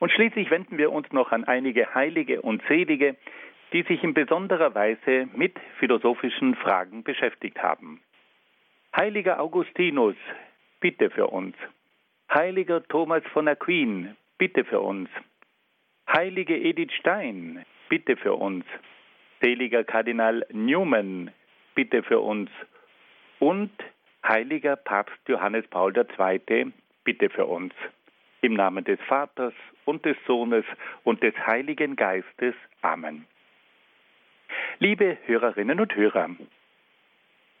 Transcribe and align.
Und 0.00 0.10
schließlich 0.10 0.50
wenden 0.50 0.78
wir 0.78 0.90
uns 0.92 1.12
noch 1.12 1.30
an 1.30 1.44
einige 1.44 1.94
Heilige 1.94 2.40
und 2.42 2.62
Selige, 2.66 3.16
die 3.72 3.82
sich 3.82 4.02
in 4.02 4.14
besonderer 4.14 4.74
Weise 4.74 5.28
mit 5.34 5.56
philosophischen 5.78 6.56
Fragen 6.56 7.04
beschäftigt 7.04 7.62
haben. 7.62 8.00
Heiliger 8.96 9.38
Augustinus, 9.40 10.16
bitte 10.80 11.10
für 11.10 11.28
uns. 11.28 11.54
Heiliger 12.32 12.82
Thomas 12.82 13.22
von 13.32 13.46
Aquin, 13.46 14.16
bitte 14.38 14.64
für 14.64 14.80
uns. 14.80 15.08
Heilige 16.10 16.56
Edith 16.56 16.92
Stein, 16.98 17.64
bitte 17.88 18.16
für 18.16 18.34
uns. 18.34 18.64
Seliger 19.42 19.84
Kardinal 19.84 20.46
Newman, 20.50 21.30
bitte 21.74 22.02
für 22.02 22.20
uns. 22.20 22.50
Und 23.38 23.70
heiliger 24.26 24.76
Papst 24.76 25.20
Johannes 25.28 25.66
Paul 25.68 25.94
II, 25.94 26.72
bitte 27.04 27.28
für 27.28 27.46
uns. 27.46 27.74
Im 28.42 28.54
Namen 28.54 28.84
des 28.84 28.98
Vaters 29.02 29.54
und 29.90 30.04
des 30.04 30.16
Sohnes 30.24 30.64
und 31.02 31.22
des 31.22 31.34
Heiligen 31.46 31.96
Geistes. 31.96 32.54
Amen. 32.80 33.26
Liebe 34.78 35.18
Hörerinnen 35.26 35.80
und 35.80 35.94
Hörer, 35.94 36.30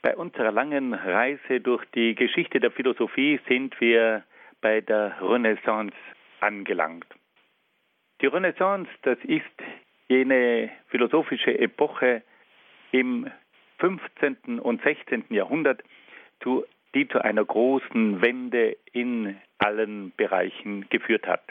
bei 0.02 0.16
unserer 0.16 0.52
langen 0.52 0.94
Reise 0.94 1.60
durch 1.60 1.84
die 1.94 2.14
Geschichte 2.14 2.60
der 2.60 2.70
Philosophie 2.70 3.40
sind 3.48 3.78
wir 3.80 4.22
bei 4.60 4.80
der 4.80 5.16
Renaissance 5.20 5.96
angelangt. 6.40 7.06
Die 8.20 8.26
Renaissance, 8.26 8.88
das 9.02 9.18
ist 9.24 9.56
jene 10.08 10.70
philosophische 10.86 11.58
Epoche 11.58 12.22
im 12.92 13.28
15. 13.78 14.60
und 14.60 14.82
16. 14.82 15.24
Jahrhundert, 15.30 15.82
die 16.94 17.08
zu 17.08 17.24
einer 17.24 17.44
großen 17.44 18.22
Wende 18.22 18.76
in 18.92 19.36
allen 19.58 20.12
Bereichen 20.16 20.88
geführt 20.90 21.26
hat. 21.26 21.42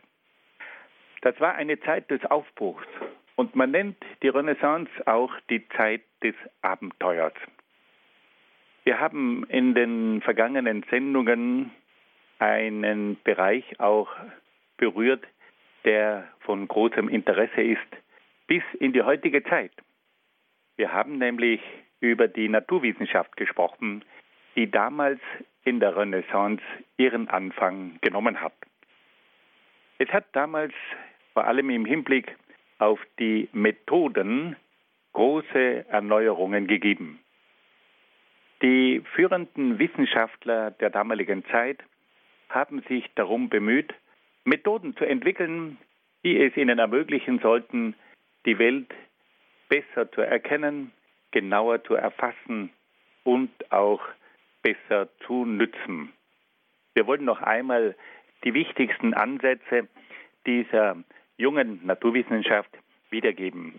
Das 1.22 1.40
war 1.40 1.56
eine 1.56 1.80
Zeit 1.82 2.10
des 2.12 2.24
Aufbruchs 2.26 2.88
und 3.36 3.56
man 3.56 3.72
nennt 3.72 3.98
die 4.24 4.30
Renaissance 4.30 4.90
auch 5.06 5.32
die 5.50 5.68
Zeit 5.70 6.02
des 6.24 6.36
Abenteuers. 6.62 7.34
Wir 8.84 9.00
haben 9.00 9.46
in 9.50 9.76
den 9.76 10.22
vergangenen 10.22 10.84
Sendungen 10.90 11.72
einen 12.40 13.18
Bereich 13.24 13.80
auch 13.80 14.10
berührt, 14.78 15.26
der 15.86 16.28
von 16.40 16.68
großem 16.68 17.10
Interesse 17.10 17.62
ist 17.62 17.88
bis 18.48 18.64
in 18.80 18.94
die 18.94 19.04
heutige 19.04 19.44
Zeit. 19.44 19.72
Wir 20.78 20.92
haben 20.92 21.18
nämlich 21.18 21.62
über 22.00 22.28
die 22.28 22.50
Naturwissenschaft 22.50 23.36
gesprochen, 23.38 24.04
die 24.56 24.72
damals 24.72 25.20
in 25.66 25.80
der 25.80 25.96
Renaissance 25.96 26.64
ihren 26.98 27.28
Anfang 27.28 28.00
genommen 28.02 28.42
hat. 28.42 28.54
Es 30.00 30.10
hat 30.10 30.26
damals 30.32 30.74
vor 31.40 31.48
allem 31.48 31.70
im 31.70 31.86
Hinblick 31.86 32.36
auf 32.80 33.00
die 33.18 33.48
Methoden 33.54 34.58
große 35.14 35.86
Erneuerungen 35.88 36.68
gegeben. 36.68 37.22
Die 38.62 39.02
führenden 39.16 39.80
Wissenschaftler 39.80 40.72
der 40.72 40.90
damaligen 40.90 41.46
Zeit 41.46 41.80
haben 42.50 42.82
sich 42.90 43.06
darum 43.16 43.48
bemüht, 43.48 43.94
Methoden 44.44 44.98
zu 44.98 45.06
entwickeln, 45.06 45.78
die 46.26 46.44
es 46.44 46.58
ihnen 46.58 46.78
ermöglichen 46.78 47.40
sollten, 47.40 47.96
die 48.46 48.60
Welt 48.60 48.94
besser 49.70 50.12
zu 50.12 50.20
erkennen, 50.20 50.92
genauer 51.32 51.82
zu 51.86 51.94
erfassen 51.94 52.70
und 53.24 53.50
auch 53.72 54.02
besser 54.62 55.08
zu 55.26 55.46
nützen. 55.46 56.12
Wir 56.96 57.08
wollen 57.08 57.24
noch 57.24 57.42
einmal 57.42 57.96
die 58.44 58.54
wichtigsten 58.54 59.14
Ansätze 59.14 59.88
dieser 60.46 60.98
jungen 61.40 61.80
Naturwissenschaft 61.86 62.70
wiedergeben. 63.10 63.74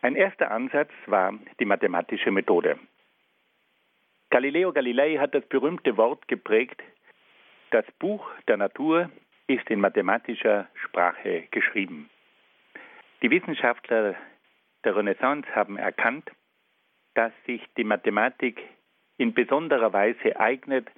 Ein 0.00 0.14
erster 0.14 0.50
Ansatz 0.50 0.90
war 1.06 1.34
die 1.60 1.64
mathematische 1.64 2.30
Methode. 2.30 2.78
Galileo 4.30 4.72
Galilei 4.72 5.16
hat 5.16 5.34
das 5.34 5.44
berühmte 5.46 5.96
Wort 5.96 6.26
geprägt, 6.28 6.80
das 7.70 7.84
Buch 7.98 8.26
der 8.48 8.56
Natur 8.56 9.10
ist 9.46 9.68
in 9.70 9.80
mathematischer 9.80 10.68
Sprache 10.74 11.48
geschrieben. 11.50 12.08
Die 13.22 13.30
Wissenschaftler 13.30 14.14
der 14.84 14.96
Renaissance 14.96 15.48
haben 15.54 15.76
erkannt, 15.76 16.30
dass 17.14 17.32
sich 17.44 17.62
die 17.76 17.84
Mathematik 17.84 18.60
in 19.18 19.34
besonderer 19.34 19.92
Weise 19.92 20.38
eignet, 20.38 20.88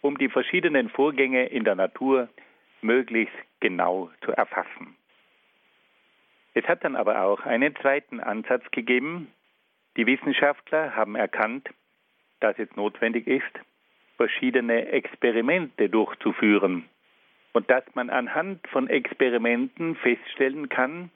um 0.00 0.16
die 0.16 0.28
verschiedenen 0.28 0.88
Vorgänge 0.88 1.46
in 1.46 1.64
der 1.64 1.74
Natur 1.74 2.28
möglichst 2.80 3.34
genau 3.60 4.10
zu 4.24 4.32
erfassen. 4.32 4.96
Es 6.54 6.66
hat 6.66 6.84
dann 6.84 6.96
aber 6.96 7.22
auch 7.22 7.40
einen 7.46 7.74
zweiten 7.76 8.20
Ansatz 8.20 8.64
gegeben. 8.72 9.32
Die 9.96 10.06
Wissenschaftler 10.06 10.96
haben 10.96 11.14
erkannt, 11.14 11.68
dass 12.40 12.58
es 12.58 12.74
notwendig 12.76 13.26
ist, 13.26 13.52
verschiedene 14.16 14.88
Experimente 14.88 15.88
durchzuführen 15.88 16.88
und 17.52 17.70
dass 17.70 17.84
man 17.94 18.10
anhand 18.10 18.66
von 18.68 18.88
Experimenten 18.88 19.96
feststellen 19.96 20.68
kann, 20.68 21.10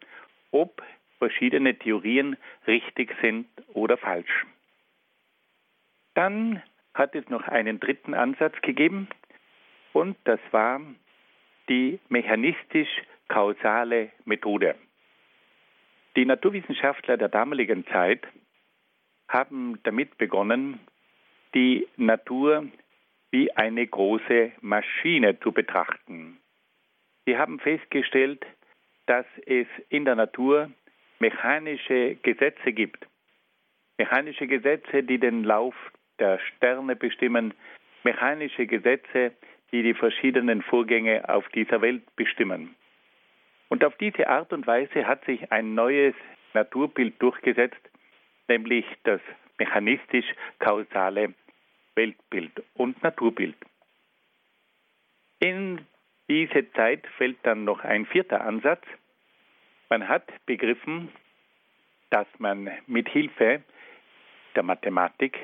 ob 0.51 0.83
verschiedene 1.19 1.79
Theorien 1.79 2.37
richtig 2.67 3.15
sind 3.21 3.47
oder 3.75 3.97
falsch. 3.97 4.47
Dann 6.15 6.63
hat 6.95 7.15
es 7.15 7.29
noch 7.29 7.49
einen 7.49 7.81
dritten 7.81 8.15
Ansatz 8.15 8.61
gegeben 8.63 9.09
und 9.93 10.17
das 10.25 10.41
war 10.51 10.81
die 11.69 12.01
mechanistisch-kausale 12.09 14.11
Methode. 14.25 14.75
Die 16.17 16.25
Naturwissenschaftler 16.25 17.17
der 17.17 17.29
damaligen 17.29 17.87
Zeit 17.87 18.27
haben 19.29 19.79
damit 19.85 20.19
begonnen, 20.19 20.81
die 21.55 21.87
Natur 21.97 22.67
wie 23.31 23.51
eine 23.53 23.87
große 23.87 24.53
Maschine 24.61 25.39
zu 25.41 25.53
betrachten. 25.53 26.39
Sie 27.25 27.39
haben 27.39 27.61
festgestellt, 27.61 28.45
dass 29.07 29.27
es 29.47 29.67
in 29.89 30.05
der 30.05 30.17
Natur 30.17 30.71
mechanische 31.19 32.17
Gesetze 32.17 32.73
gibt. 32.73 33.07
Mechanische 33.97 34.47
Gesetze, 34.47 35.03
die 35.03 35.19
den 35.19 35.45
Lauf 35.45 35.75
der 36.19 36.39
Sterne 36.41 36.97
bestimmen, 36.97 37.55
mechanische 38.05 38.67
Gesetze, 38.67 39.33
die 39.73 39.83
die 39.83 39.95
verschiedenen 39.95 40.63
Vorgänge 40.63 41.29
auf 41.29 41.49
dieser 41.49 41.81
Welt 41.81 42.03
bestimmen. 42.17 42.75
Und 43.69 43.85
auf 43.85 43.97
diese 43.97 44.29
Art 44.29 44.53
und 44.53 44.67
Weise 44.67 45.07
hat 45.07 45.25
sich 45.25 45.51
ein 45.51 45.75
neues 45.75 46.15
Naturbild 46.53 47.21
durchgesetzt, 47.21 47.81
nämlich 48.49 48.85
das 49.05 49.21
mechanistisch-kausale 49.59 51.35
Weltbild 51.95 52.63
und 52.75 53.03
Naturbild. 53.03 53.57
In 55.41 55.87
diese 56.29 56.71
Zeit 56.73 57.07
fällt 57.17 57.39
dann 57.45 57.65
noch 57.65 57.83
ein 57.83 58.07
vierter 58.07 58.43
Ansatz. 58.43 58.85
Man 59.89 60.07
hat 60.09 60.25
begriffen, 60.47 61.11
dass 62.11 62.27
man 62.39 62.71
mit 62.87 63.09
Hilfe 63.09 63.63
der 64.55 64.63
Mathematik, 64.63 65.39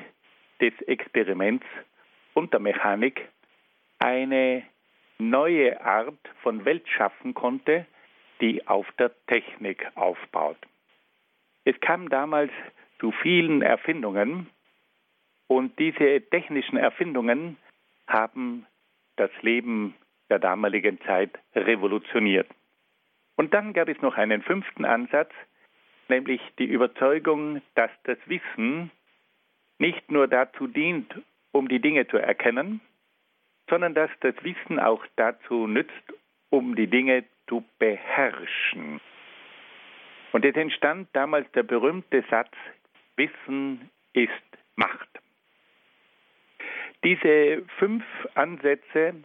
des 0.61 0.73
Experiments 0.87 1.65
und 2.33 2.51
der 2.53 2.59
Mechanik 2.59 3.29
eine 3.99 4.63
neue 5.17 5.79
Art 5.81 6.19
von 6.41 6.65
Welt 6.65 6.87
schaffen 6.87 7.33
konnte, 7.33 7.85
die 8.41 8.65
auf 8.67 8.87
der 8.97 9.11
Technik 9.27 9.85
aufbaut. 9.95 10.57
Es 11.65 11.79
kam 11.81 12.09
damals 12.09 12.51
zu 12.99 13.11
vielen 13.11 13.61
Erfindungen 13.61 14.49
und 15.47 15.77
diese 15.77 16.21
technischen 16.29 16.77
Erfindungen 16.77 17.57
haben 18.07 18.65
das 19.17 19.31
Leben 19.41 19.93
der 20.29 20.39
damaligen 20.39 20.99
Zeit 21.01 21.37
revolutioniert. 21.55 22.47
Und 23.35 23.53
dann 23.53 23.73
gab 23.73 23.89
es 23.89 24.01
noch 24.01 24.15
einen 24.15 24.41
fünften 24.41 24.85
Ansatz, 24.85 25.31
nämlich 26.07 26.41
die 26.59 26.65
Überzeugung, 26.65 27.61
dass 27.75 27.91
das 28.03 28.17
Wissen 28.25 28.91
nicht 29.77 30.11
nur 30.11 30.27
dazu 30.27 30.67
dient, 30.67 31.13
um 31.51 31.67
die 31.67 31.79
Dinge 31.79 32.07
zu 32.07 32.17
erkennen, 32.17 32.81
sondern 33.69 33.93
dass 33.93 34.09
das 34.21 34.35
Wissen 34.43 34.79
auch 34.79 35.05
dazu 35.15 35.67
nützt, 35.67 35.93
um 36.49 36.75
die 36.75 36.87
Dinge 36.87 37.23
zu 37.47 37.63
beherrschen. 37.77 38.99
Und 40.31 40.45
es 40.45 40.55
entstand 40.55 41.09
damals 41.13 41.51
der 41.51 41.63
berühmte 41.63 42.23
Satz, 42.29 42.51
Wissen 43.15 43.89
ist 44.13 44.31
Macht. 44.75 45.09
Diese 47.03 47.63
fünf 47.77 48.03
Ansätze 48.35 49.15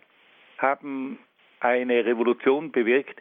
haben 0.58 1.18
eine 1.60 2.04
Revolution 2.04 2.72
bewirkt, 2.72 3.20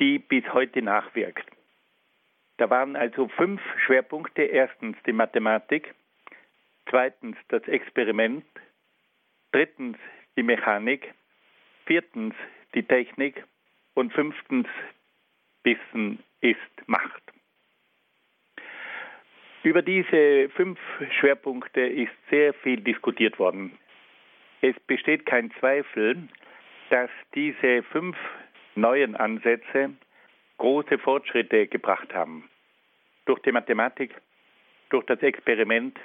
die 0.00 0.18
bis 0.18 0.44
heute 0.52 0.82
nachwirkt. 0.82 1.46
Da 2.58 2.70
waren 2.70 2.96
also 2.96 3.28
fünf 3.28 3.60
Schwerpunkte. 3.84 4.42
Erstens 4.42 4.96
die 5.06 5.12
Mathematik, 5.12 5.94
zweitens 6.88 7.36
das 7.48 7.62
Experiment, 7.68 8.44
drittens 9.52 9.98
die 10.36 10.42
Mechanik, 10.42 11.14
viertens 11.86 12.34
die 12.74 12.82
Technik 12.82 13.44
und 13.94 14.12
fünftens 14.12 14.66
Wissen 15.64 16.22
ist 16.40 16.58
Macht. 16.86 17.22
Über 19.62 19.82
diese 19.82 20.48
fünf 20.50 20.78
Schwerpunkte 21.18 21.80
ist 21.80 22.12
sehr 22.30 22.54
viel 22.54 22.80
diskutiert 22.80 23.38
worden. 23.38 23.76
Es 24.60 24.78
besteht 24.86 25.26
kein 25.26 25.50
Zweifel, 25.58 26.28
dass 26.90 27.10
diese 27.34 27.82
fünf 27.82 28.16
neuen 28.76 29.16
Ansätze 29.16 29.90
große 30.58 30.98
Fortschritte 30.98 31.66
gebracht 31.66 32.14
haben. 32.14 32.48
Durch 33.24 33.40
die 33.40 33.52
Mathematik, 33.52 34.14
durch 34.90 35.04
das 35.06 35.20
Experiment, 35.20 35.98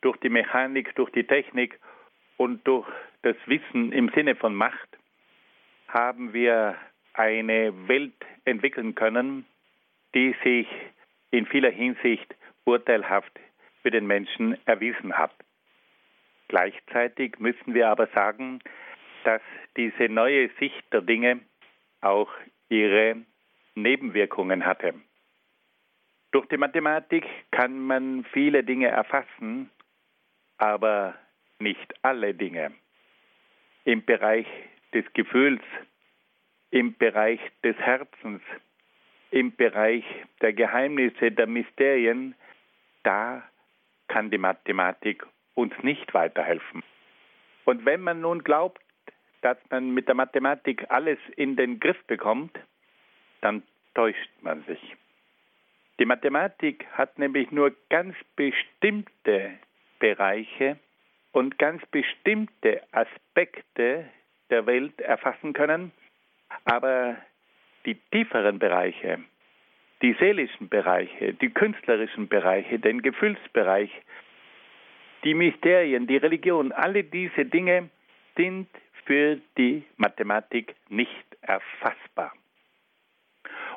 durch 0.00 0.16
die 0.18 0.30
Mechanik, 0.30 0.94
durch 0.94 1.10
die 1.10 1.24
Technik 1.24 1.78
und 2.38 2.66
durch 2.66 2.88
das 3.22 3.36
Wissen 3.46 3.92
im 3.92 4.08
Sinne 4.14 4.34
von 4.34 4.54
Macht 4.54 4.88
haben 5.88 6.32
wir 6.32 6.76
eine 7.12 7.88
Welt 7.88 8.14
entwickeln 8.44 8.94
können, 8.94 9.44
die 10.14 10.34
sich 10.42 10.66
in 11.30 11.44
vieler 11.44 11.70
Hinsicht 11.70 12.34
urteilhaft 12.64 13.32
für 13.82 13.90
den 13.90 14.06
Menschen 14.06 14.56
erwiesen 14.66 15.18
hat. 15.18 15.34
Gleichzeitig 16.46 17.38
müssen 17.38 17.74
wir 17.74 17.88
aber 17.88 18.06
sagen, 18.08 18.60
dass 19.24 19.42
diese 19.76 20.08
neue 20.08 20.48
Sicht 20.58 20.92
der 20.92 21.02
Dinge 21.02 21.40
auch 22.00 22.30
ihre 22.68 23.16
Nebenwirkungen 23.74 24.64
hatte. 24.64 24.94
Durch 26.30 26.46
die 26.46 26.56
Mathematik 26.56 27.26
kann 27.50 27.78
man 27.78 28.24
viele 28.32 28.62
Dinge 28.62 28.88
erfassen, 28.88 29.70
aber 30.58 31.14
nicht 31.60 31.94
alle 32.02 32.34
Dinge. 32.34 32.72
Im 33.84 34.04
Bereich 34.04 34.46
des 34.92 35.04
Gefühls, 35.14 35.62
im 36.70 36.96
Bereich 36.96 37.40
des 37.62 37.76
Herzens, 37.76 38.42
im 39.30 39.54
Bereich 39.54 40.04
der 40.40 40.52
Geheimnisse, 40.52 41.30
der 41.30 41.46
Mysterien, 41.46 42.34
da 43.02 43.42
kann 44.08 44.30
die 44.30 44.38
Mathematik 44.38 45.26
uns 45.54 45.72
nicht 45.82 46.14
weiterhelfen. 46.14 46.82
Und 47.64 47.84
wenn 47.84 48.00
man 48.00 48.20
nun 48.20 48.42
glaubt, 48.42 48.80
dass 49.42 49.58
man 49.70 49.92
mit 49.92 50.08
der 50.08 50.14
Mathematik 50.14 50.86
alles 50.90 51.18
in 51.36 51.56
den 51.56 51.78
Griff 51.80 52.02
bekommt, 52.06 52.58
dann 53.40 53.62
täuscht 53.94 54.30
man 54.40 54.62
sich. 54.64 54.96
Die 55.98 56.06
Mathematik 56.06 56.86
hat 56.92 57.18
nämlich 57.18 57.50
nur 57.50 57.74
ganz 57.88 58.16
bestimmte 58.36 59.58
Bereiche 59.98 60.78
und 61.32 61.58
ganz 61.58 61.84
bestimmte 61.86 62.82
Aspekte 62.92 64.08
der 64.50 64.66
Welt 64.66 65.00
erfassen 65.00 65.52
können, 65.52 65.92
aber 66.64 67.16
die 67.84 67.96
tieferen 68.10 68.58
Bereiche, 68.58 69.20
die 70.02 70.14
seelischen 70.14 70.68
Bereiche, 70.68 71.34
die 71.34 71.50
künstlerischen 71.50 72.28
Bereiche, 72.28 72.78
den 72.78 73.02
Gefühlsbereich, 73.02 73.90
die 75.24 75.34
Mysterien, 75.34 76.06
die 76.06 76.16
Religion, 76.16 76.72
alle 76.72 77.04
diese 77.04 77.44
Dinge 77.44 77.90
sind 78.36 78.68
für 79.04 79.38
die 79.56 79.84
Mathematik 79.96 80.74
nicht 80.88 81.36
erfassbar. 81.40 82.32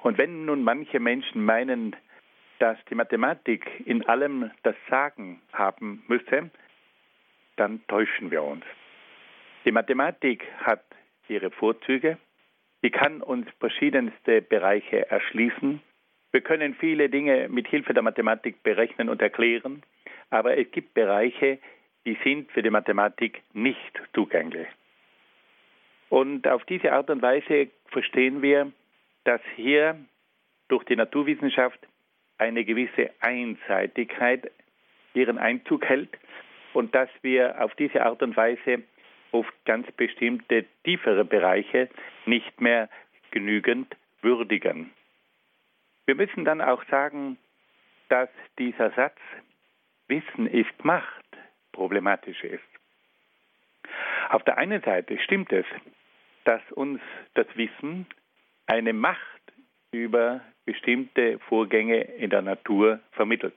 Und 0.03 0.17
wenn 0.17 0.45
nun 0.45 0.63
manche 0.63 0.99
Menschen 0.99 1.43
meinen, 1.43 1.95
dass 2.59 2.77
die 2.89 2.95
Mathematik 2.95 3.65
in 3.85 4.05
allem 4.07 4.51
das 4.63 4.75
Sagen 4.89 5.41
haben 5.53 6.03
müsse, 6.07 6.51
dann 7.55 7.81
täuschen 7.87 8.31
wir 8.31 8.43
uns. 8.43 8.63
Die 9.65 9.71
Mathematik 9.71 10.45
hat 10.57 10.83
ihre 11.27 11.51
Vorzüge, 11.51 12.17
sie 12.81 12.89
kann 12.89 13.21
uns 13.21 13.47
verschiedenste 13.59 14.41
Bereiche 14.41 15.09
erschließen. 15.09 15.81
Wir 16.31 16.41
können 16.41 16.75
viele 16.75 17.09
Dinge 17.09 17.47
mit 17.49 17.67
Hilfe 17.67 17.93
der 17.93 18.03
Mathematik 18.03 18.63
berechnen 18.63 19.09
und 19.09 19.21
erklären, 19.21 19.83
aber 20.29 20.57
es 20.57 20.69
gibt 20.71 20.93
Bereiche, 20.93 21.59
die 22.05 22.17
sind 22.23 22.51
für 22.51 22.63
die 22.63 22.69
Mathematik 22.69 23.43
nicht 23.53 24.01
zugänglich. 24.13 24.67
Und 26.09 26.47
auf 26.47 26.65
diese 26.65 26.91
Art 26.91 27.09
und 27.09 27.21
Weise 27.21 27.69
verstehen 27.87 28.41
wir, 28.41 28.71
dass 29.23 29.41
hier 29.55 29.97
durch 30.67 30.83
die 30.85 30.95
Naturwissenschaft 30.95 31.79
eine 32.37 32.65
gewisse 32.65 33.11
Einseitigkeit 33.19 34.51
ihren 35.13 35.37
Einzug 35.37 35.85
hält 35.85 36.17
und 36.73 36.93
dass 36.95 37.09
wir 37.21 37.61
auf 37.63 37.73
diese 37.75 38.03
Art 38.05 38.21
und 38.23 38.35
Weise 38.35 38.83
oft 39.31 39.53
ganz 39.65 39.89
bestimmte 39.93 40.65
tiefere 40.83 41.25
Bereiche 41.25 41.89
nicht 42.25 42.59
mehr 42.59 42.89
genügend 43.31 43.95
würdigen. 44.21 44.91
Wir 46.05 46.15
müssen 46.15 46.45
dann 46.45 46.61
auch 46.61 46.83
sagen, 46.89 47.37
dass 48.09 48.29
dieser 48.59 48.91
Satz 48.91 49.17
Wissen 50.07 50.47
ist 50.47 50.83
Macht 50.83 51.25
problematisch 51.71 52.43
ist. 52.43 52.63
Auf 54.29 54.43
der 54.43 54.57
einen 54.57 54.81
Seite 54.81 55.17
stimmt 55.19 55.51
es, 55.53 55.65
dass 56.43 56.61
uns 56.73 56.99
das 57.33 57.47
Wissen 57.55 58.05
eine 58.65 58.93
Macht 58.93 59.21
über 59.91 60.41
bestimmte 60.65 61.39
Vorgänge 61.39 62.01
in 62.01 62.29
der 62.29 62.41
Natur 62.41 62.99
vermittelt. 63.11 63.55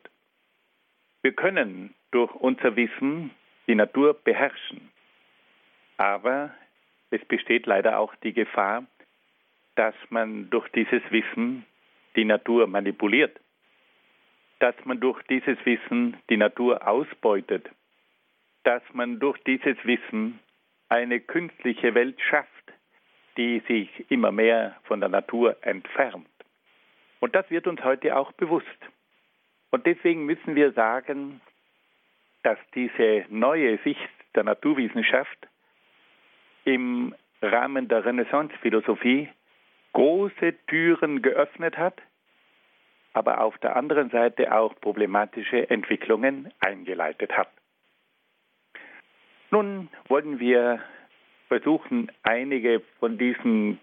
Wir 1.23 1.33
können 1.33 1.95
durch 2.15 2.33
unser 2.37 2.77
Wissen 2.77 3.33
die 3.67 3.75
Natur 3.75 4.15
beherrschen, 4.15 4.93
aber 5.97 6.55
es 7.11 7.25
besteht 7.25 7.67
leider 7.67 7.99
auch 7.99 8.15
die 8.17 8.33
Gefahr, 8.33 8.85
dass 9.75 9.95
man 10.11 10.49
durch 10.51 10.69
dieses 10.69 11.03
Wissen 11.11 11.67
die 12.15 12.25
Natur 12.25 12.69
manipuliert, 12.69 13.41
dass 14.61 14.77
man 14.85 15.01
durch 15.01 15.21
dieses 15.25 15.59
Wissen 15.65 16.17
die 16.31 16.37
Natur 16.37 16.87
ausbeutet, 16.87 17.69
dass 18.63 18.83
man 18.93 19.19
durch 19.19 19.39
dieses 19.43 19.77
Wissen 19.85 20.39
eine 20.89 21.19
künstliche 21.19 21.95
Welt 21.97 22.21
schafft, 22.21 22.73
die 23.37 23.61
sich 23.67 23.89
immer 24.09 24.31
mehr 24.31 24.77
von 24.85 25.01
der 25.01 25.09
Natur 25.09 25.57
entfernt. 25.63 26.29
Und 27.19 27.35
das 27.35 27.51
wird 27.51 27.67
uns 27.67 27.83
heute 27.83 28.17
auch 28.17 28.31
bewusst. 28.33 28.69
Und 29.71 29.87
deswegen 29.87 30.25
müssen 30.27 30.55
wir 30.55 30.71
sagen, 30.73 31.41
dass 32.45 32.59
diese 32.75 33.25
neue 33.31 33.79
Sicht 33.79 34.09
der 34.35 34.45
Naturwissenschaft 34.45 35.49
im 36.65 37.15
Rahmen 37.43 37.89
der 37.89 38.05
Renaissancephilosophie 38.05 39.29
große 39.93 40.55
Türen 40.67 41.23
geöffnet 41.23 41.77
hat, 41.77 42.01
aber 43.13 43.41
auf 43.41 43.57
der 43.59 43.77
anderen 43.77 44.11
Seite 44.11 44.55
auch 44.55 44.75
problematische 44.81 45.69
Entwicklungen 45.71 46.53
eingeleitet 46.61 47.33
hat. 47.37 47.49
Nun 49.51 49.89
wollen 50.09 50.39
wir 50.41 50.81
versuchen, 51.49 52.11
einige 52.25 52.83
von 52.99 53.19
diesen 53.19 53.79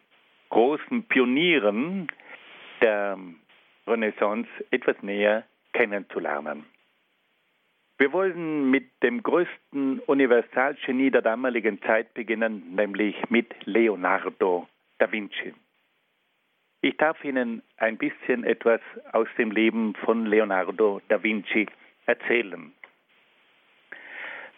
großen 0.50 1.04
Pionieren 1.04 2.08
der 2.82 3.18
Renaissance 3.88 4.50
etwas 4.70 5.02
näher 5.02 5.46
kennenzulernen. 5.74 6.66
Wir 8.02 8.12
wollen 8.14 8.72
mit 8.72 9.04
dem 9.04 9.22
größten 9.22 10.00
Universalgenie 10.08 11.12
der 11.12 11.22
damaligen 11.22 11.80
Zeit 11.84 12.16
beginnen, 12.16 12.74
nämlich 12.74 13.16
mit 13.30 13.54
Leonardo 13.66 14.68
da 14.98 15.12
Vinci. 15.12 15.54
Ich 16.82 16.98
darf 16.98 17.24
Ihnen 17.24 17.62
ein 17.78 18.00
bisschen 18.00 18.44
etwas 18.44 18.82
aus 19.12 19.28
dem 19.38 19.52
Leben 19.52 19.94
von 20.04 20.26
Leonardo 20.26 21.00
da 21.10 21.22
Vinci 21.22 21.68
erzählen. 22.08 22.74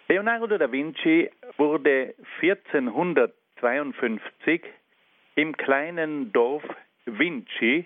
Leonardo 0.07 0.57
da 0.57 0.71
Vinci 0.71 1.29
wurde 1.57 2.15
1452 2.41 4.61
im 5.35 5.57
kleinen 5.57 6.31
Dorf 6.31 6.63
Vinci 7.03 7.85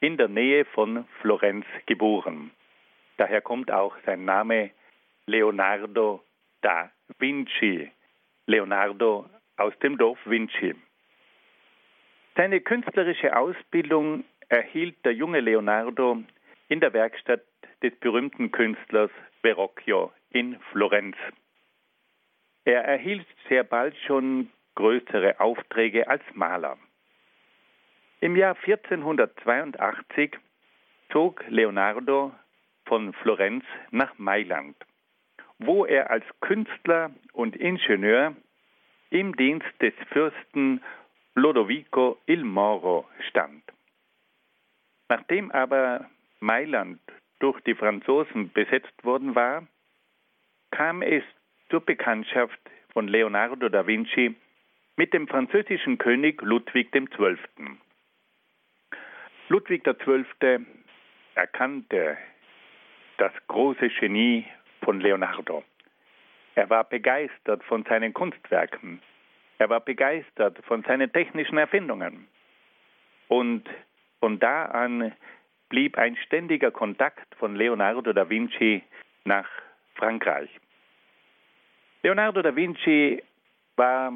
in 0.00 0.18
der 0.18 0.28
Nähe 0.28 0.66
von 0.66 1.06
Florenz 1.22 1.64
geboren. 1.86 2.50
Daher 3.16 3.40
kommt 3.40 3.70
auch 3.70 3.96
sein 4.04 4.26
Name 4.26 4.72
Leonardo 5.26 6.22
da 6.62 6.90
Vinci. 7.18 7.90
Leonardo 8.46 9.28
aus 9.56 9.78
dem 9.78 9.96
Dorf 9.96 10.18
Vinci. 10.24 10.74
Seine 12.36 12.60
künstlerische 12.60 13.36
Ausbildung 13.36 14.24
erhielt 14.48 15.04
der 15.04 15.12
junge 15.12 15.40
Leonardo 15.40 16.22
in 16.68 16.80
der 16.80 16.92
Werkstatt 16.92 17.42
des 17.82 17.94
berühmten 18.00 18.50
Künstlers 18.50 19.10
Verrocchio 19.42 20.12
in 20.30 20.58
Florenz. 20.70 21.16
Er 22.64 22.84
erhielt 22.84 23.26
sehr 23.48 23.64
bald 23.64 23.96
schon 24.06 24.50
größere 24.74 25.40
Aufträge 25.40 26.08
als 26.08 26.22
Maler. 26.34 26.78
Im 28.20 28.36
Jahr 28.36 28.56
1482 28.64 30.36
zog 31.10 31.42
Leonardo 31.48 32.32
von 32.84 33.12
Florenz 33.14 33.64
nach 33.90 34.18
Mailand, 34.18 34.76
wo 35.60 35.84
er 35.84 36.10
als 36.10 36.24
Künstler 36.40 37.10
und 37.32 37.54
Ingenieur 37.54 38.34
im 39.10 39.36
Dienst 39.36 39.68
des 39.80 39.94
Fürsten 40.10 40.82
Lodovico 41.34 42.18
il 42.26 42.44
Moro 42.44 43.08
stand. 43.28 43.62
Nachdem 45.08 45.50
aber 45.50 46.08
Mailand 46.40 47.00
durch 47.40 47.60
die 47.62 47.74
Franzosen 47.74 48.50
besetzt 48.52 49.04
worden 49.04 49.34
war, 49.34 49.66
kam 50.70 51.02
es 51.02 51.24
zur 51.68 51.80
Bekanntschaft 51.80 52.60
von 52.92 53.08
Leonardo 53.08 53.68
da 53.68 53.86
Vinci 53.86 54.34
mit 54.96 55.12
dem 55.12 55.28
französischen 55.28 55.98
König 55.98 56.40
Ludwig 56.42 56.90
XII. 56.92 57.38
Ludwig 59.48 59.84
XII. 59.84 60.66
erkannte 61.34 62.16
das 63.18 63.32
große 63.48 63.88
Genie 64.00 64.46
von 64.82 65.00
Leonardo. 65.00 65.62
Er 66.54 66.68
war 66.70 66.84
begeistert 66.84 67.62
von 67.64 67.84
seinen 67.84 68.12
Kunstwerken. 68.12 69.00
Er 69.58 69.68
war 69.68 69.80
begeistert 69.80 70.58
von 70.64 70.82
seinen 70.82 71.12
technischen 71.12 71.58
Erfindungen. 71.58 72.26
Und 73.28 73.68
von 74.20 74.38
da 74.38 74.66
an 74.66 75.12
blieb 75.68 75.96
ein 75.96 76.16
ständiger 76.16 76.70
Kontakt 76.70 77.34
von 77.36 77.56
Leonardo 77.56 78.12
da 78.12 78.28
Vinci 78.28 78.82
nach 79.24 79.48
Frankreich. 79.94 80.50
Leonardo 82.02 82.42
da 82.42 82.54
Vinci 82.54 83.22
war 83.76 84.12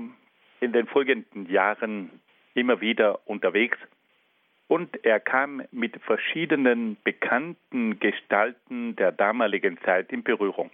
in 0.60 0.72
den 0.72 0.86
folgenden 0.86 1.48
Jahren 1.48 2.20
immer 2.54 2.80
wieder 2.80 3.20
unterwegs 3.26 3.78
und 4.68 5.04
er 5.04 5.20
kam 5.20 5.62
mit 5.70 6.00
verschiedenen 6.02 6.96
bekannten 7.04 7.98
Gestalten 8.00 8.96
der 8.96 9.12
damaligen 9.12 9.78
Zeit 9.82 10.12
in 10.12 10.22
Berührung. 10.22 10.70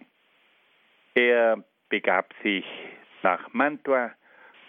Er 1.14 1.62
begab 1.88 2.32
sich 2.42 2.64
nach 3.22 3.52
Mantua, 3.52 4.12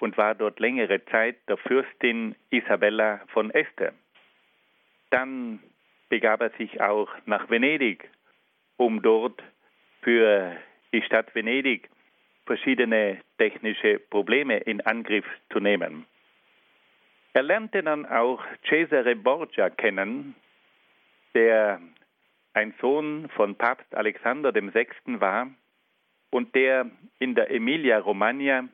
und 0.02 0.18
war 0.18 0.36
dort 0.36 0.60
längere 0.60 1.04
Zeit 1.06 1.38
der 1.48 1.58
Fürstin 1.58 2.36
Isabella 2.50 3.22
von 3.28 3.52
Este. 3.52 3.94
Dann 5.12 5.60
begab 6.10 6.42
er 6.42 6.50
sich 6.52 6.82
auch 6.82 7.10
nach 7.26 7.50
Venedig, 7.50 8.10
um 8.78 9.02
dort 9.02 9.42
für 10.02 10.58
die 10.92 11.04
Stadt 11.04 11.34
Venedig 11.36 11.90
verschiedene 12.46 13.20
technische 13.38 14.00
Probleme 14.00 14.58
in 14.58 14.82
Angriff 14.82 15.26
zu 15.52 15.60
nehmen. 15.60 16.06
Er 17.34 17.44
lernte 17.44 17.82
dann 17.82 18.06
auch 18.06 18.44
Cesare 18.68 19.16
Borgia 19.16 19.70
kennen, 19.70 20.36
der 21.34 21.80
ein 22.54 22.74
Sohn 22.82 23.30
von 23.36 23.56
Papst 23.56 23.96
Alexander 23.96 24.54
VI. 24.54 24.88
war 25.06 25.50
und 26.30 26.54
der 26.56 26.90
in 27.20 27.36
der 27.36 27.50
Emilia-Romagna 27.52 28.68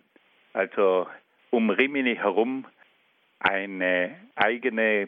also 0.54 1.08
um 1.52 1.70
Rimini 1.70 2.16
herum 2.16 2.66
eine 3.40 4.16
eigene 4.36 5.08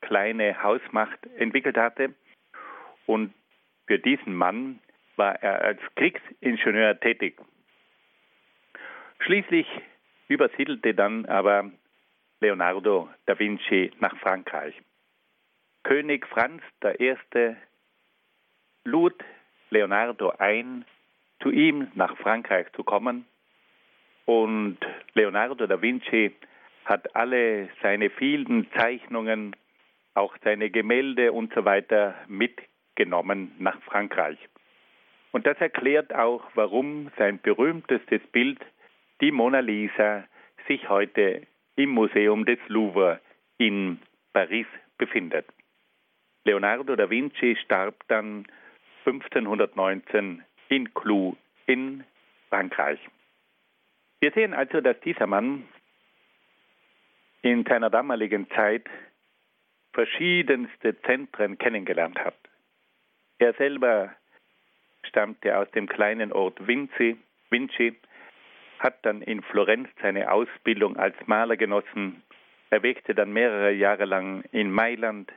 kleine 0.00 0.60
Hausmacht 0.62 1.18
entwickelt 1.36 1.76
hatte. 1.76 2.14
Und 3.06 3.32
für 3.86 3.98
diesen 3.98 4.34
Mann 4.34 4.80
war 5.16 5.36
er 5.42 5.62
als 5.62 5.80
Kriegsingenieur 5.94 6.98
tätig. 6.98 7.38
Schließlich 9.20 9.66
übersiedelte 10.28 10.94
dann 10.94 11.26
aber 11.26 11.70
Leonardo 12.40 13.10
da 13.26 13.38
Vinci 13.38 13.90
nach 14.00 14.16
Frankreich. 14.16 14.74
König 15.82 16.26
Franz 16.26 16.62
I. 16.82 17.14
lud 18.84 19.14
Leonardo 19.68 20.30
ein, 20.38 20.84
zu 21.42 21.50
ihm 21.50 21.88
nach 21.94 22.16
Frankreich 22.16 22.66
zu 22.72 22.82
kommen 22.82 23.26
und 24.24 24.78
Leonardo 25.14 25.66
da 25.66 25.82
Vinci 25.82 26.34
hat 26.86 27.14
alle 27.14 27.68
seine 27.82 28.08
vielen 28.08 28.70
Zeichnungen, 28.72 29.54
auch 30.14 30.34
seine 30.42 30.70
Gemälde 30.70 31.32
und 31.32 31.52
so 31.52 31.64
weiter 31.64 32.14
mitgenommen 32.26 33.52
nach 33.58 33.80
Frankreich. 33.82 34.38
Und 35.32 35.46
das 35.46 35.58
erklärt 35.58 36.14
auch, 36.14 36.42
warum 36.54 37.10
sein 37.18 37.38
berühmtestes 37.40 38.22
Bild, 38.32 38.60
die 39.20 39.30
Mona 39.30 39.60
Lisa, 39.60 40.24
sich 40.66 40.88
heute 40.88 41.46
im 41.76 41.90
Museum 41.90 42.44
des 42.44 42.58
Louvre 42.68 43.20
in 43.58 44.00
Paris 44.32 44.66
befindet. 44.98 45.46
Leonardo 46.44 46.96
da 46.96 47.08
Vinci 47.10 47.56
starb 47.56 47.94
dann 48.08 48.46
1519 49.04 50.42
in 50.68 50.94
Clou 50.94 51.36
in 51.66 52.04
Frankreich. 52.48 53.00
Wir 54.20 54.32
sehen 54.32 54.54
also, 54.54 54.80
dass 54.80 54.98
dieser 55.00 55.26
Mann 55.26 55.64
in 57.42 57.64
seiner 57.64 57.90
damaligen 57.90 58.48
Zeit 58.50 58.86
verschiedenste 59.92 61.00
Zentren 61.02 61.58
kennengelernt 61.58 62.18
hat. 62.18 62.36
Er 63.38 63.54
selber 63.54 64.14
stammte 65.02 65.56
aus 65.56 65.70
dem 65.70 65.88
kleinen 65.88 66.32
Ort 66.32 66.66
Vinci, 66.66 67.16
Vinci, 67.50 67.96
hat 68.80 69.04
dann 69.04 69.22
in 69.22 69.42
Florenz 69.42 69.88
seine 70.02 70.32
Ausbildung 70.32 70.96
als 70.96 71.14
Maler 71.26 71.56
genossen. 71.56 72.22
Er 72.70 72.82
wirkte 72.82 73.14
dann 73.14 73.32
mehrere 73.32 73.70
Jahre 73.72 74.06
lang 74.06 74.42
in 74.52 74.70
Mailand. 74.70 75.30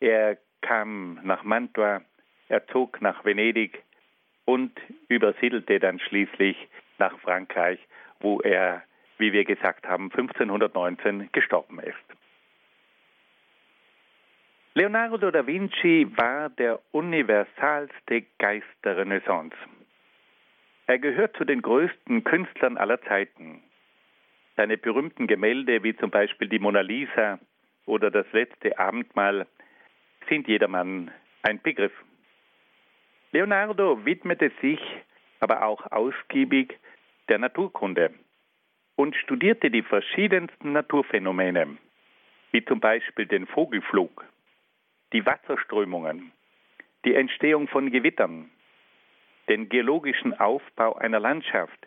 Er 0.00 0.38
kam 0.62 1.20
nach 1.22 1.44
Mantua, 1.44 2.02
er 2.48 2.66
zog 2.68 3.00
nach 3.02 3.24
Venedig 3.24 3.82
und 4.46 4.72
übersiedelte 5.08 5.78
dann 5.78 6.00
schließlich 6.00 6.56
nach 6.98 7.18
Frankreich, 7.20 7.78
wo 8.20 8.40
er, 8.40 8.82
wie 9.18 9.32
wir 9.32 9.44
gesagt 9.44 9.86
haben, 9.86 10.04
1519 10.04 11.28
gestorben 11.32 11.78
ist. 11.80 11.94
Leonardo 14.74 15.30
da 15.30 15.46
Vinci 15.46 16.06
war 16.16 16.50
der 16.50 16.78
universalste 16.92 18.24
Geist 18.38 18.66
der 18.84 18.98
Renaissance. 18.98 19.56
Er 20.88 20.98
gehört 20.98 21.36
zu 21.36 21.44
den 21.44 21.62
größten 21.62 22.22
Künstlern 22.22 22.76
aller 22.76 23.00
Zeiten. 23.02 23.62
Seine 24.56 24.78
berühmten 24.78 25.26
Gemälde, 25.26 25.82
wie 25.82 25.96
zum 25.96 26.10
Beispiel 26.10 26.48
die 26.48 26.60
Mona 26.60 26.80
Lisa 26.80 27.40
oder 27.86 28.10
das 28.10 28.26
letzte 28.32 28.78
Abendmahl, 28.78 29.46
sind 30.28 30.46
jedermann 30.46 31.10
ein 31.42 31.60
Begriff. 31.60 31.92
Leonardo 33.32 34.04
widmete 34.04 34.52
sich 34.60 34.80
aber 35.40 35.64
auch 35.64 35.90
ausgiebig 35.90 36.78
der 37.28 37.38
Naturkunde 37.38 38.14
und 38.94 39.14
studierte 39.16 39.70
die 39.70 39.82
verschiedensten 39.82 40.72
Naturphänomene, 40.72 41.76
wie 42.52 42.64
zum 42.64 42.80
Beispiel 42.80 43.26
den 43.26 43.46
Vogelflug, 43.46 44.24
die 45.12 45.26
Wasserströmungen, 45.26 46.32
die 47.04 47.14
Entstehung 47.14 47.68
von 47.68 47.90
Gewittern, 47.90 48.50
den 49.48 49.68
geologischen 49.68 50.34
Aufbau 50.34 50.94
einer 50.94 51.20
Landschaft, 51.20 51.86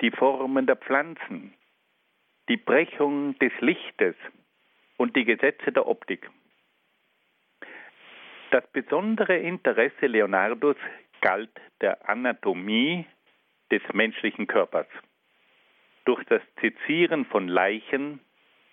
die 0.00 0.10
Formen 0.10 0.66
der 0.66 0.76
Pflanzen, 0.76 1.54
die 2.48 2.56
Brechung 2.56 3.38
des 3.38 3.52
Lichtes 3.60 4.16
und 4.96 5.14
die 5.16 5.24
Gesetze 5.24 5.72
der 5.72 5.86
Optik. 5.86 6.28
Das 8.50 8.66
besondere 8.72 9.36
Interesse 9.36 10.06
Leonardos 10.06 10.76
galt 11.20 11.50
der 11.80 12.08
Anatomie 12.08 13.06
des 13.70 13.82
menschlichen 13.92 14.46
Körpers. 14.46 14.88
Durch 16.04 16.24
das 16.24 16.42
Sezieren 16.60 17.24
von 17.26 17.46
Leichen 17.46 18.20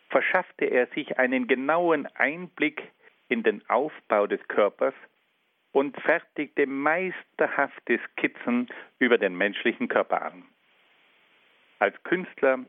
verschaffte 0.10 0.66
er 0.66 0.88
sich 0.88 1.20
einen 1.20 1.48
genauen 1.48 2.08
Einblick 2.16 2.82
in 3.30 3.44
den 3.44 3.62
Aufbau 3.70 4.26
des 4.26 4.46
Körpers 4.48 4.96
und 5.78 5.96
fertigte 6.02 6.66
meisterhafte 6.66 8.00
Skizzen 8.00 8.68
über 8.98 9.20
den 9.20 9.38
menschlichen 9.38 9.88
Körper 9.88 10.24
an. 10.24 10.44
Als 11.78 12.02
Künstler 12.02 12.66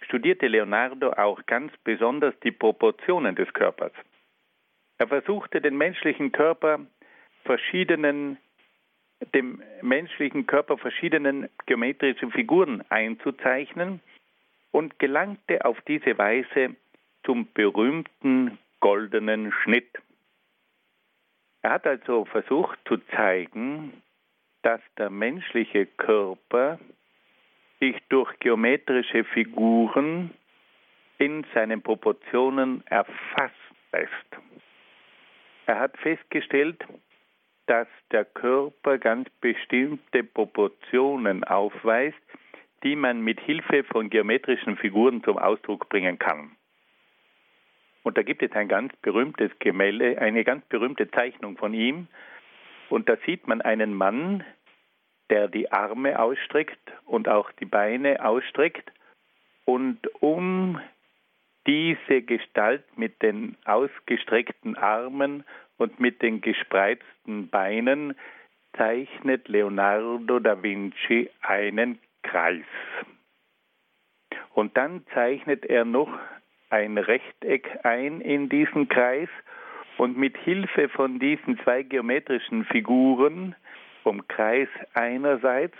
studierte 0.00 0.48
Leonardo 0.48 1.12
auch 1.12 1.46
ganz 1.46 1.72
besonders 1.84 2.34
die 2.40 2.50
Proportionen 2.50 3.36
des 3.36 3.52
Körpers. 3.52 3.92
Er 4.98 5.06
versuchte 5.06 5.60
den 5.60 5.76
menschlichen 5.76 6.32
Körper 6.32 6.80
verschiedenen 7.44 8.38
dem 9.34 9.62
menschlichen 9.80 10.48
Körper 10.48 10.78
verschiedenen 10.78 11.48
geometrische 11.66 12.28
Figuren 12.30 12.82
einzuzeichnen 12.88 14.00
und 14.72 14.98
gelangte 14.98 15.64
auf 15.64 15.80
diese 15.82 16.18
Weise 16.18 16.74
zum 17.24 17.46
berühmten 17.52 18.58
goldenen 18.80 19.52
Schnitt. 19.52 19.92
Er 21.68 21.74
hat 21.74 21.86
also 21.86 22.24
versucht 22.24 22.78
zu 22.88 22.96
zeigen, 23.14 23.92
dass 24.62 24.80
der 24.96 25.10
menschliche 25.10 25.84
Körper 25.84 26.78
sich 27.78 27.94
durch 28.08 28.38
geometrische 28.38 29.22
Figuren 29.24 30.30
in 31.18 31.44
seinen 31.52 31.82
Proportionen 31.82 32.82
erfasst 32.86 33.52
lässt. 33.92 34.38
Er 35.66 35.78
hat 35.78 35.94
festgestellt, 35.98 36.82
dass 37.66 37.88
der 38.12 38.24
Körper 38.24 38.96
ganz 38.96 39.28
bestimmte 39.42 40.24
Proportionen 40.24 41.44
aufweist, 41.44 42.16
die 42.82 42.96
man 42.96 43.20
mit 43.20 43.40
Hilfe 43.40 43.84
von 43.84 44.08
geometrischen 44.08 44.78
Figuren 44.78 45.22
zum 45.22 45.36
Ausdruck 45.36 45.90
bringen 45.90 46.18
kann. 46.18 46.56
Und 48.08 48.16
da 48.16 48.22
gibt 48.22 48.42
es 48.42 48.50
ein 48.52 48.68
ganz 48.68 48.96
berühmtes 49.02 49.50
Gemälde, 49.58 50.16
eine 50.18 50.42
ganz 50.42 50.64
berühmte 50.70 51.10
Zeichnung 51.10 51.58
von 51.58 51.74
ihm. 51.74 52.06
Und 52.88 53.06
da 53.06 53.18
sieht 53.26 53.46
man 53.46 53.60
einen 53.60 53.92
Mann, 53.92 54.42
der 55.28 55.46
die 55.46 55.70
Arme 55.70 56.18
ausstreckt 56.18 56.80
und 57.04 57.28
auch 57.28 57.52
die 57.52 57.66
Beine 57.66 58.24
ausstreckt. 58.24 58.90
Und 59.66 59.98
um 60.22 60.80
diese 61.66 62.22
Gestalt 62.22 62.82
mit 62.96 63.20
den 63.20 63.58
ausgestreckten 63.66 64.78
Armen 64.78 65.44
und 65.76 66.00
mit 66.00 66.22
den 66.22 66.40
gespreizten 66.40 67.50
Beinen 67.50 68.14
zeichnet 68.78 69.48
Leonardo 69.48 70.38
da 70.38 70.62
Vinci 70.62 71.28
einen 71.42 71.98
Kreis. 72.22 72.64
Und 74.54 74.78
dann 74.78 75.04
zeichnet 75.12 75.66
er 75.66 75.84
noch 75.84 76.08
ein 76.70 76.98
Rechteck 76.98 77.84
ein 77.84 78.20
in 78.20 78.48
diesen 78.48 78.88
Kreis 78.88 79.28
und 79.96 80.16
mit 80.16 80.36
Hilfe 80.38 80.88
von 80.88 81.18
diesen 81.18 81.58
zwei 81.60 81.82
geometrischen 81.82 82.64
Figuren 82.64 83.54
vom 84.02 84.26
Kreis 84.28 84.68
einerseits 84.94 85.76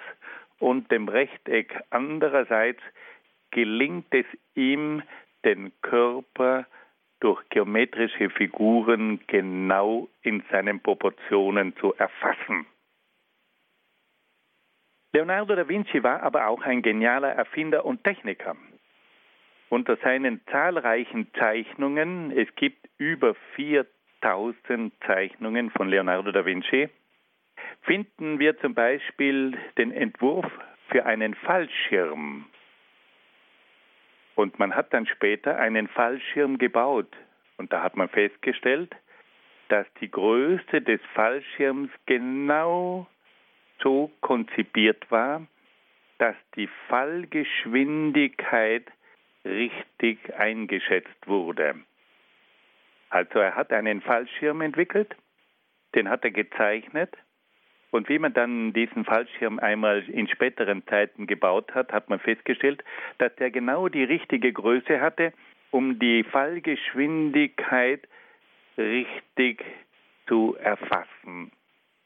und 0.59 0.91
dem 0.91 1.09
Rechteck 1.09 1.81
andererseits 1.91 2.81
gelingt 3.51 4.13
es 4.13 4.27
ihm, 4.55 5.03
den 5.45 5.73
Körper 5.83 6.67
durch 7.21 7.49
geometrische 7.49 8.31
Figuren 8.31 9.21
genau 9.27 10.09
in 10.23 10.43
seinen 10.51 10.81
Proportionen 10.81 11.77
zu 11.77 11.95
erfassen. 11.95 12.67
Leonardo 15.13 15.57
da 15.57 15.69
Vinci 15.69 16.03
war 16.03 16.23
aber 16.23 16.49
auch 16.49 16.63
ein 16.63 16.83
genialer 16.83 17.33
Erfinder 17.33 17.85
und 17.85 18.05
Techniker. 18.05 18.57
Unter 19.71 19.97
seinen 19.99 20.41
zahlreichen 20.51 21.33
Zeichnungen, 21.35 22.31
es 22.31 22.49
gibt 22.55 22.89
über 22.97 23.35
4000 23.55 24.93
Zeichnungen 25.07 25.71
von 25.71 25.89
Leonardo 25.89 26.33
da 26.33 26.47
Vinci, 26.47 26.89
finden 27.83 28.39
wir 28.39 28.59
zum 28.59 28.75
Beispiel 28.75 29.59
den 29.77 29.93
Entwurf 29.93 30.47
für 30.89 31.05
einen 31.05 31.35
Fallschirm. 31.35 32.47
Und 34.37 34.59
man 34.59 34.75
hat 34.75 34.95
dann 34.95 35.07
später 35.07 35.59
einen 35.59 35.89
Fallschirm 35.89 36.59
gebaut. 36.59 37.09
Und 37.57 37.73
da 37.73 37.83
hat 37.83 37.97
man 37.97 38.09
festgestellt, 38.09 38.95
dass 39.69 39.87
die 40.01 40.11
Größe 40.11 40.81
des 40.81 41.01
Fallschirms 41.15 41.91
genau 42.07 43.07
so 43.83 44.11
konzipiert 44.21 45.11
war, 45.11 45.47
dass 46.19 46.37
die 46.57 46.69
Fallgeschwindigkeit 46.89 48.87
richtig 49.45 50.19
eingeschätzt 50.35 51.27
wurde. 51.27 51.75
Also 53.11 53.39
er 53.39 53.55
hat 53.55 53.73
einen 53.73 54.03
Fallschirm 54.03 54.61
entwickelt, 54.61 55.15
den 55.95 56.09
hat 56.09 56.25
er 56.25 56.31
gezeichnet 56.31 57.17
und 57.91 58.09
wie 58.09 58.19
man 58.19 58.35
dann 58.35 58.73
diesen 58.73 59.05
Fallschirm 59.05 59.59
einmal 59.59 60.03
in 60.09 60.29
späteren 60.29 60.87
Zeiten 60.87 61.27
gebaut 61.27 61.75
hat, 61.75 61.93
hat 61.93 62.11
man 62.11 62.19
festgestellt, 62.19 62.85
dass 63.19 63.35
der 63.37 63.51
genau 63.51 63.89
die 63.89 64.05
richtige 64.05 64.53
Größe 64.53 65.01
hatte, 65.01 65.33
um 65.71 65.99
die 65.99 66.23
Fallgeschwindigkeit 66.25 68.07
richtig 68.77 69.65
zu 70.27 70.57
erfassen. 70.57 71.51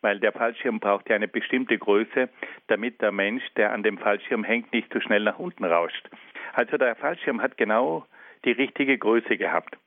Weil 0.02 0.20
der 0.20 0.32
Fallschirm 0.32 0.78
braucht 0.78 1.08
ja 1.08 1.16
eine 1.16 1.28
bestimmte 1.28 1.78
Größe, 1.78 2.28
damit 2.66 3.00
der 3.00 3.12
Mensch, 3.12 3.42
der 3.56 3.72
an 3.72 3.82
dem 3.82 3.98
Fallschirm 3.98 4.44
hängt, 4.44 4.72
nicht 4.72 4.92
zu 4.92 4.98
so 4.98 5.04
schnell 5.04 5.22
nach 5.22 5.38
unten 5.38 5.64
rauscht. 5.64 6.08
Also 6.52 6.76
der 6.76 6.94
Fallschirm 6.96 7.40
hat 7.40 7.56
genau 7.56 8.06
die 8.44 8.52
richtige 8.52 8.98
Größe 8.98 9.38
gehabt. 9.38 9.78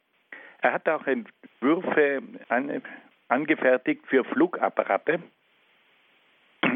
Er 0.61 0.73
hat 0.73 0.89
auch 0.89 1.05
Entwürfe 1.05 2.23
an, 2.49 2.81
angefertigt 3.27 4.03
für 4.07 4.23
Flugapparate, 4.23 5.21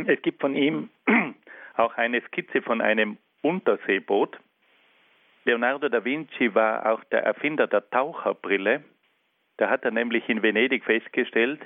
es 0.08 0.21
gibt 0.21 0.41
von 0.41 0.56
ihm 0.56 0.89
auch 1.75 1.95
eine 1.95 2.21
Skizze 2.21 2.62
von 2.62 2.82
einem 2.82 3.17
Unterseeboot. 3.41 4.38
Leonardo 5.45 5.89
da 5.89 6.04
Vinci 6.04 6.54
war 6.54 6.91
auch 6.91 7.04
der 7.06 7.23
Erfinder 7.23 7.67
der 7.67 7.89
Taucherbrille. 7.89 8.84
Da 9.58 9.69
hat 9.69 9.84
er 9.84 9.91
nämlich 9.91 10.28
in 10.30 10.41
Venedig 10.41 10.84
festgestellt, 10.84 11.62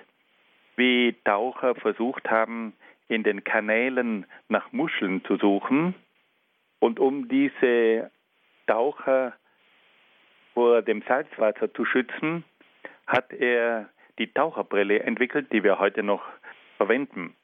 wie 0.75 1.15
Taucher 1.23 1.75
versucht 1.75 2.29
haben, 2.29 2.73
in 3.07 3.23
den 3.23 3.43
Kanälen 3.43 4.25
nach 4.47 4.71
Muscheln 4.71 5.23
zu 5.25 5.37
suchen. 5.37 5.93
Und 6.79 6.99
um 6.99 7.27
diese 7.27 8.11
Taucher 8.67 9.33
vor 10.53 10.81
dem 10.81 11.01
Salzwasser 11.03 11.73
zu 11.73 11.85
schützen, 11.85 12.43
hat 13.07 13.31
er 13.33 13.89
die 14.19 14.31
Taucherbrille 14.31 14.99
entwickelt, 14.99 15.51
die 15.51 15.63
wir 15.63 15.79
heute 15.79 16.03
noch 16.03 16.23
verwenden. 16.77 17.35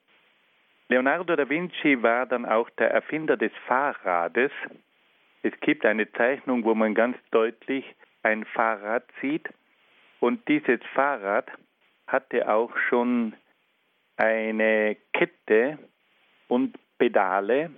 Leonardo 0.88 1.36
da 1.36 1.48
Vinci 1.48 2.02
war 2.02 2.26
dann 2.26 2.46
auch 2.46 2.70
der 2.72 2.92
Erfinder 2.92 3.38
des 3.38 3.52
Fahrrades. 3.68 4.52
Es 5.44 5.54
gibt 5.62 5.86
eine 5.86 6.12
Zeichnung, 6.14 6.64
wo 6.64 6.74
man 6.74 6.96
ganz 6.96 7.18
deutlich 7.32 7.86
ein 8.24 8.46
Fahrrad 8.46 9.04
sieht. 9.22 9.48
Und 10.20 10.48
dieses 10.48 10.80
Fahrrad 10.94 11.50
hatte 12.12 12.52
auch 12.52 12.76
schon 12.90 13.34
eine 14.18 14.98
Kette 15.14 15.80
und 16.48 16.78
Pedale, 16.98 17.72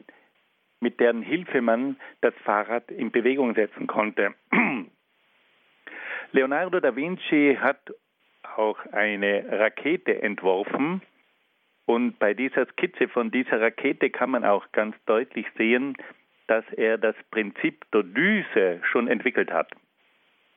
mit 0.79 0.99
deren 0.99 1.21
Hilfe 1.21 1.61
man 1.61 1.97
das 2.21 2.33
Fahrrad 2.43 2.89
in 2.89 3.11
Bewegung 3.11 3.53
setzen 3.53 3.87
konnte. 3.87 4.33
Leonardo 6.31 6.79
da 6.79 6.95
Vinci 6.95 7.57
hat 7.59 7.93
auch 8.55 8.79
eine 8.91 9.45
Rakete 9.59 10.21
entworfen, 10.21 11.01
und 11.91 12.19
bei 12.19 12.33
dieser 12.33 12.65
Skizze 12.67 13.09
von 13.09 13.31
dieser 13.31 13.59
Rakete 13.59 14.09
kann 14.09 14.31
man 14.31 14.45
auch 14.45 14.71
ganz 14.71 14.95
deutlich 15.07 15.45
sehen, 15.57 15.97
dass 16.47 16.63
er 16.77 16.97
das 16.97 17.15
Prinzip 17.31 17.85
der 17.91 18.03
Düse 18.03 18.79
schon 18.83 19.09
entwickelt 19.09 19.51
hat. 19.51 19.71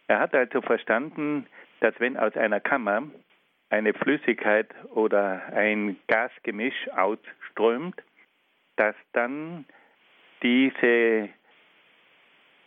Er 0.07 0.21
hat 0.21 0.33
also 0.35 0.61
verstanden, 0.61 1.47
dass 1.81 1.99
wenn 1.99 2.17
aus 2.17 2.37
einer 2.37 2.61
Kammer 2.61 3.05
eine 3.75 3.93
Flüssigkeit 3.93 4.69
oder 4.95 5.43
ein 5.53 5.97
Gasgemisch 6.07 6.89
ausströmt, 6.95 8.01
dass 8.77 8.95
dann 9.13 9.65
diese 10.43 11.29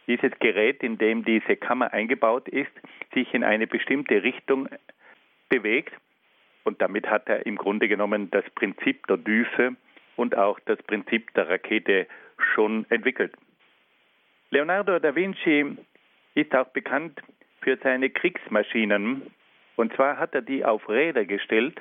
dieses 0.07 0.31
Gerät, 0.39 0.83
in 0.83 0.97
dem 0.97 1.25
diese 1.25 1.57
Kammer 1.57 1.91
eingebaut 1.91 2.47
ist, 2.47 2.71
sich 3.13 3.33
in 3.33 3.43
eine 3.43 3.67
bestimmte 3.67 4.23
Richtung 4.23 4.69
bewegt. 5.49 5.93
Und 6.63 6.81
damit 6.81 7.07
hat 7.09 7.27
er 7.27 7.45
im 7.45 7.57
Grunde 7.57 7.89
genommen 7.89 8.31
das 8.31 8.45
Prinzip 8.55 9.05
der 9.07 9.17
Düse 9.17 9.75
und 10.15 10.37
auch 10.37 10.59
das 10.61 10.81
Prinzip 10.83 11.33
der 11.33 11.49
Rakete 11.49 12.07
schon 12.53 12.85
entwickelt. 12.89 13.33
Leonardo 14.49 14.97
da 14.99 15.13
Vinci 15.13 15.77
ist 16.35 16.55
auch 16.55 16.67
bekannt 16.69 17.21
für 17.61 17.77
seine 17.83 18.09
Kriegsmaschinen. 18.09 19.23
Und 19.77 19.93
zwar 19.93 20.17
hat 20.17 20.35
er 20.35 20.41
die 20.41 20.65
auf 20.65 20.89
Räder 20.89 21.23
gestellt. 21.25 21.79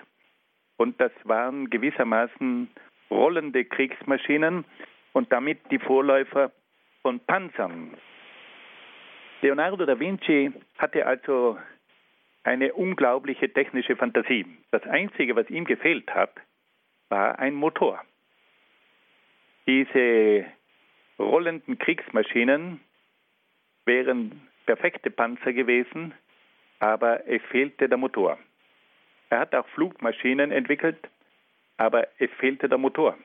Und 0.77 1.01
das 1.01 1.13
waren 1.25 1.71
gewissermaßen 1.71 2.71
rollende 3.11 3.65
Kriegsmaschinen 3.65 4.65
und 5.13 5.33
damit 5.33 5.59
die 5.71 5.79
Vorläufer 5.79 6.53
von 7.03 7.21
Panzern. 7.21 7.97
Leonardo 9.41 9.87
da 9.87 9.99
Vinci 9.99 10.53
hatte 10.77 11.07
also 11.07 11.59
eine 12.45 12.75
unglaubliche 12.75 13.53
technische 13.53 13.97
Fantasie. 13.97 14.45
Das 14.71 14.83
Einzige, 14.85 15.35
was 15.35 15.49
ihm 15.49 15.65
gefehlt 15.65 16.15
hat, 16.15 16.35
war 17.09 17.39
ein 17.39 17.55
Motor. 17.55 18.03
Diese 19.67 20.45
rollenden 21.19 21.79
Kriegsmaschinen 21.79 22.81
wären 23.87 24.49
perfekte 24.67 25.11
Panzer 25.11 25.53
gewesen, 25.53 26.13
aber 26.79 27.27
es 27.27 27.43
fehlte 27.51 27.89
der 27.89 27.99
Motor. 27.99 28.39
Er 29.31 29.41
hat 29.41 29.55
auch 29.55 29.67
Flugmaschinen 29.69 30.53
entwickelt, 30.53 30.99
aber 31.77 32.07
es 32.19 32.31
fehlte 32.39 32.69
der 32.69 32.79
Motor. 32.79 33.17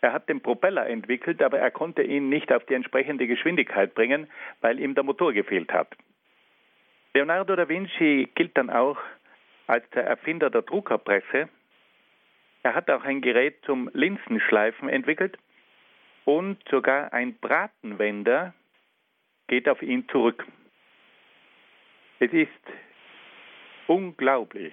Er 0.00 0.12
hat 0.12 0.28
den 0.28 0.40
Propeller 0.40 0.86
entwickelt, 0.86 1.42
aber 1.42 1.58
er 1.58 1.70
konnte 1.70 2.02
ihn 2.02 2.28
nicht 2.28 2.52
auf 2.52 2.64
die 2.66 2.74
entsprechende 2.74 3.26
Geschwindigkeit 3.26 3.94
bringen, 3.94 4.28
weil 4.60 4.78
ihm 4.78 4.94
der 4.94 5.04
Motor 5.04 5.32
gefehlt 5.32 5.72
hat. 5.72 5.88
Leonardo 7.14 7.56
da 7.56 7.68
Vinci 7.68 8.28
gilt 8.34 8.56
dann 8.56 8.70
auch 8.70 8.98
als 9.66 9.88
der 9.90 10.04
Erfinder 10.04 10.50
der 10.50 10.62
Druckerpresse. 10.62 11.48
Er 12.62 12.74
hat 12.74 12.90
auch 12.90 13.04
ein 13.04 13.20
Gerät 13.20 13.56
zum 13.64 13.90
Linsenschleifen 13.94 14.88
entwickelt 14.88 15.38
und 16.24 16.62
sogar 16.68 17.12
ein 17.12 17.34
Bratenwender 17.38 18.52
geht 19.48 19.68
auf 19.68 19.80
ihn 19.82 20.08
zurück. 20.08 20.44
Es 22.18 22.32
ist 22.32 22.48
unglaublich, 23.86 24.72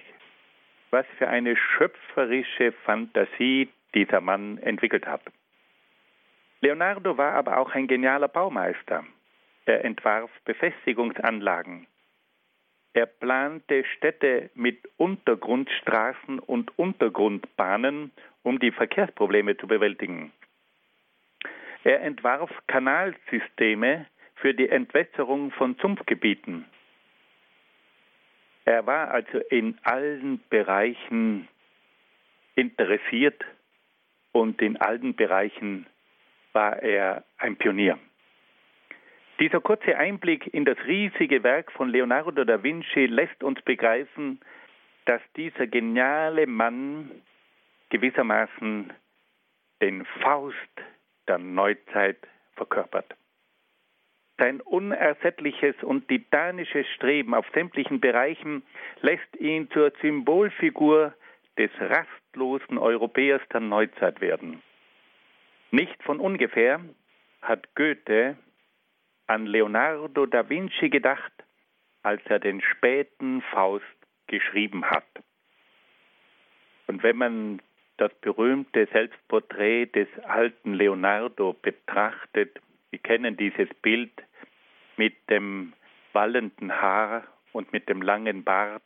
was 0.90 1.04
für 1.18 1.28
eine 1.28 1.56
schöpferische 1.56 2.72
Fantasie 2.84 3.68
dieser 3.94 4.22
Mann 4.22 4.58
entwickelt 4.58 5.06
hat. 5.06 5.22
Leonardo 6.60 7.18
war 7.18 7.34
aber 7.34 7.58
auch 7.58 7.74
ein 7.74 7.86
genialer 7.86 8.28
Baumeister. 8.28 9.04
Er 9.66 9.84
entwarf 9.84 10.30
Befestigungsanlagen. 10.46 11.86
Er 12.94 13.06
plante 13.06 13.84
Städte 13.96 14.50
mit 14.54 14.78
Untergrundstraßen 14.96 16.38
und 16.38 16.78
Untergrundbahnen, 16.78 18.12
um 18.42 18.58
die 18.58 18.70
Verkehrsprobleme 18.70 19.56
zu 19.58 19.66
bewältigen. 19.66 20.32
Er 21.82 22.00
entwarf 22.00 22.50
Kanalsysteme 22.68 24.06
für 24.36 24.54
die 24.54 24.68
Entwässerung 24.68 25.50
von 25.50 25.76
Sumpfgebieten. 25.82 26.64
Er 28.64 28.86
war 28.86 29.10
also 29.10 29.38
in 29.50 29.78
allen 29.82 30.42
Bereichen 30.48 31.48
interessiert 32.54 33.44
und 34.32 34.60
in 34.62 34.76
allen 34.78 35.14
Bereichen 35.14 35.86
war 36.52 36.82
er 36.82 37.24
ein 37.38 37.56
Pionier. 37.56 37.98
Dieser 39.40 39.60
kurze 39.60 39.96
Einblick 39.96 40.52
in 40.54 40.64
das 40.64 40.78
riesige 40.86 41.42
Werk 41.42 41.72
von 41.72 41.88
Leonardo 41.88 42.44
da 42.44 42.62
Vinci 42.62 43.06
lässt 43.06 43.42
uns 43.42 43.60
begreifen, 43.62 44.40
dass 45.06 45.20
dieser 45.36 45.66
geniale 45.66 46.46
Mann 46.46 47.10
gewissermaßen 47.90 48.92
den 49.82 50.04
Faust 50.22 50.56
der 51.26 51.38
Neuzeit 51.38 52.18
verkörpert. 52.54 53.14
Sein 54.38 54.60
unersättliches 54.60 55.76
und 55.82 56.08
titanisches 56.08 56.86
Streben 56.94 57.34
auf 57.34 57.46
sämtlichen 57.54 58.00
Bereichen 58.00 58.62
lässt 59.00 59.36
ihn 59.38 59.70
zur 59.70 59.92
Symbolfigur 60.00 61.14
des 61.56 61.70
rastlosen 61.78 62.78
Europäers 62.78 63.42
der 63.52 63.60
Neuzeit 63.60 64.20
werden. 64.20 64.60
Nicht 65.70 66.02
von 66.02 66.18
ungefähr 66.18 66.80
hat 67.42 67.74
Goethe 67.76 68.36
an 69.26 69.46
Leonardo 69.46 70.26
da 70.26 70.48
Vinci 70.48 70.88
gedacht, 70.88 71.32
als 72.02 72.20
er 72.26 72.38
den 72.38 72.60
späten 72.60 73.40
Faust 73.52 73.84
geschrieben 74.26 74.84
hat. 74.84 75.06
Und 76.86 77.02
wenn 77.02 77.16
man 77.16 77.62
das 77.96 78.12
berühmte 78.20 78.86
Selbstporträt 78.92 79.86
des 79.86 80.08
alten 80.24 80.74
Leonardo 80.74 81.54
betrachtet, 81.54 82.60
wir 82.94 83.00
kennen 83.00 83.36
dieses 83.36 83.68
Bild 83.82 84.12
mit 84.96 85.28
dem 85.28 85.72
wallenden 86.12 86.80
Haar 86.80 87.26
und 87.50 87.72
mit 87.72 87.88
dem 87.88 88.02
langen 88.02 88.44
Bart 88.44 88.84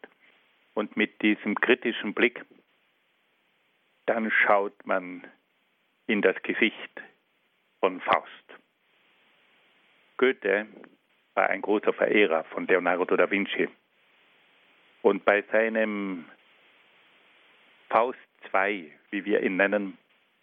und 0.72 0.96
mit 0.96 1.20
diesem 1.20 1.54
kritischen 1.54 2.14
Blick, 2.14 2.42
dann 4.06 4.30
schaut 4.30 4.86
man 4.86 5.26
in 6.06 6.22
das 6.22 6.36
Gesicht 6.42 7.02
von 7.80 8.00
Faust. 8.00 8.46
Goethe 10.16 10.66
war 11.34 11.50
ein 11.50 11.60
großer 11.60 11.92
Verehrer 11.92 12.44
von 12.44 12.66
Leonardo 12.66 13.14
da 13.14 13.30
Vinci. 13.30 13.68
Und 15.02 15.26
bei 15.26 15.42
seinem 15.52 16.24
Faust 17.90 18.18
II, 18.54 18.90
wie 19.10 19.26
wir 19.26 19.42
ihn 19.42 19.58
nennen, 19.58 19.98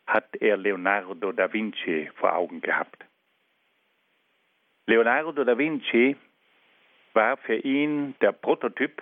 hat 0.06 0.36
er 0.36 0.56
Leonardo 0.56 1.32
da 1.32 1.52
Vinci 1.52 2.12
vor 2.14 2.36
Augen 2.36 2.62
gehabt. 2.62 3.06
Leonardo 4.88 5.44
da 5.44 5.58
Vinci 5.58 6.16
war 7.14 7.38
für 7.38 7.56
ihn 7.56 8.16
der 8.22 8.32
Prototyp 8.32 9.02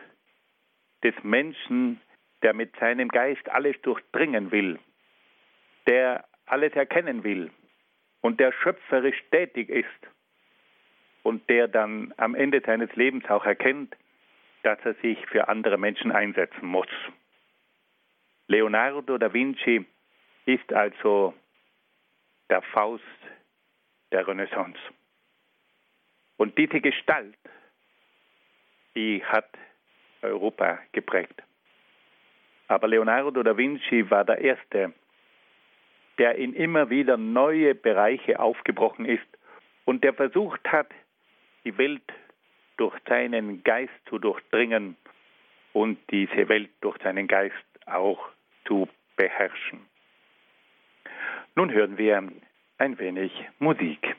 des 1.03 1.13
Menschen, 1.23 1.99
der 2.41 2.53
mit 2.53 2.75
seinem 2.77 3.09
Geist 3.09 3.49
alles 3.49 3.79
durchdringen 3.81 4.51
will, 4.51 4.79
der 5.87 6.23
alles 6.45 6.73
erkennen 6.73 7.23
will 7.23 7.51
und 8.21 8.39
der 8.39 8.53
schöpferisch 8.53 9.21
tätig 9.31 9.69
ist 9.69 9.87
und 11.23 11.49
der 11.49 11.67
dann 11.67 12.13
am 12.17 12.35
Ende 12.35 12.61
seines 12.65 12.93
Lebens 12.95 13.25
auch 13.29 13.45
erkennt, 13.45 13.95
dass 14.63 14.79
er 14.85 14.93
sich 14.95 15.17
für 15.27 15.49
andere 15.49 15.77
Menschen 15.77 16.11
einsetzen 16.11 16.65
muss. 16.65 16.87
Leonardo 18.47 19.17
da 19.17 19.33
Vinci 19.33 19.85
ist 20.45 20.71
also 20.71 21.33
der 22.49 22.61
Faust 22.61 23.03
der 24.11 24.25
Renaissance. 24.27 24.79
Und 26.43 26.58
diese 26.58 26.82
Gestalt, 26.82 27.38
die 28.97 29.23
hat 29.23 29.47
Europa 30.21 30.77
geprägt. 30.91 31.41
Aber 32.67 32.89
Leonardo 32.89 33.41
da 33.43 33.56
Vinci 33.56 34.10
war 34.10 34.25
der 34.25 34.39
Erste, 34.39 34.91
der 36.17 36.36
in 36.36 36.53
immer 36.53 36.89
wieder 36.89 37.15
neue 37.15 37.73
Bereiche 37.75 38.41
aufgebrochen 38.41 39.06
ist 39.06 39.25
und 39.86 40.03
der 40.03 40.13
versucht 40.13 40.69
hat, 40.69 40.88
die 41.63 41.77
Welt 41.77 42.12
durch 42.75 42.97
seinen 43.08 43.63
Geist 43.63 43.93
zu 44.10 44.19
durchdringen 44.19 44.97
und 45.71 45.97
diese 46.12 46.49
Welt 46.49 46.71
durch 46.82 46.97
seinen 47.03 47.29
Geist 47.29 47.56
auch 47.86 48.27
zu 48.67 48.89
beherrschen. 49.15 49.79
Nun 51.56 51.71
hören 51.71 51.97
wir 51.97 52.21
ein 52.79 52.99
wenig 52.99 53.32
Musik. 53.60 54.17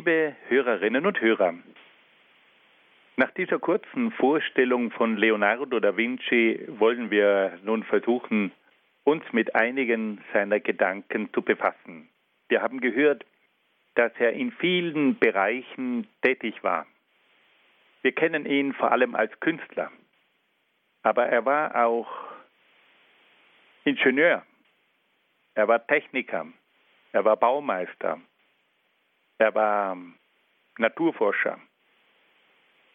Liebe 0.00 0.34
Hörerinnen 0.48 1.04
und 1.04 1.20
Hörer, 1.20 1.52
nach 3.16 3.30
dieser 3.32 3.58
kurzen 3.58 4.12
Vorstellung 4.12 4.90
von 4.92 5.18
Leonardo 5.18 5.78
da 5.78 5.94
Vinci 5.94 6.58
wollen 6.68 7.10
wir 7.10 7.58
nun 7.64 7.84
versuchen, 7.84 8.50
uns 9.04 9.22
mit 9.32 9.54
einigen 9.54 10.24
seiner 10.32 10.58
Gedanken 10.58 11.30
zu 11.34 11.42
befassen. 11.42 12.08
Wir 12.48 12.62
haben 12.62 12.80
gehört, 12.80 13.26
dass 13.94 14.10
er 14.18 14.32
in 14.32 14.52
vielen 14.52 15.18
Bereichen 15.18 16.06
tätig 16.22 16.64
war. 16.64 16.86
Wir 18.00 18.12
kennen 18.12 18.46
ihn 18.46 18.72
vor 18.72 18.92
allem 18.92 19.14
als 19.14 19.38
Künstler, 19.40 19.92
aber 21.02 21.26
er 21.26 21.44
war 21.44 21.76
auch 21.84 22.10
Ingenieur, 23.84 24.46
er 25.54 25.68
war 25.68 25.86
Techniker, 25.86 26.46
er 27.12 27.26
war 27.26 27.36
Baumeister, 27.36 28.18
er 29.40 29.54
war 29.54 29.96
Naturforscher. 30.78 31.58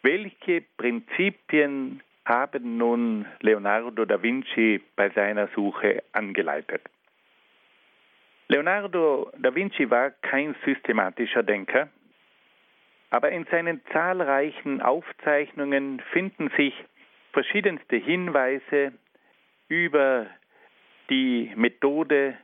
Welche 0.02 0.62
Prinzipien 0.76 2.02
haben 2.24 2.76
nun 2.76 3.26
Leonardo 3.40 4.04
da 4.04 4.22
Vinci 4.22 4.80
bei 4.94 5.10
seiner 5.10 5.48
Suche 5.48 6.02
angeleitet? 6.12 6.82
Leonardo 8.48 9.30
da 9.38 9.54
Vinci 9.54 9.90
war 9.90 10.10
kein 10.10 10.54
systematischer 10.64 11.42
Denker, 11.42 11.88
aber 13.10 13.32
in 13.32 13.44
seinen 13.46 13.80
zahlreichen 13.92 14.80
Aufzeichnungen 14.80 16.00
finden 16.12 16.50
sich 16.56 16.74
verschiedenste 17.32 17.96
Hinweise 17.96 18.92
über 19.68 20.26
die 21.10 21.52
Methode 21.56 22.36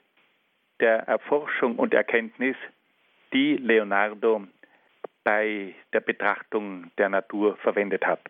der 0.80 0.98
Erforschung 1.06 1.76
und 1.76 1.94
Erkenntnis, 1.94 2.56
die 3.32 3.56
Leonardo 3.56 4.46
bei 5.24 5.74
der 5.92 6.00
Betrachtung 6.00 6.90
der 6.98 7.08
Natur 7.08 7.56
verwendet 7.56 8.06
hat. 8.06 8.20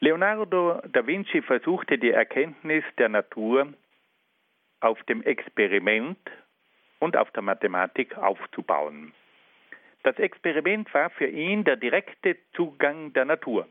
Leonardo 0.00 0.80
da 0.92 1.06
Vinci 1.06 1.40
versuchte 1.42 1.98
die 1.98 2.10
Erkenntnis 2.10 2.84
der 2.98 3.08
Natur 3.08 3.72
auf 4.80 5.02
dem 5.04 5.22
Experiment 5.22 6.18
und 6.98 7.16
auf 7.16 7.30
der 7.30 7.42
Mathematik 7.42 8.16
aufzubauen. 8.18 9.12
Das 10.02 10.18
Experiment 10.18 10.92
war 10.92 11.10
für 11.10 11.26
ihn 11.26 11.64
der 11.64 11.76
direkte 11.76 12.36
Zugang 12.54 13.12
der 13.12 13.24
Natur. 13.24 13.66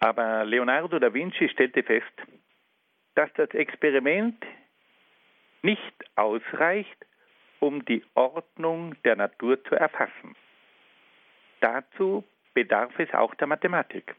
Aber 0.00 0.44
Leonardo 0.44 0.98
da 0.98 1.12
Vinci 1.12 1.48
stellte 1.48 1.82
fest, 1.82 2.12
dass 3.16 3.32
das 3.34 3.50
Experiment 3.50 4.42
nicht 5.62 6.04
ausreicht, 6.14 7.07
um 7.60 7.84
die 7.84 8.04
Ordnung 8.14 8.94
der 9.04 9.16
Natur 9.16 9.62
zu 9.64 9.74
erfassen. 9.74 10.36
Dazu 11.60 12.24
bedarf 12.54 12.96
es 12.98 13.12
auch 13.14 13.34
der 13.34 13.46
Mathematik. 13.46 14.14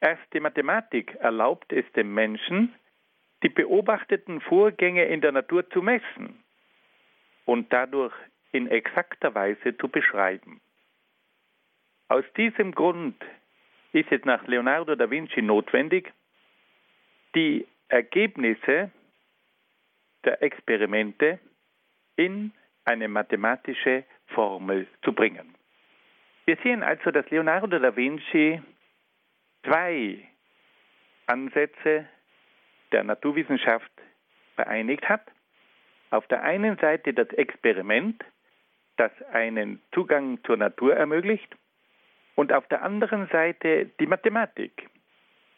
Erst 0.00 0.22
die 0.32 0.40
Mathematik 0.40 1.14
erlaubt 1.16 1.72
es 1.72 1.84
dem 1.92 2.12
Menschen, 2.12 2.74
die 3.42 3.48
beobachteten 3.48 4.40
Vorgänge 4.40 5.04
in 5.04 5.20
der 5.20 5.32
Natur 5.32 5.68
zu 5.70 5.82
messen 5.82 6.42
und 7.44 7.72
dadurch 7.72 8.14
in 8.52 8.68
exakter 8.68 9.34
Weise 9.34 9.76
zu 9.76 9.88
beschreiben. 9.88 10.60
Aus 12.08 12.24
diesem 12.36 12.72
Grund 12.72 13.16
ist 13.92 14.10
es 14.12 14.24
nach 14.24 14.46
Leonardo 14.46 14.94
da 14.94 15.10
Vinci 15.10 15.42
notwendig, 15.42 16.12
die 17.34 17.66
Ergebnisse 17.88 18.90
der 20.24 20.42
Experimente 20.42 21.38
in 22.16 22.52
eine 22.84 23.08
mathematische 23.08 24.04
Formel 24.28 24.86
zu 25.02 25.12
bringen. 25.12 25.54
Wir 26.44 26.56
sehen 26.62 26.82
also, 26.82 27.10
dass 27.10 27.28
Leonardo 27.30 27.78
da 27.78 27.96
Vinci 27.96 28.62
zwei 29.64 30.18
Ansätze 31.26 32.06
der 32.92 33.04
Naturwissenschaft 33.04 33.90
vereinigt 34.54 35.08
hat. 35.08 35.22
Auf 36.10 36.26
der 36.28 36.42
einen 36.42 36.78
Seite 36.78 37.12
das 37.12 37.28
Experiment, 37.30 38.24
das 38.96 39.10
einen 39.32 39.82
Zugang 39.92 40.38
zur 40.44 40.56
Natur 40.56 40.94
ermöglicht, 40.94 41.54
und 42.36 42.52
auf 42.52 42.66
der 42.68 42.82
anderen 42.82 43.28
Seite 43.28 43.86
die 43.98 44.06
Mathematik, 44.06 44.88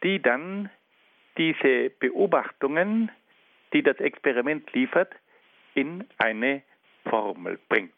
die 0.03 0.23
dann 0.23 0.71
diese 1.37 1.90
Beobachtungen, 1.90 3.11
die 3.73 3.83
das 3.83 3.99
Experiment 3.99 4.73
liefert, 4.73 5.12
in 5.74 6.07
eine 6.18 6.62
Formel 7.09 7.59
bringt. 7.68 7.94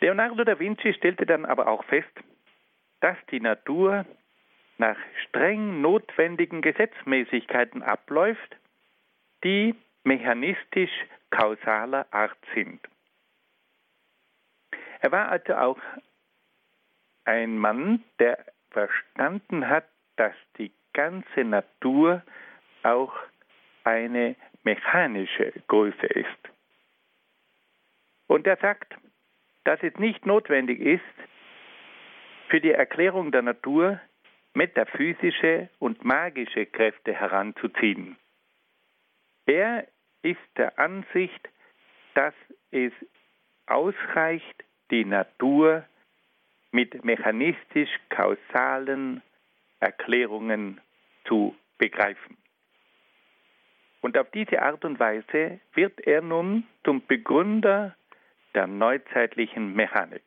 Leonardo 0.00 0.44
da 0.44 0.58
Vinci 0.58 0.92
stellte 0.94 1.26
dann 1.26 1.44
aber 1.44 1.68
auch 1.68 1.84
fest, 1.84 2.12
dass 3.00 3.16
die 3.30 3.40
Natur 3.40 4.04
nach 4.78 4.96
streng 5.24 5.80
notwendigen 5.80 6.60
Gesetzmäßigkeiten 6.60 7.82
abläuft, 7.82 8.56
die 9.42 9.74
mechanistisch 10.04 10.90
kausaler 11.30 12.06
Art 12.10 12.38
sind. 12.54 12.80
Er 15.00 15.12
war 15.12 15.28
also 15.28 15.54
auch 15.54 15.78
ein 17.24 17.58
Mann, 17.58 18.04
der 18.18 18.44
verstanden 18.70 19.68
hat, 19.68 19.86
dass 20.16 20.34
die 20.58 20.72
ganze 20.92 21.44
Natur 21.44 22.22
auch 22.82 23.14
eine 23.84 24.36
mechanische 24.66 25.54
Größe 25.68 26.06
ist. 26.06 26.50
Und 28.26 28.46
er 28.46 28.56
sagt, 28.56 28.94
dass 29.64 29.82
es 29.82 29.96
nicht 29.96 30.26
notwendig 30.26 30.80
ist, 30.80 31.00
für 32.48 32.60
die 32.60 32.72
Erklärung 32.72 33.32
der 33.32 33.40
Natur 33.42 34.00
metaphysische 34.54 35.68
und 35.78 36.04
magische 36.04 36.66
Kräfte 36.66 37.14
heranzuziehen. 37.14 38.16
Er 39.46 39.86
ist 40.22 40.38
der 40.56 40.78
Ansicht, 40.78 41.48
dass 42.14 42.34
es 42.72 42.92
ausreicht, 43.66 44.64
die 44.90 45.04
Natur 45.04 45.84
mit 46.72 47.04
mechanistisch-kausalen 47.04 49.22
Erklärungen 49.78 50.80
zu 51.26 51.54
begreifen. 51.78 52.36
Und 54.06 54.16
auf 54.16 54.30
diese 54.30 54.62
Art 54.62 54.84
und 54.84 55.00
Weise 55.00 55.58
wird 55.74 55.98
er 56.06 56.22
nun 56.22 56.62
zum 56.84 57.04
Begründer 57.08 57.96
der 58.54 58.68
neuzeitlichen 58.68 59.74
Mechanik. 59.74 60.22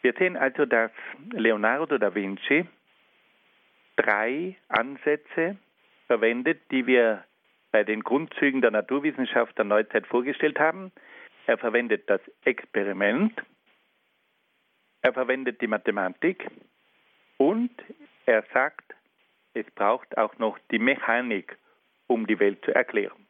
Wir 0.00 0.14
sehen 0.14 0.38
also, 0.38 0.64
dass 0.64 0.90
Leonardo 1.32 1.98
da 1.98 2.14
Vinci 2.14 2.66
drei 3.96 4.56
Ansätze 4.68 5.58
verwendet, 6.06 6.62
die 6.70 6.86
wir 6.86 7.22
bei 7.70 7.84
den 7.84 8.02
Grundzügen 8.02 8.62
der 8.62 8.70
Naturwissenschaft 8.70 9.58
der 9.58 9.66
Neuzeit 9.66 10.06
vorgestellt 10.06 10.58
haben. 10.58 10.90
Er 11.46 11.58
verwendet 11.58 12.08
das 12.08 12.22
Experiment, 12.46 13.42
er 15.02 15.12
verwendet 15.12 15.60
die 15.60 15.66
Mathematik 15.66 16.46
und 17.36 17.72
er 18.24 18.42
sagt, 18.54 18.86
es 19.56 19.66
braucht 19.74 20.16
auch 20.18 20.38
noch 20.38 20.58
die 20.70 20.78
Mechanik, 20.78 21.56
um 22.06 22.26
die 22.26 22.38
Welt 22.38 22.64
zu 22.64 22.74
erklären. 22.74 23.26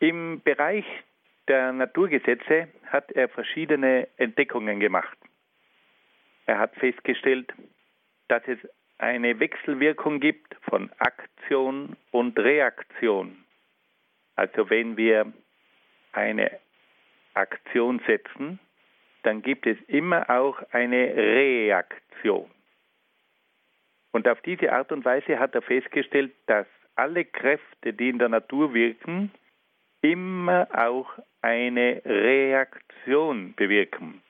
Im 0.00 0.40
Bereich 0.42 0.86
der 1.48 1.72
Naturgesetze 1.72 2.68
hat 2.86 3.10
er 3.12 3.28
verschiedene 3.28 4.08
Entdeckungen 4.16 4.80
gemacht. 4.80 5.18
Er 6.46 6.58
hat 6.58 6.74
festgestellt, 6.76 7.52
dass 8.28 8.42
es 8.46 8.58
eine 8.98 9.38
Wechselwirkung 9.40 10.20
gibt 10.20 10.54
von 10.68 10.90
Aktion 10.98 11.96
und 12.12 12.38
Reaktion. 12.38 13.44
Also 14.36 14.70
wenn 14.70 14.96
wir 14.96 15.32
eine 16.12 16.58
Aktion 17.34 18.00
setzen, 18.06 18.58
dann 19.24 19.42
gibt 19.42 19.66
es 19.66 19.78
immer 19.88 20.28
auch 20.30 20.62
eine 20.70 21.14
Reaktion. 21.14 22.50
Und 24.12 24.28
auf 24.28 24.40
diese 24.42 24.72
Art 24.72 24.92
und 24.92 25.04
Weise 25.04 25.38
hat 25.38 25.54
er 25.54 25.62
festgestellt, 25.62 26.32
dass 26.46 26.66
alle 26.94 27.24
Kräfte, 27.24 27.92
die 27.94 28.10
in 28.10 28.18
der 28.18 28.28
Natur 28.28 28.74
wirken, 28.74 29.32
immer 30.02 30.68
auch 30.72 31.10
eine 31.40 32.02
Reaktion 32.04 33.54
bewirken. 33.54 34.22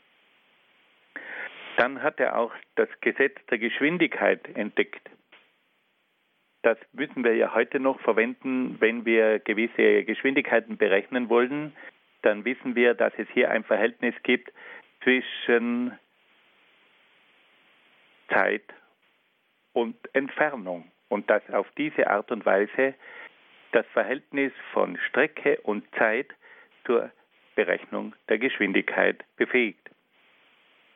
Dann 1.76 2.02
hat 2.02 2.20
er 2.20 2.38
auch 2.38 2.52
das 2.76 2.88
Gesetz 3.00 3.34
der 3.50 3.58
Geschwindigkeit 3.58 4.46
entdeckt. 4.56 5.10
Das 6.62 6.78
müssen 6.92 7.24
wir 7.24 7.34
ja 7.34 7.54
heute 7.54 7.80
noch 7.80 8.00
verwenden, 8.00 8.76
wenn 8.78 9.04
wir 9.04 9.40
gewisse 9.40 10.04
Geschwindigkeiten 10.04 10.76
berechnen 10.76 11.28
wollen. 11.28 11.74
Dann 12.20 12.44
wissen 12.44 12.76
wir, 12.76 12.94
dass 12.94 13.12
es 13.16 13.26
hier 13.30 13.50
ein 13.50 13.64
Verhältnis 13.64 14.14
gibt 14.22 14.52
zwischen 15.02 15.98
Zeit 18.28 18.62
und 19.72 19.96
Entfernung 20.14 20.90
und 21.08 21.28
dass 21.30 21.42
auf 21.50 21.66
diese 21.76 22.08
Art 22.08 22.30
und 22.30 22.44
Weise 22.46 22.94
das 23.72 23.86
Verhältnis 23.92 24.52
von 24.72 24.98
Strecke 25.08 25.58
und 25.62 25.84
Zeit 25.96 26.28
zur 26.84 27.10
Berechnung 27.54 28.14
der 28.28 28.38
Geschwindigkeit 28.38 29.24
befähigt. 29.36 29.90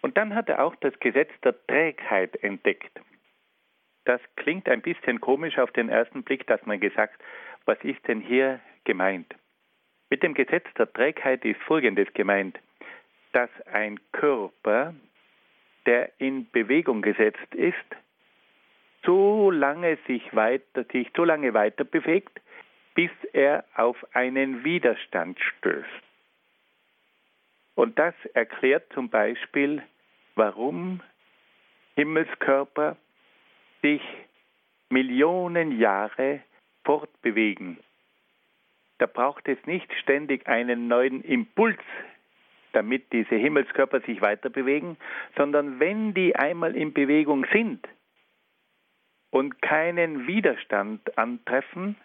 Und 0.03 0.17
dann 0.17 0.35
hat 0.35 0.49
er 0.49 0.63
auch 0.63 0.75
das 0.77 0.99
Gesetz 1.01 1.31
der 1.43 1.55
Trägheit 1.67 2.37
entdeckt. 2.43 3.01
Das 4.05 4.21
klingt 4.37 4.69
ein 4.69 4.83
bisschen 4.83 5.21
komisch 5.21 5.59
auf 5.59 5.73
den 5.73 5.89
ersten 5.89 6.23
Blick, 6.23 6.47
dass 6.47 6.65
man 6.65 6.79
gesagt, 6.79 7.21
was 7.65 7.79
ist 7.83 8.07
denn 8.07 8.21
hier 8.21 8.61
gemeint? 8.85 9.35
Mit 10.09 10.23
dem 10.23 10.35
Gesetz 10.35 10.67
der 10.79 10.93
Trägheit 10.93 11.45
ist 11.45 11.61
Folgendes 11.63 12.13
gemeint, 12.15 12.59
dass 13.33 13.51
ein 13.73 13.99
Körper, 14.13 14.95
der 15.87 16.13
in 16.19 16.49
Bewegung 16.53 17.03
gesetzt 17.03 17.55
ist, 17.55 17.75
so 19.07 19.51
lange 19.51 19.97
sich 20.07 20.35
weiter, 20.35 20.85
sich 20.93 21.11
so 21.17 21.25
lange 21.25 21.55
weiter 21.55 21.85
bewegt, 21.85 22.41
bis 22.95 23.11
er 23.33 23.65
auf 23.75 23.97
einen 24.15 24.65
Widerstand 24.65 25.39
stößt. 25.41 25.87
Und 27.77 27.99
das 27.99 28.15
erklärt 28.35 28.93
zum 28.93 29.09
Beispiel, 29.09 29.83
warum 30.35 31.01
Himmelskörper 31.95 32.97
sich 33.83 34.03
Millionen 34.89 35.79
Jahre 35.79 36.41
fortbewegen. 36.85 37.79
Da 38.99 39.07
braucht 39.07 39.47
es 39.49 39.59
nicht 39.67 39.93
ständig 40.01 40.47
einen 40.47 40.89
neuen 40.89 41.23
Impuls, 41.23 41.81
damit 42.73 43.13
diese 43.13 43.35
Himmelskörper 43.35 44.01
sich 44.01 44.21
weiter 44.21 44.49
bewegen, 44.49 44.97
sondern 45.37 45.81
wenn 45.81 46.15
die 46.15 46.35
einmal 46.37 46.75
in 46.77 46.93
Bewegung 46.93 47.47
sind 47.53 47.87
und 49.31 49.61
keinen 49.63 50.27
Widerstand 50.27 51.19
antreffen, 51.19 51.97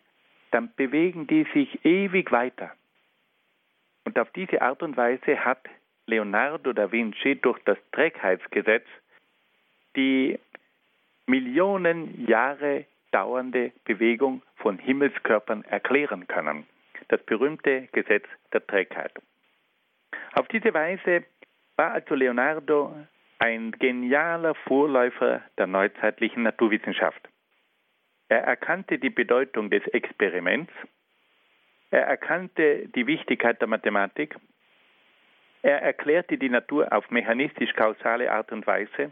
dann 0.52 0.74
bewegen 0.76 1.28
die 1.28 1.46
sich 1.54 1.86
ewig 1.86 2.32
weiter. 2.32 2.72
Und 4.04 4.18
auf 4.20 4.30
diese 4.32 4.62
Art 4.62 4.84
und 4.84 4.98
Weise 4.98 5.46
hat 5.46 5.70
Leonardo 6.08 6.74
da 6.74 6.92
Vinci 6.92 7.36
durch 7.36 7.60
das 7.64 7.78
Trägheitsgesetz 7.92 8.86
die 9.96 10.40
Millionen 11.28 12.28
Jahre 12.28 12.86
dauernde 13.12 13.72
Bewegung 13.86 14.42
von 14.58 14.78
Himmelskörpern 14.78 15.64
erklären 15.66 16.28
können. 16.28 16.66
Das 17.10 17.22
berühmte 17.24 17.88
Gesetz 17.92 18.26
der 18.54 18.66
Trägheit. 18.66 19.14
Auf 20.34 20.48
diese 20.48 20.74
Weise 20.74 21.24
war 21.76 21.92
also 21.92 22.16
Leonardo 22.16 22.96
ein 23.42 23.72
genialer 23.72 24.54
Vorläufer 24.54 25.42
der 25.58 25.66
neuzeitlichen 25.66 26.44
Naturwissenschaft. 26.44 27.28
Er 28.30 28.44
erkannte 28.44 29.00
die 29.00 29.10
Bedeutung 29.10 29.72
des 29.72 29.84
Experiments, 29.88 30.72
er 31.90 32.04
erkannte 32.04 32.88
die 32.90 33.08
Wichtigkeit 33.08 33.60
der 33.60 33.68
Mathematik, 33.68 34.36
er 35.64 35.82
erklärte 35.82 36.38
die 36.38 36.50
Natur 36.50 36.94
auf 36.94 37.10
mechanistisch-kausale 37.10 38.32
Art 38.32 38.52
und 38.52 38.68
Weise 38.68 39.12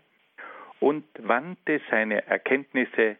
und 0.79 1.05
wandte 1.17 1.81
seine 1.89 2.25
Erkenntnisse 2.27 3.17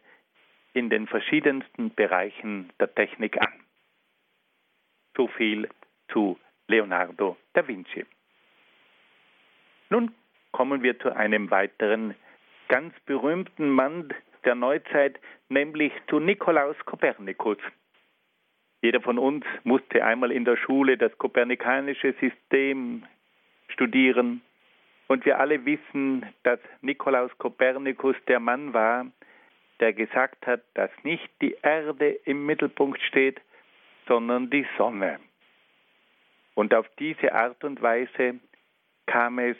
in 0.74 0.90
den 0.90 1.08
verschiedensten 1.08 1.92
Bereichen 1.92 2.70
der 2.78 2.94
Technik 2.94 3.36
an. 3.40 3.52
So 5.16 5.26
viel 5.26 5.68
zu 6.12 6.38
Leonardo 6.68 7.36
da 7.52 7.66
Vinci. 7.66 8.06
Nun 9.90 10.14
kommen 10.52 10.82
wir 10.82 10.98
zu 10.98 11.14
einem 11.14 11.50
weiteren 11.50 12.14
ganz 12.68 12.94
berühmten 13.06 13.70
Mann 13.70 14.12
der 14.44 14.54
Neuzeit, 14.54 15.18
nämlich 15.48 15.92
zu 16.08 16.20
Nikolaus 16.20 16.76
Kopernikus. 16.86 17.58
Jeder 18.82 19.00
von 19.00 19.18
uns 19.18 19.44
musste 19.64 20.04
einmal 20.04 20.32
in 20.32 20.44
der 20.44 20.56
Schule 20.56 20.96
das 20.96 21.16
kopernikanische 21.18 22.14
System 22.20 23.04
studieren. 23.68 24.40
Und 25.08 25.24
wir 25.26 25.38
alle 25.38 25.64
wissen, 25.66 26.24
dass 26.44 26.60
Nikolaus 26.80 27.36
Kopernikus 27.38 28.16
der 28.28 28.40
Mann 28.40 28.72
war, 28.72 29.06
der 29.80 29.92
gesagt 29.92 30.46
hat, 30.46 30.62
dass 30.74 30.90
nicht 31.02 31.28
die 31.40 31.56
Erde 31.62 32.10
im 32.24 32.46
Mittelpunkt 32.46 33.00
steht, 33.02 33.40
sondern 34.06 34.50
die 34.50 34.66
Sonne. 34.78 35.18
Und 36.54 36.74
auf 36.74 36.86
diese 36.98 37.34
Art 37.34 37.64
und 37.64 37.82
Weise 37.82 38.38
kam 39.06 39.38
es 39.38 39.56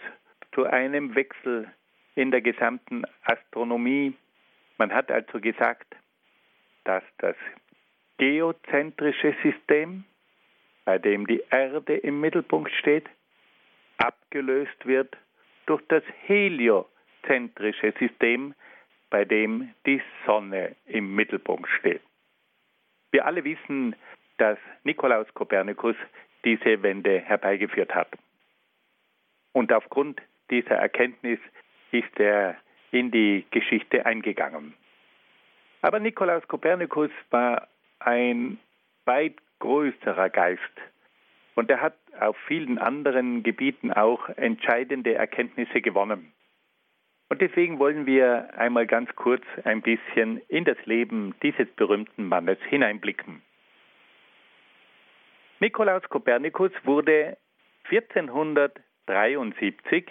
zu 0.54 0.64
einem 0.64 1.14
Wechsel 1.14 1.68
in 2.14 2.30
der 2.30 2.40
gesamten 2.40 3.04
Astronomie. 3.24 4.14
Man 4.78 4.92
hat 4.92 5.10
also 5.10 5.40
gesagt, 5.40 5.94
dass 6.84 7.02
das 7.18 7.36
geozentrische 8.18 9.34
System, 9.42 10.04
bei 10.84 10.98
dem 10.98 11.26
die 11.26 11.42
Erde 11.50 11.96
im 11.96 12.20
Mittelpunkt 12.20 12.70
steht, 12.72 13.08
abgelöst 13.98 14.86
wird 14.86 15.16
durch 15.66 15.82
das 15.88 16.02
heliozentrische 16.26 17.92
System, 17.98 18.54
bei 19.10 19.24
dem 19.24 19.72
die 19.86 20.02
Sonne 20.26 20.76
im 20.86 21.14
Mittelpunkt 21.14 21.68
steht. 21.78 22.02
Wir 23.10 23.26
alle 23.26 23.44
wissen, 23.44 23.94
dass 24.38 24.58
Nikolaus 24.84 25.26
Kopernikus 25.34 25.96
diese 26.44 26.82
Wende 26.82 27.20
herbeigeführt 27.20 27.94
hat. 27.94 28.08
Und 29.52 29.72
aufgrund 29.72 30.20
dieser 30.50 30.76
Erkenntnis 30.76 31.38
ist 31.92 32.18
er 32.18 32.56
in 32.90 33.10
die 33.10 33.44
Geschichte 33.50 34.06
eingegangen. 34.06 34.74
Aber 35.82 36.00
Nikolaus 36.00 36.46
Kopernikus 36.48 37.10
war 37.30 37.68
ein 38.00 38.58
weit 39.04 39.36
größerer 39.60 40.30
Geist 40.30 40.60
und 41.54 41.70
er 41.70 41.80
hat 41.80 41.96
auf 42.18 42.36
vielen 42.46 42.78
anderen 42.78 43.42
Gebieten 43.42 43.92
auch 43.92 44.28
entscheidende 44.30 45.14
Erkenntnisse 45.14 45.80
gewonnen. 45.80 46.32
Und 47.28 47.40
deswegen 47.40 47.78
wollen 47.78 48.06
wir 48.06 48.58
einmal 48.58 48.86
ganz 48.86 49.14
kurz 49.14 49.44
ein 49.64 49.82
bisschen 49.82 50.38
in 50.48 50.64
das 50.64 50.78
Leben 50.84 51.34
dieses 51.42 51.68
berühmten 51.76 52.26
Mannes 52.26 52.58
hineinblicken. 52.68 53.42
Nikolaus 55.60 56.02
Kopernikus 56.08 56.72
wurde 56.84 57.36
1473 57.90 60.10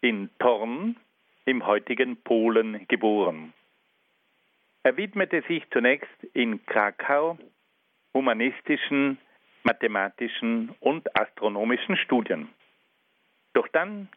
in 0.00 0.30
Thorn 0.38 0.96
im 1.44 1.66
heutigen 1.66 2.16
Polen 2.16 2.86
geboren. 2.88 3.52
Er 4.82 4.96
widmete 4.96 5.42
sich 5.42 5.68
zunächst 5.70 6.24
in 6.32 6.64
Krakau 6.66 7.38
humanistischen, 8.14 9.18
mathematischen 9.62 10.74
und 10.80 11.14
astronomischen 11.16 11.96
Studien. 11.96 12.48
Doch 13.52 13.68
dann 13.68 14.08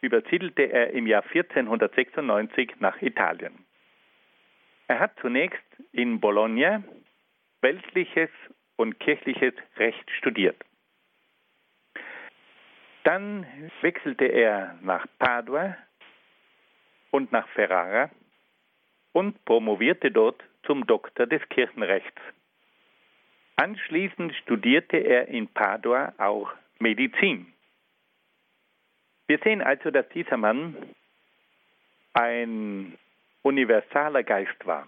übersiedelte 0.00 0.62
er 0.62 0.90
im 0.90 1.06
Jahr 1.06 1.22
1496 1.22 2.74
nach 2.80 3.00
Italien. 3.02 3.64
Er 4.88 5.00
hat 5.00 5.18
zunächst 5.20 5.64
in 5.92 6.20
Bologna 6.20 6.82
weltliches 7.60 8.30
und 8.76 8.98
kirchliches 9.00 9.54
Recht 9.76 10.10
studiert. 10.18 10.56
Dann 13.04 13.46
wechselte 13.80 14.26
er 14.26 14.78
nach 14.82 15.06
Padua 15.18 15.76
und 17.10 17.32
nach 17.32 17.48
Ferrara 17.48 18.10
und 19.12 19.44
promovierte 19.44 20.10
dort 20.10 20.42
zum 20.64 20.86
Doktor 20.86 21.26
des 21.26 21.46
Kirchenrechts. 21.48 22.20
Anschließend 23.56 24.34
studierte 24.36 24.96
er 24.96 25.28
in 25.28 25.48
Padua 25.48 26.14
auch 26.18 26.52
Medizin. 26.78 27.52
Wir 29.26 29.38
sehen 29.38 29.62
also, 29.62 29.90
dass 29.90 30.08
dieser 30.10 30.36
Mann 30.36 30.76
ein 32.14 32.98
universaler 33.42 34.22
Geist 34.22 34.66
war. 34.66 34.86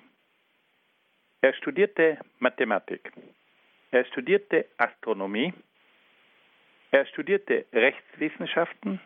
Er 1.40 1.52
studierte 1.54 2.18
Mathematik, 2.38 3.12
er 3.90 4.04
studierte 4.06 4.66
Astronomie, 4.78 5.52
er 6.94 7.06
studierte 7.06 7.64
Rechtswissenschaften, 7.72 9.00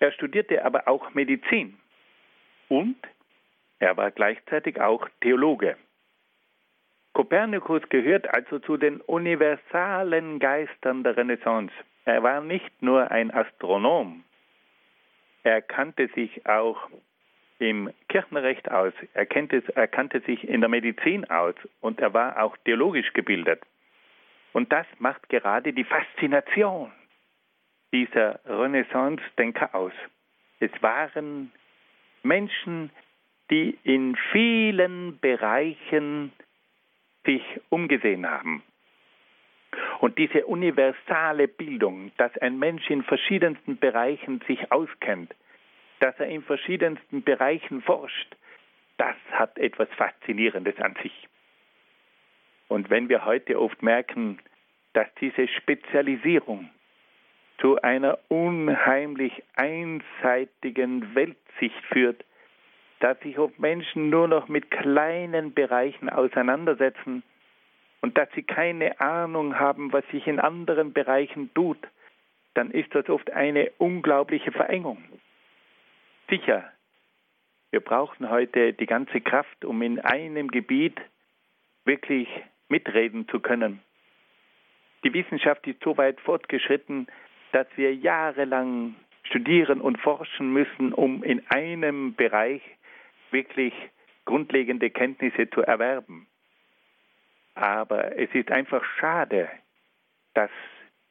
er 0.00 0.12
studierte 0.12 0.66
aber 0.66 0.86
auch 0.86 1.14
Medizin 1.14 1.78
und 2.68 2.96
er 3.78 3.96
war 3.96 4.10
gleichzeitig 4.10 4.78
auch 4.78 5.08
Theologe. 5.22 5.78
Kopernikus 7.14 7.80
gehört 7.88 8.28
also 8.34 8.58
zu 8.58 8.76
den 8.76 9.00
universalen 9.00 10.38
Geistern 10.40 11.04
der 11.04 11.16
Renaissance. 11.16 11.72
Er 12.04 12.22
war 12.22 12.42
nicht 12.42 12.82
nur 12.82 13.10
ein 13.10 13.32
Astronom, 13.32 14.24
er 15.44 15.62
kannte 15.62 16.08
sich 16.08 16.46
auch 16.46 16.90
im 17.60 17.90
Kirchenrecht 18.10 18.70
aus, 18.70 18.92
er 19.14 19.24
kannte, 19.24 19.62
er 19.74 19.88
kannte 19.88 20.20
sich 20.20 20.46
in 20.46 20.60
der 20.60 20.68
Medizin 20.68 21.24
aus 21.30 21.54
und 21.80 21.98
er 21.98 22.12
war 22.12 22.42
auch 22.42 22.58
theologisch 22.58 23.14
gebildet. 23.14 23.62
Und 24.52 24.72
das 24.72 24.86
macht 24.98 25.28
gerade 25.28 25.72
die 25.72 25.84
Faszination 25.84 26.92
dieser 27.92 28.40
Renaissance-Denker 28.44 29.74
aus. 29.74 29.92
Es 30.60 30.70
waren 30.80 31.52
Menschen, 32.22 32.90
die 33.50 33.78
in 33.82 34.16
vielen 34.32 35.18
Bereichen 35.20 36.32
sich 37.24 37.42
umgesehen 37.70 38.28
haben. 38.28 38.62
Und 40.00 40.18
diese 40.18 40.46
universale 40.46 41.48
Bildung, 41.48 42.12
dass 42.16 42.36
ein 42.38 42.58
Mensch 42.58 42.88
in 42.90 43.02
verschiedensten 43.02 43.78
Bereichen 43.78 44.40
sich 44.46 44.70
auskennt, 44.72 45.34
dass 46.00 46.18
er 46.18 46.28
in 46.28 46.42
verschiedensten 46.42 47.22
Bereichen 47.22 47.82
forscht, 47.82 48.36
das 48.96 49.16
hat 49.30 49.58
etwas 49.58 49.88
Faszinierendes 49.96 50.78
an 50.78 50.94
sich. 51.02 51.28
Und 52.68 52.90
wenn 52.90 53.08
wir 53.08 53.24
heute 53.24 53.60
oft 53.60 53.82
merken, 53.82 54.38
dass 54.92 55.08
diese 55.20 55.48
Spezialisierung 55.48 56.70
zu 57.60 57.80
einer 57.82 58.18
unheimlich 58.28 59.32
einseitigen 59.56 61.14
Weltsicht 61.14 61.84
führt, 61.90 62.24
dass 63.00 63.18
sich 63.20 63.38
oft 63.38 63.58
Menschen 63.58 64.10
nur 64.10 64.28
noch 64.28 64.48
mit 64.48 64.70
kleinen 64.70 65.54
Bereichen 65.54 66.08
auseinandersetzen, 66.08 67.22
und 68.00 68.16
dass 68.16 68.28
sie 68.34 68.42
keine 68.42 69.00
Ahnung 69.00 69.58
haben, 69.58 69.92
was 69.92 70.06
sich 70.08 70.26
in 70.26 70.40
anderen 70.40 70.92
Bereichen 70.92 71.52
tut, 71.54 71.78
dann 72.54 72.70
ist 72.70 72.94
das 72.94 73.08
oft 73.08 73.30
eine 73.32 73.70
unglaubliche 73.78 74.52
Verengung. 74.52 75.02
Sicher, 76.28 76.70
wir 77.70 77.80
brauchen 77.80 78.30
heute 78.30 78.72
die 78.72 78.86
ganze 78.86 79.20
Kraft, 79.20 79.64
um 79.64 79.82
in 79.82 80.00
einem 80.00 80.48
Gebiet 80.48 80.98
wirklich 81.84 82.28
mitreden 82.68 83.28
zu 83.28 83.40
können. 83.40 83.80
Die 85.04 85.12
Wissenschaft 85.12 85.66
ist 85.66 85.82
so 85.82 85.96
weit 85.96 86.20
fortgeschritten, 86.20 87.06
dass 87.52 87.66
wir 87.76 87.94
jahrelang 87.94 88.94
studieren 89.24 89.80
und 89.80 89.98
forschen 90.00 90.52
müssen, 90.52 90.92
um 90.92 91.22
in 91.22 91.46
einem 91.50 92.14
Bereich 92.14 92.62
wirklich 93.30 93.74
grundlegende 94.24 94.90
Kenntnisse 94.90 95.48
zu 95.50 95.62
erwerben. 95.62 96.26
Aber 97.54 98.16
es 98.16 98.30
ist 98.34 98.50
einfach 98.50 98.84
schade, 98.98 99.48
dass 100.34 100.50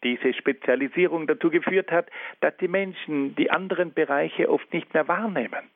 diese 0.04 0.34
Spezialisierung 0.34 1.28
dazu 1.28 1.50
geführt 1.50 1.92
hat, 1.92 2.10
dass 2.40 2.56
die 2.58 2.68
Menschen 2.68 3.36
die 3.36 3.50
anderen 3.50 3.94
Bereiche 3.94 4.50
oft 4.50 4.72
nicht 4.74 4.94
mehr 4.94 5.08
wahrnehmen. 5.08 5.70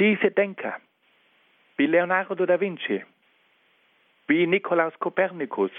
Diese 0.00 0.30
Denker, 0.30 0.76
wie 1.76 1.86
Leonardo 1.86 2.46
da 2.46 2.60
Vinci, 2.60 3.04
wie 4.26 4.46
Nikolaus 4.46 4.98
Kopernikus, 4.98 5.70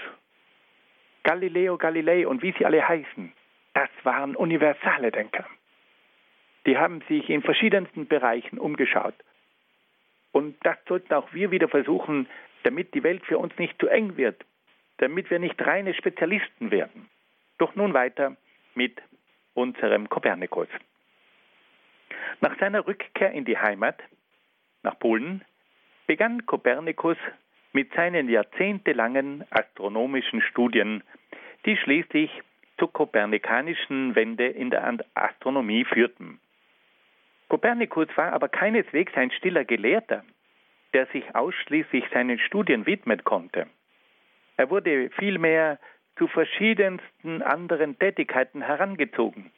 Galileo 1.22 1.76
Galilei 1.76 2.26
und 2.26 2.42
wie 2.42 2.54
sie 2.58 2.64
alle 2.64 2.86
heißen, 2.86 3.32
das 3.74 3.90
waren 4.02 4.34
universale 4.36 5.10
Denker. 5.10 5.46
Die 6.66 6.76
haben 6.76 7.02
sich 7.08 7.28
in 7.30 7.42
verschiedensten 7.42 8.06
Bereichen 8.06 8.58
umgeschaut. 8.58 9.14
Und 10.32 10.56
das 10.64 10.76
sollten 10.86 11.14
auch 11.14 11.32
wir 11.32 11.50
wieder 11.50 11.68
versuchen, 11.68 12.28
damit 12.62 12.94
die 12.94 13.02
Welt 13.02 13.24
für 13.24 13.38
uns 13.38 13.56
nicht 13.58 13.78
zu 13.80 13.88
eng 13.88 14.16
wird, 14.16 14.44
damit 14.98 15.30
wir 15.30 15.38
nicht 15.38 15.60
reine 15.64 15.94
Spezialisten 15.94 16.70
werden. 16.70 17.08
Doch 17.58 17.74
nun 17.74 17.94
weiter 17.94 18.36
mit 18.74 19.00
unserem 19.54 20.08
Kopernikus. 20.08 20.68
Nach 22.40 22.58
seiner 22.58 22.86
Rückkehr 22.86 23.32
in 23.32 23.44
die 23.44 23.58
Heimat, 23.58 24.00
nach 24.82 24.98
Polen, 24.98 25.44
begann 26.06 26.46
Kopernikus 26.46 27.16
mit 27.72 27.92
seinen 27.94 28.28
jahrzehntelangen 28.28 29.44
astronomischen 29.50 30.42
Studien, 30.42 31.02
die 31.66 31.76
schließlich 31.76 32.30
zur 32.78 32.92
kopernikanischen 32.92 34.14
Wende 34.14 34.46
in 34.46 34.70
der 34.70 34.98
Astronomie 35.14 35.84
führten. 35.84 36.40
Kopernikus 37.48 38.08
war 38.16 38.32
aber 38.32 38.48
keineswegs 38.48 39.14
ein 39.14 39.30
stiller 39.30 39.64
Gelehrter, 39.64 40.24
der 40.92 41.06
sich 41.06 41.34
ausschließlich 41.34 42.04
seinen 42.12 42.38
Studien 42.38 42.86
widmen 42.86 43.24
konnte. 43.24 43.66
Er 44.56 44.70
wurde 44.70 45.10
vielmehr 45.10 45.78
zu 46.16 46.26
verschiedensten 46.28 47.42
anderen 47.42 47.98
Tätigkeiten 47.98 48.62
herangezogen. 48.62 49.50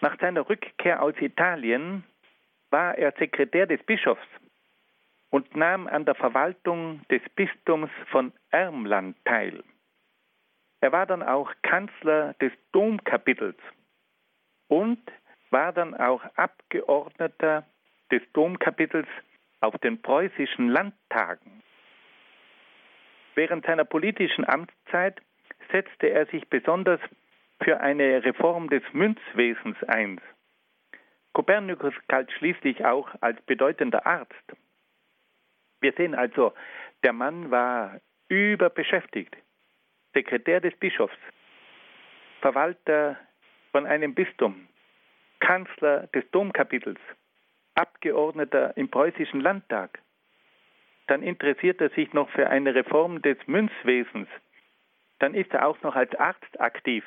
Nach 0.00 0.18
seiner 0.20 0.48
Rückkehr 0.48 1.02
aus 1.02 1.14
Italien 1.20 2.04
war 2.70 2.96
er 2.96 3.12
Sekretär 3.12 3.66
des 3.66 3.82
Bischofs 3.82 4.26
und 5.30 5.56
nahm 5.56 5.86
an 5.86 6.04
der 6.04 6.14
Verwaltung 6.14 7.02
des 7.10 7.22
Bistums 7.34 7.90
von 8.10 8.32
Ermland 8.50 9.16
teil. 9.24 9.62
Er 10.80 10.92
war 10.92 11.06
dann 11.06 11.22
auch 11.22 11.52
Kanzler 11.62 12.34
des 12.34 12.52
Domkapitels 12.72 13.58
und 14.68 15.00
war 15.50 15.72
dann 15.72 15.94
auch 15.94 16.22
Abgeordneter 16.36 17.66
des 18.10 18.22
Domkapitels 18.32 19.08
auf 19.60 19.76
den 19.78 20.00
preußischen 20.00 20.68
Landtagen. 20.68 21.62
Während 23.34 23.66
seiner 23.66 23.84
politischen 23.84 24.48
Amtszeit 24.48 25.20
setzte 25.70 26.08
er 26.08 26.26
sich 26.26 26.48
besonders 26.48 27.00
für 27.62 27.80
eine 27.80 28.24
Reform 28.24 28.68
des 28.70 28.82
Münzwesens 28.92 29.76
ein. 29.84 30.20
Kopernikus 31.32 31.94
galt 32.08 32.30
schließlich 32.32 32.84
auch 32.84 33.08
als 33.20 33.40
bedeutender 33.42 34.06
Arzt. 34.06 34.34
Wir 35.80 35.92
sehen 35.92 36.14
also, 36.14 36.52
der 37.04 37.12
Mann 37.12 37.50
war 37.50 38.00
überbeschäftigt. 38.28 39.36
Sekretär 40.14 40.60
des 40.60 40.74
Bischofs, 40.76 41.16
Verwalter 42.40 43.16
von 43.72 43.86
einem 43.86 44.14
Bistum, 44.14 44.68
Kanzler 45.40 46.08
des 46.08 46.28
Domkapitels, 46.30 47.00
Abgeordneter 47.74 48.76
im 48.76 48.88
preußischen 48.90 49.40
Landtag. 49.40 50.00
Dann 51.06 51.22
interessiert 51.22 51.80
er 51.80 51.90
sich 51.90 52.12
noch 52.12 52.28
für 52.30 52.48
eine 52.48 52.74
Reform 52.74 53.22
des 53.22 53.38
Münzwesens. 53.46 54.28
Dann 55.20 55.34
ist 55.34 55.52
er 55.52 55.66
auch 55.66 55.80
noch 55.82 55.94
als 55.94 56.14
Arzt 56.16 56.60
aktiv. 56.60 57.04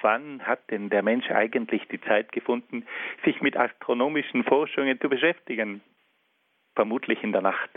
Wann 0.00 0.46
hat 0.46 0.70
denn 0.70 0.90
der 0.90 1.02
Mensch 1.02 1.30
eigentlich 1.30 1.86
die 1.88 2.00
Zeit 2.00 2.32
gefunden, 2.32 2.86
sich 3.24 3.40
mit 3.40 3.56
astronomischen 3.56 4.44
Forschungen 4.44 5.00
zu 5.00 5.08
beschäftigen? 5.08 5.80
Vermutlich 6.74 7.22
in 7.22 7.32
der 7.32 7.42
Nacht. 7.42 7.70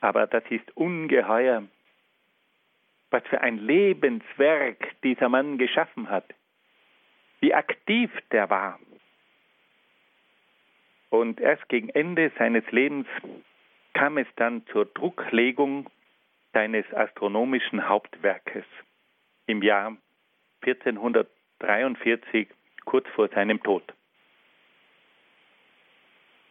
Aber 0.00 0.26
das 0.26 0.44
ist 0.50 0.76
ungeheuer, 0.76 1.64
was 3.10 3.22
für 3.28 3.40
ein 3.40 3.58
Lebenswerk 3.58 5.00
dieser 5.02 5.28
Mann 5.28 5.58
geschaffen 5.58 6.08
hat, 6.10 6.26
wie 7.40 7.54
aktiv 7.54 8.10
der 8.30 8.50
war. 8.50 8.78
Und 11.10 11.40
erst 11.40 11.68
gegen 11.68 11.88
Ende 11.88 12.30
seines 12.38 12.70
Lebens 12.70 13.06
kam 13.94 14.18
es 14.18 14.26
dann 14.36 14.66
zur 14.66 14.84
Drucklegung 14.86 15.88
seines 16.52 16.84
astronomischen 16.92 17.88
Hauptwerkes 17.88 18.64
im 19.46 19.62
Jahr 19.62 19.96
1443, 20.62 22.48
kurz 22.84 23.08
vor 23.14 23.28
seinem 23.28 23.62
Tod. 23.62 23.95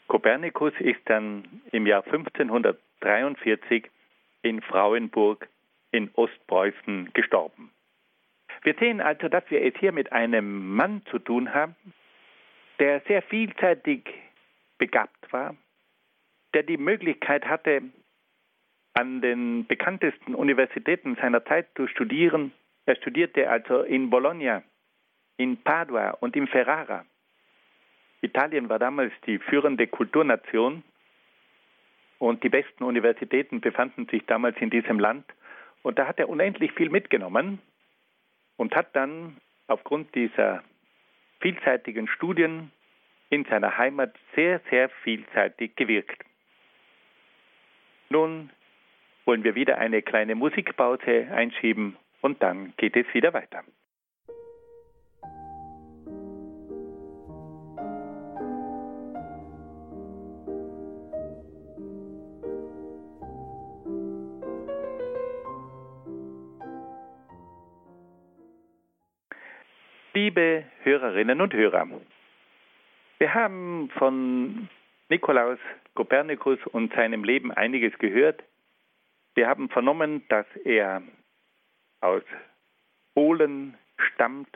Kopernikus 0.07 0.73
ist 0.79 1.01
dann 1.05 1.61
im 1.71 1.87
Jahr 1.87 2.05
1543 2.05 3.89
in 4.43 4.61
Frauenburg 4.61 5.47
in 5.91 6.11
Ostpreußen 6.13 7.11
gestorben. 7.13 7.71
Wir 8.63 8.75
sehen 8.75 9.01
also, 9.01 9.27
dass 9.27 9.43
wir 9.49 9.63
es 9.63 9.73
hier 9.79 9.91
mit 9.91 10.11
einem 10.11 10.75
Mann 10.75 11.01
zu 11.09 11.19
tun 11.19 11.53
haben, 11.53 11.75
der 12.79 13.01
sehr 13.01 13.21
vielseitig 13.21 14.01
begabt 14.77 15.31
war, 15.31 15.55
der 16.53 16.63
die 16.63 16.77
Möglichkeit 16.77 17.45
hatte, 17.45 17.81
an 18.93 19.21
den 19.21 19.65
bekanntesten 19.67 20.35
Universitäten 20.35 21.15
seiner 21.15 21.43
Zeit 21.45 21.67
zu 21.75 21.87
studieren. 21.87 22.53
Er 22.85 22.95
studierte 22.95 23.49
also 23.49 23.81
in 23.81 24.09
Bologna, 24.09 24.63
in 25.37 25.57
Padua 25.57 26.11
und 26.11 26.35
in 26.35 26.47
Ferrara. 26.47 27.05
Italien 28.25 28.69
war 28.69 28.79
damals 28.79 29.13
die 29.25 29.39
führende 29.39 29.87
Kulturnation 29.87 30.83
und 32.19 32.43
die 32.43 32.49
besten 32.49 32.83
Universitäten 32.83 33.61
befanden 33.61 34.07
sich 34.07 34.25
damals 34.25 34.57
in 34.59 34.69
diesem 34.69 34.99
Land. 34.99 35.25
Und 35.83 35.99
da 35.99 36.07
hat 36.07 36.19
er 36.19 36.29
unendlich 36.29 36.71
viel 36.73 36.89
mitgenommen 36.89 37.59
und 38.57 38.75
hat 38.75 38.95
dann 38.95 39.37
aufgrund 39.67 40.15
dieser 40.15 40.63
vielseitigen 41.39 42.07
Studien 42.07 42.71
in 43.29 43.45
seiner 43.45 43.77
Heimat 43.77 44.15
sehr, 44.35 44.61
sehr 44.69 44.89
vielseitig 45.03 45.75
gewirkt. 45.75 46.23
Nun 48.09 48.49
wollen 49.25 49.43
wir 49.43 49.55
wieder 49.55 49.77
eine 49.77 50.01
kleine 50.01 50.35
Musikpause 50.35 51.27
einschieben 51.31 51.97
und 52.21 52.41
dann 52.41 52.73
geht 52.77 52.95
es 52.95 53.05
wieder 53.13 53.33
weiter. 53.33 53.63
Liebe 70.25 70.63
Hörerinnen 70.81 71.39
und 71.39 71.53
Hörer, 71.53 71.87
wir 73.19 73.33
haben 73.35 73.91
von 73.95 74.69
Nikolaus 75.07 75.59
Kopernikus 75.93 76.57
und 76.71 76.91
seinem 76.95 77.23
Leben 77.23 77.51
einiges 77.51 77.95
gehört. 77.99 78.41
Wir 79.35 79.47
haben 79.47 79.69
vernommen, 79.69 80.23
dass 80.29 80.47
er 80.63 81.03
aus 82.01 82.23
Polen 83.13 83.77
stammt. 83.97 84.49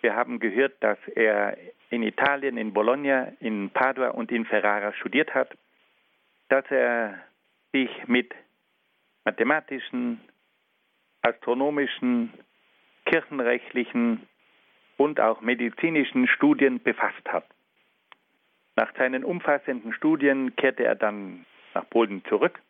Wir 0.00 0.14
haben 0.14 0.38
gehört, 0.38 0.74
dass 0.78 0.98
er 1.16 1.58
in 1.90 2.04
Italien, 2.04 2.56
in 2.56 2.72
Bologna, 2.72 3.32
in 3.40 3.70
Padua 3.70 4.10
und 4.10 4.30
in 4.30 4.44
Ferrara 4.44 4.92
studiert 4.92 5.34
hat, 5.34 5.58
dass 6.50 6.70
er 6.70 7.18
sich 7.72 7.90
mit 8.06 8.32
mathematischen, 9.24 10.20
astronomischen, 11.22 12.32
kirchenrechtlichen 13.06 14.28
und 14.96 15.20
auch 15.20 15.40
medizinischen 15.40 16.26
Studien 16.28 16.82
befasst 16.82 17.26
hat. 17.28 17.44
Nach 18.76 18.92
seinen 18.96 19.24
umfassenden 19.24 19.92
Studien 19.92 20.54
kehrte 20.56 20.84
er 20.84 20.94
dann 20.94 21.46
nach 21.74 21.88
Polen 21.90 22.24
zurück 22.24 22.60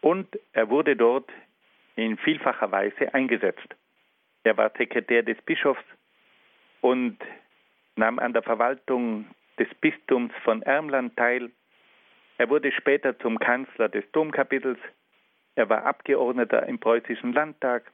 und 0.00 0.38
er 0.52 0.68
wurde 0.70 0.96
dort 0.96 1.30
in 1.96 2.18
vielfacher 2.18 2.70
Weise 2.70 3.14
eingesetzt. 3.14 3.74
Er 4.44 4.56
war 4.56 4.70
Sekretär 4.76 5.22
des 5.22 5.40
Bischofs 5.42 5.84
und 6.80 7.18
nahm 7.96 8.18
an 8.18 8.32
der 8.32 8.42
Verwaltung 8.42 9.26
des 9.58 9.68
Bistums 9.80 10.32
von 10.42 10.62
Ermland 10.62 11.16
teil. 11.16 11.50
Er 12.38 12.50
wurde 12.50 12.72
später 12.72 13.18
zum 13.18 13.38
Kanzler 13.38 13.88
des 13.88 14.04
Domkapitels. 14.12 14.78
Er 15.54 15.68
war 15.68 15.86
Abgeordneter 15.86 16.66
im 16.66 16.78
preußischen 16.78 17.32
Landtag. 17.32 17.90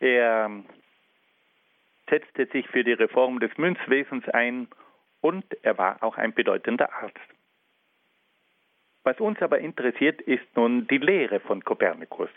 Er 0.00 0.50
setzte 2.08 2.46
sich 2.46 2.66
für 2.68 2.84
die 2.84 2.92
Reform 2.92 3.40
des 3.40 3.56
Münzwesens 3.58 4.28
ein 4.28 4.68
und 5.20 5.44
er 5.62 5.78
war 5.78 6.02
auch 6.02 6.16
ein 6.16 6.34
bedeutender 6.34 6.92
Arzt. 6.92 7.18
Was 9.04 9.18
uns 9.18 9.40
aber 9.42 9.58
interessiert, 9.58 10.20
ist 10.22 10.46
nun 10.54 10.86
die 10.86 10.98
Lehre 10.98 11.40
von 11.40 11.64
Kopernikus. 11.64 12.30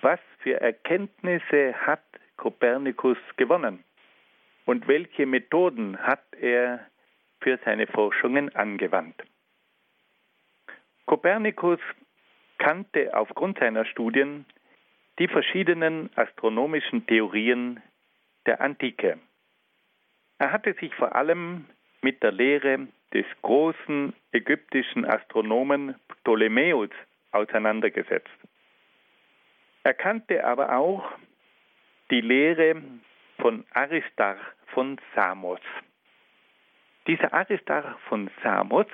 Was 0.00 0.20
für 0.38 0.60
Erkenntnisse 0.60 1.74
hat 1.74 2.02
Kopernikus 2.36 3.18
gewonnen 3.36 3.84
und 4.64 4.88
welche 4.88 5.26
Methoden 5.26 5.98
hat 5.98 6.24
er 6.40 6.86
für 7.40 7.58
seine 7.64 7.86
Forschungen 7.86 8.54
angewandt? 8.54 9.22
Kopernikus 11.06 11.80
kannte 12.58 13.16
aufgrund 13.16 13.58
seiner 13.58 13.84
Studien 13.84 14.46
die 15.18 15.28
verschiedenen 15.28 16.08
astronomischen 16.16 17.06
Theorien 17.06 17.82
der 18.46 18.60
Antike. 18.60 19.18
Er 20.38 20.52
hatte 20.52 20.74
sich 20.74 20.94
vor 20.94 21.14
allem 21.14 21.66
mit 22.02 22.22
der 22.22 22.32
Lehre 22.32 22.88
des 23.12 23.26
großen 23.42 24.14
ägyptischen 24.32 25.04
Astronomen 25.04 25.96
Ptolemäus 26.08 26.90
auseinandergesetzt. 27.32 28.28
Er 29.82 29.94
kannte 29.94 30.44
aber 30.44 30.76
auch 30.76 31.12
die 32.10 32.20
Lehre 32.20 32.82
von 33.38 33.64
Aristarch 33.72 34.40
von 34.68 35.00
Samos. 35.14 35.60
Dieser 37.06 37.32
Aristarch 37.32 37.98
von 38.08 38.30
Samos 38.42 38.86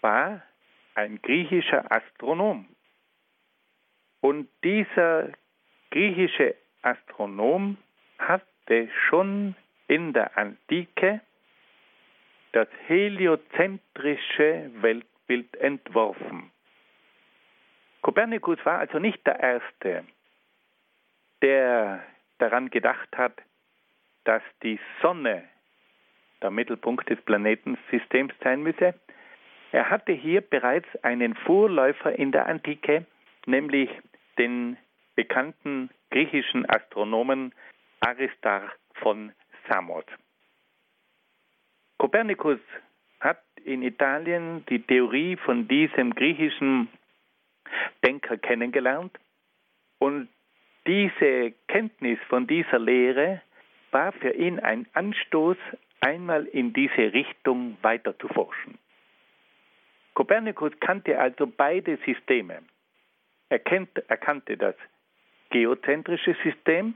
war 0.00 0.42
ein 0.94 1.20
griechischer 1.22 1.90
Astronom. 1.90 2.66
Und 4.20 4.48
dieser 4.64 5.30
griechische 5.90 6.54
Astronom 6.82 7.78
hatte 8.70 8.88
schon 9.08 9.56
in 9.88 10.12
der 10.12 10.38
Antike 10.38 11.20
das 12.52 12.68
heliozentrische 12.86 14.70
Weltbild 14.80 15.56
entworfen. 15.56 16.50
Kopernikus 18.00 18.58
war 18.64 18.78
also 18.78 18.98
nicht 18.98 19.26
der 19.26 19.40
Erste, 19.40 20.04
der 21.42 22.02
daran 22.38 22.70
gedacht 22.70 23.08
hat, 23.16 23.34
dass 24.24 24.42
die 24.62 24.78
Sonne 25.02 25.42
der 26.40 26.50
Mittelpunkt 26.50 27.10
des 27.10 27.20
Planetensystems 27.22 28.32
sein 28.42 28.62
müsse. 28.62 28.94
Er 29.72 29.90
hatte 29.90 30.12
hier 30.12 30.42
bereits 30.42 30.88
einen 31.02 31.34
Vorläufer 31.34 32.16
in 32.16 32.30
der 32.32 32.46
Antike, 32.46 33.04
nämlich 33.46 33.90
den 34.38 34.76
bekannten 35.16 35.90
griechischen 36.10 36.68
Astronomen 36.68 37.52
Aristarch 38.00 38.70
von 38.94 39.32
Samos. 39.68 40.04
Kopernikus 41.98 42.60
hat 43.20 43.42
in 43.64 43.82
Italien 43.82 44.64
die 44.66 44.80
Theorie 44.80 45.36
von 45.36 45.68
diesem 45.68 46.14
griechischen 46.14 46.88
Denker 48.04 48.38
kennengelernt 48.38 49.18
und 49.98 50.28
diese 50.86 51.52
Kenntnis 51.68 52.18
von 52.28 52.46
dieser 52.46 52.78
Lehre 52.78 53.42
war 53.90 54.12
für 54.12 54.30
ihn 54.30 54.58
ein 54.60 54.86
Anstoß, 54.94 55.58
einmal 56.00 56.46
in 56.46 56.72
diese 56.72 57.12
Richtung 57.12 57.76
weiter 57.82 58.18
zu 58.18 58.28
forschen. 58.28 58.78
Kopernikus 60.14 60.72
kannte 60.80 61.18
also 61.18 61.46
beide 61.46 61.98
Systeme. 62.06 62.62
Er, 63.50 63.58
kennt, 63.58 63.90
er 64.08 64.16
kannte 64.16 64.56
das 64.56 64.74
geozentrische 65.50 66.34
System, 66.42 66.94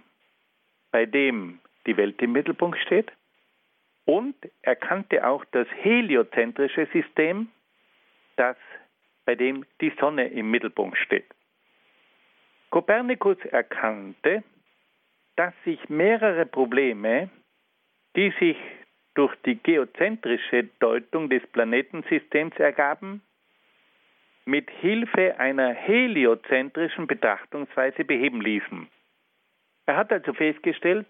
bei 0.95 1.07
dem 1.07 1.59
die 1.89 1.97
Welt 1.97 2.23
im 2.23 2.31
Mittelpunkt 2.31 2.79
steht, 2.79 3.11
und 4.05 4.37
er 4.63 4.77
kannte 4.77 5.27
auch 5.27 5.45
das 5.47 5.67
heliozentrische 5.83 6.87
System, 6.93 7.49
das 8.37 8.57
bei 9.25 9.35
dem 9.35 9.67
die 9.81 9.93
Sonne 9.99 10.29
im 10.29 10.53
Mittelpunkt 10.53 10.97
steht. 10.99 11.27
Kopernikus 12.71 13.39
erkannte, 13.47 14.45
dass 15.35 15.53
sich 15.65 15.81
mehrere 15.89 16.47
Probleme, 16.47 17.29
die 18.15 18.33
sich 18.39 18.57
durch 19.15 19.35
die 19.47 19.61
geozentrische 19.61 20.63
Deutung 20.79 21.29
des 21.29 21.45
Planetensystems 21.49 22.55
ergaben, 22.61 23.21
mit 24.45 24.71
Hilfe 24.71 25.41
einer 25.41 25.75
heliozentrischen 25.75 27.09
Betrachtungsweise 27.09 28.05
beheben 28.05 28.41
ließen. 28.41 28.89
Er 29.87 29.97
hat 29.97 30.13
also 30.13 30.33
festgestellt, 30.33 31.07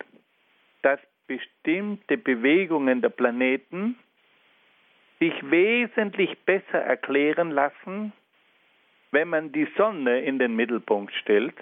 dass 0.83 1.01
bestimmte 1.27 2.18
Bewegungen 2.18 3.01
der 3.01 3.09
Planeten 3.09 3.99
sich 5.20 5.33
wesentlich 5.51 6.37
besser 6.45 6.81
erklären 6.81 7.51
lassen, 7.51 8.12
wenn 9.11 9.29
man 9.29 9.53
die 9.53 9.68
Sonne 9.77 10.20
in 10.20 10.39
den 10.39 10.57
Mittelpunkt 10.57 11.14
stellt 11.14 11.55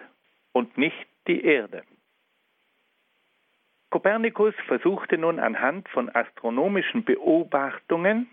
und 0.53 0.77
nicht 0.79 1.07
die 1.27 1.45
Erde. 1.45 1.85
Kopernikus 3.91 4.55
versuchte 4.67 5.19
nun 5.19 5.39
anhand 5.39 5.87
von 5.91 6.09
astronomischen 6.09 7.05
Beobachtungen 7.05 8.29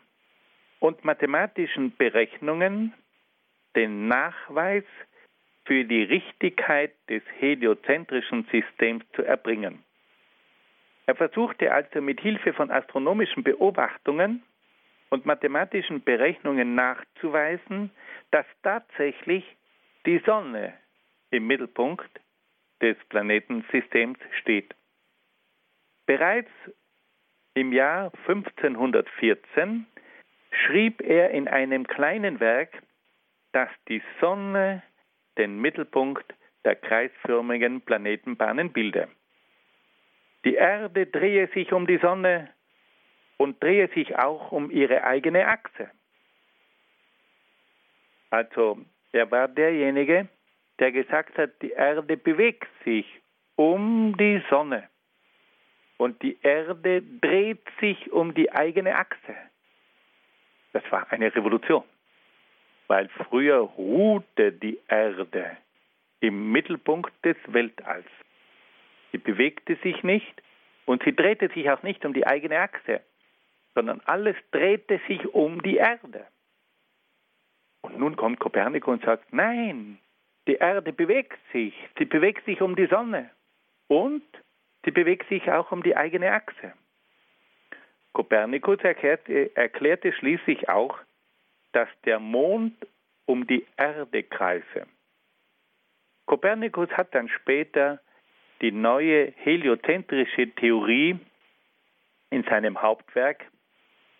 und 0.79 1.03
mathematischen 1.03 1.95
Berechnungen 1.97 2.93
den 3.75 4.07
Nachweis 4.07 4.85
für 5.69 5.85
die 5.85 6.01
Richtigkeit 6.01 6.95
des 7.09 7.21
heliozentrischen 7.37 8.43
Systems 8.51 9.05
zu 9.15 9.21
erbringen. 9.21 9.83
Er 11.05 11.13
versuchte 11.13 11.71
also 11.71 12.01
mit 12.01 12.19
Hilfe 12.21 12.53
von 12.53 12.71
astronomischen 12.71 13.43
Beobachtungen 13.43 14.41
und 15.11 15.27
mathematischen 15.27 16.03
Berechnungen 16.03 16.73
nachzuweisen, 16.73 17.91
dass 18.31 18.47
tatsächlich 18.63 19.45
die 20.07 20.17
Sonne 20.25 20.73
im 21.29 21.45
Mittelpunkt 21.45 22.19
des 22.81 22.97
Planetensystems 23.09 24.17
steht. 24.41 24.73
Bereits 26.07 26.49
im 27.53 27.73
Jahr 27.73 28.11
1514 28.27 29.85
schrieb 30.51 31.01
er 31.01 31.29
in 31.29 31.47
einem 31.47 31.85
kleinen 31.85 32.39
Werk, 32.39 32.71
dass 33.51 33.69
die 33.87 34.01
Sonne 34.19 34.81
den 35.39 35.59
Mittelpunkt 35.59 36.35
der 36.63 36.75
kreisförmigen 36.75 37.81
Planetenbahnen 37.81 38.71
bilde. 38.71 39.07
Die 40.45 40.55
Erde 40.55 41.07
drehe 41.07 41.47
sich 41.47 41.71
um 41.73 41.87
die 41.87 41.97
Sonne 41.97 42.49
und 43.37 43.63
drehe 43.63 43.87
sich 43.89 44.17
auch 44.17 44.51
um 44.51 44.69
ihre 44.69 45.03
eigene 45.03 45.47
Achse. 45.47 45.89
Also 48.29 48.79
er 49.11 49.31
war 49.31 49.47
derjenige, 49.47 50.27
der 50.77 50.91
gesagt 50.91 51.37
hat, 51.37 51.61
die 51.61 51.71
Erde 51.71 52.17
bewegt 52.17 52.67
sich 52.85 53.05
um 53.55 54.15
die 54.17 54.41
Sonne 54.49 54.87
und 55.97 56.21
die 56.21 56.37
Erde 56.41 57.01
dreht 57.21 57.65
sich 57.79 58.11
um 58.11 58.33
die 58.33 58.51
eigene 58.51 58.95
Achse. 58.95 59.35
Das 60.73 60.83
war 60.91 61.11
eine 61.11 61.33
Revolution, 61.35 61.83
weil 62.89 63.07
früher 63.09 63.59
ruhte 63.59 64.51
die 64.51 64.79
Erde 64.87 65.57
im 66.19 66.51
Mittelpunkt 66.51 67.13
des 67.23 67.37
Weltalls. 67.47 68.09
Sie 69.11 69.19
bewegte 69.19 69.77
sich 69.83 70.03
nicht 70.03 70.41
und 70.85 71.03
sie 71.03 71.15
drehte 71.15 71.49
sich 71.49 71.69
auch 71.69 71.83
nicht 71.83 72.03
um 72.03 72.13
die 72.13 72.25
eigene 72.25 72.59
Achse, 72.59 73.01
sondern 73.75 74.01
alles 74.05 74.35
drehte 74.51 74.99
sich 75.07 75.23
um 75.33 75.61
die 75.61 75.77
Erde. 75.77 76.25
Und 77.81 77.97
nun 77.97 78.15
kommt 78.15 78.39
Kopernikus 78.39 78.95
und 78.95 79.05
sagt, 79.05 79.31
nein, 79.31 79.99
die 80.47 80.55
Erde 80.55 80.91
bewegt 80.91 81.39
sich, 81.53 81.75
sie 81.97 82.05
bewegt 82.05 82.43
sich 82.45 82.59
um 82.59 82.75
die 82.75 82.87
Sonne 82.87 83.29
und 83.87 84.23
sie 84.83 84.91
bewegt 84.91 85.29
sich 85.29 85.49
auch 85.51 85.71
um 85.71 85.83
die 85.83 85.95
eigene 85.95 86.31
Achse. 86.31 86.73
Kopernikus 88.13 88.79
erklärte, 88.79 89.55
erklärte 89.55 90.11
schließlich 90.11 90.67
auch, 90.69 90.97
dass 91.71 91.89
der 92.05 92.19
Mond 92.19 92.75
um 93.25 93.47
die 93.47 93.65
Erde 93.77 94.23
kreise. 94.23 94.85
Kopernikus 96.25 96.89
hat 96.91 97.15
dann 97.15 97.29
später 97.29 97.99
die 98.61 98.71
neue 98.71 99.33
heliozentrische 99.37 100.53
Theorie 100.55 101.19
in 102.29 102.43
seinem 102.43 102.81
Hauptwerk, 102.81 103.45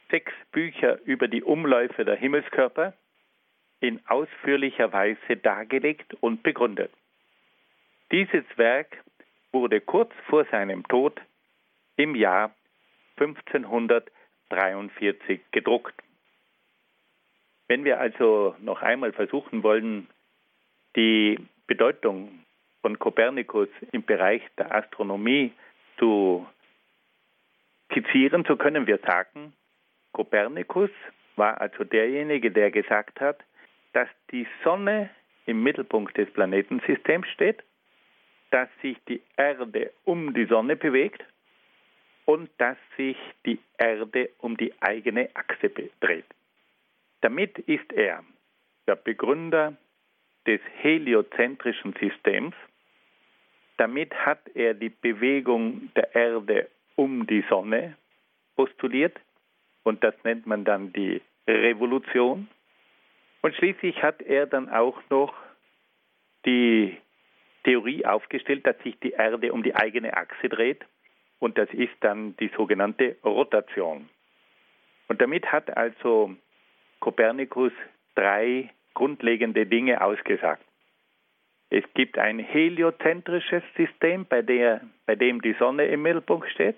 sechs 0.10 0.34
Bücher 0.52 1.00
über 1.04 1.28
die 1.28 1.44
Umläufe 1.44 2.06
der 2.06 2.16
Himmelskörper, 2.16 2.94
in 3.80 4.02
ausführlicher 4.08 4.92
Weise 4.92 5.38
dargelegt 5.38 6.16
und 6.16 6.42
begründet. 6.44 6.92
Dieses 8.12 8.44
Werk 8.58 8.98
wurde 9.52 9.82
kurz 9.82 10.12
vor 10.28 10.46
seinem 10.46 10.88
Tod 10.88 11.20
im 11.96 12.14
Jahr 12.16 12.56
1543 13.18 15.42
gedruckt. 15.52 15.94
Wenn 17.70 17.86
wir 17.86 18.00
also 18.00 18.56
noch 18.60 18.82
einmal 18.82 19.14
versuchen 19.14 19.62
wollen, 19.62 20.08
die 20.96 21.38
Bedeutung 21.68 22.44
von 22.82 22.98
Kopernikus 22.98 23.70
im 23.92 24.04
Bereich 24.04 24.42
der 24.58 24.74
Astronomie 24.74 25.54
zu 26.00 26.48
skizzieren, 27.86 28.44
so 28.48 28.58
können 28.58 28.88
wir 28.88 28.98
sagen, 29.06 29.54
Kopernikus 30.14 30.90
war 31.36 31.62
also 31.62 31.84
derjenige, 31.84 32.50
der 32.50 32.72
gesagt 32.72 33.22
hat, 33.22 33.40
dass 33.94 34.10
die 34.32 34.48
Sonne 34.64 35.12
im 35.46 35.62
Mittelpunkt 35.62 36.18
des 36.18 36.30
Planetensystems 36.32 37.28
steht, 37.30 37.64
dass 38.50 38.68
sich 38.82 38.98
die 39.08 39.22
Erde 39.38 39.92
um 40.06 40.34
die 40.34 40.46
Sonne 40.46 40.76
bewegt 40.76 41.24
und 42.26 42.50
dass 42.58 42.78
sich 42.98 43.18
die 43.46 43.60
Erde 43.78 44.32
um 44.40 44.58
die 44.58 44.74
eigene 44.82 45.30
Achse 45.36 45.70
dreht. 46.00 46.26
Damit 47.22 47.60
ist 47.60 47.92
er 47.94 48.24
der 48.88 48.96
Begründer 48.96 49.76
des 50.48 50.62
heliozentrischen 50.82 51.94
Systems. 52.00 52.56
Damit 53.78 54.14
hat 54.14 54.40
er 54.56 54.74
die 54.74 54.90
Bewegung 54.90 55.92
der 55.96 56.16
Erde 56.16 56.68
um 56.96 57.28
die 57.28 57.44
Sonne 57.50 57.96
postuliert 58.56 59.18
und 59.84 60.04
das 60.04 60.16
nennt 60.24 60.46
man 60.46 60.66
dann 60.66 60.92
die 60.92 61.22
Revolution. 61.48 62.48
Und 63.42 63.56
schließlich 63.56 64.02
hat 64.04 64.22
er 64.22 64.48
dann 64.48 64.70
auch 64.70 65.02
noch 65.10 65.34
die 66.46 66.98
Theorie 67.64 68.06
aufgestellt, 68.06 68.66
dass 68.66 68.78
sich 68.80 69.00
die 69.00 69.12
Erde 69.12 69.54
um 69.54 69.64
die 69.64 69.76
eigene 69.76 70.16
Achse 70.16 70.50
dreht 70.50 70.86
und 71.40 71.58
das 71.58 71.70
ist 71.72 71.94
dann 72.02 72.36
die 72.38 72.52
sogenannte 72.56 73.18
Rotation. 73.24 74.10
Und 75.08 75.22
damit 75.22 75.52
hat 75.52 75.76
also 75.76 76.36
Kopernikus 77.00 77.72
drei 78.16 78.70
grundlegende 78.94 79.66
Dinge 79.66 80.02
ausgesagt. 80.02 80.64
Es 81.70 81.84
gibt 81.94 82.18
ein 82.18 82.40
heliozentrisches 82.40 83.64
System, 83.78 84.26
bei, 84.26 84.42
der, 84.42 84.82
bei 85.06 85.16
dem 85.16 85.42
die 85.42 85.54
Sonne 85.54 85.86
im 85.86 86.02
Mittelpunkt 86.02 86.50
steht. 86.50 86.78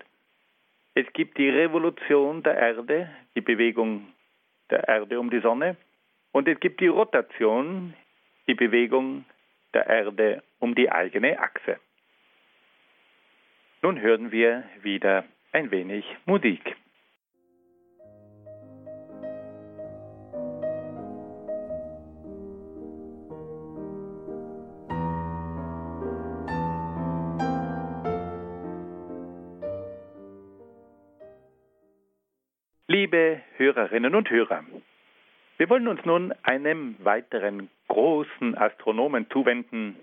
Es 0.94 1.12
gibt 1.14 1.38
die 1.38 1.50
Revolution 1.50 2.44
der 2.44 2.58
Erde, 2.58 3.10
die 3.36 3.42
Bewegung 3.42 4.08
der 4.70 4.88
Erde 4.88 5.20
um 5.20 5.30
die 5.30 5.40
Sonne. 5.40 5.78
Und 6.34 6.48
es 6.48 6.60
gibt 6.60 6.82
die 6.82 6.88
Rotation, 6.88 7.94
die 8.48 8.54
Bewegung 8.54 9.26
der 9.74 9.88
Erde 9.88 10.44
um 10.60 10.76
die 10.76 10.92
eigene 10.92 11.40
Achse. 11.40 11.80
Nun 13.82 14.00
hören 14.00 14.32
wir 14.32 14.64
wieder 14.82 15.24
ein 15.54 15.72
wenig 15.72 16.06
Musik. 16.26 16.76
Liebe 33.12 33.42
Hörerinnen 33.58 34.16
und 34.16 34.30
Hörer, 34.30 34.64
wir 35.58 35.70
wollen 35.70 35.90
uns 35.90 36.06
nun 36.06 36.34
einem 36.44 36.96
weiteren 37.00 37.70
großen 37.90 38.58
Astronomen 38.58 39.30
zuwenden, 39.30 39.98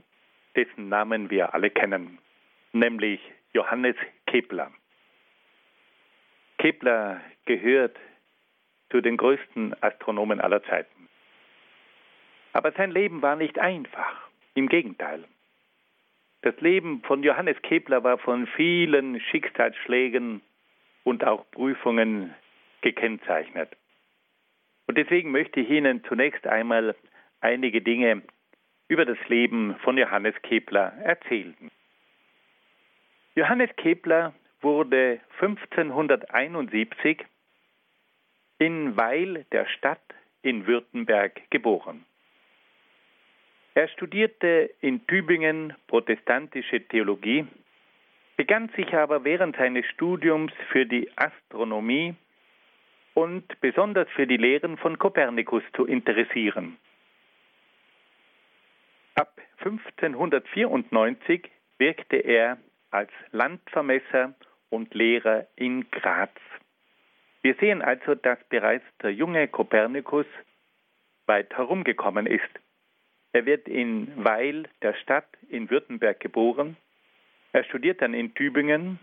dessen 0.55 0.91
Namen 0.91 1.31
wir 1.31 1.55
alle 1.55 1.71
kennen, 1.71 2.19
nämlich 2.75 3.19
Johannes 3.55 3.97
Kepler. 4.27 4.71
Kepler 6.59 7.23
gehört 7.47 7.97
zu 8.91 9.01
den 9.01 9.17
größten 9.17 9.75
Astronomen 9.83 10.39
aller 10.43 10.63
Zeiten. 10.65 11.09
Aber 12.53 12.73
sein 12.73 12.91
Leben 12.91 13.23
war 13.23 13.37
nicht 13.37 13.59
einfach, 13.59 14.29
im 14.53 14.69
Gegenteil. 14.69 15.25
Das 16.43 16.61
Leben 16.61 17.01
von 17.05 17.23
Johannes 17.23 17.57
Kepler 17.63 18.05
war 18.05 18.19
von 18.19 18.47
vielen 18.49 19.19
Schicksalsschlägen 19.19 20.43
und 21.05 21.25
auch 21.25 21.51
Prüfungen 21.53 22.35
gekennzeichnet. 22.81 23.70
Und 24.87 24.97
deswegen 24.97 25.31
möchte 25.31 25.61
ich 25.61 25.70
Ihnen 25.70 26.03
zunächst 26.05 26.47
einmal 26.47 26.95
einige 27.41 27.83
Dinge 27.83 28.22
über 28.89 29.05
das 29.05 29.18
Leben 29.29 29.76
von 29.85 29.99
Johannes 29.99 30.35
Kepler 30.43 30.95
erzählen. 31.03 31.70
Johannes 33.35 33.70
Kepler 33.76 34.35
wurde 34.61 35.20
1571 35.41 37.24
in 38.59 38.97
Weil 38.97 39.45
der 39.53 39.66
Stadt 39.66 40.03
in 40.43 40.66
Württemberg 40.66 41.41
geboren. 41.51 42.05
Er 43.74 43.89
studierte 43.89 44.70
in 44.81 45.07
Tübingen 45.07 45.74
protestantische 45.87 46.81
Theologie, 46.89 47.47
begann 48.37 48.70
sich 48.70 48.93
aber 48.95 49.22
während 49.22 49.57
seines 49.57 49.87
Studiums 49.87 50.53
für 50.72 50.85
die 50.85 51.09
Astronomie 51.16 52.16
und 53.15 53.61
besonders 53.61 54.09
für 54.11 54.27
die 54.27 54.37
Lehren 54.37 54.77
von 54.79 54.99
Kopernikus 54.99 55.63
zu 55.75 55.87
interessieren. 55.87 56.79
Ab 59.15 59.41
1594 59.59 61.51
wirkte 61.79 62.17
er 62.17 62.59
als 62.91 63.11
Landvermesser 63.33 64.35
und 64.71 64.95
Lehrer 64.95 65.47
in 65.57 65.91
Graz. 65.91 66.31
Wir 67.43 67.55
sehen 67.55 67.83
also, 67.83 68.15
dass 68.15 68.39
bereits 68.49 68.85
der 69.03 69.13
junge 69.13 69.49
Kopernikus 69.49 70.27
weit 71.27 71.57
herumgekommen 71.57 72.27
ist. 72.27 72.43
Er 73.33 73.47
wird 73.47 73.69
in 73.69 74.13
Weil, 74.25 74.69
der 74.83 74.95
Stadt 74.95 75.29
in 75.49 75.71
Württemberg, 75.71 76.21
geboren. 76.21 76.77
Er 77.53 77.65
studiert 77.65 78.03
dann 78.03 78.15
in 78.15 78.35
Tübingen, 78.35 78.99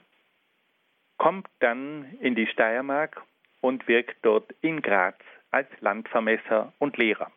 kommt 1.18 1.47
dann 1.60 2.18
in 2.20 2.36
die 2.36 2.47
Steiermark 2.47 3.22
und 3.66 3.88
wirkt 3.88 4.18
dort 4.22 4.53
in 4.61 4.84
Graz 4.84 5.18
als 5.49 5.68
Landvermesser 5.80 6.72
und 6.78 6.97
Lehrer. 6.97 7.32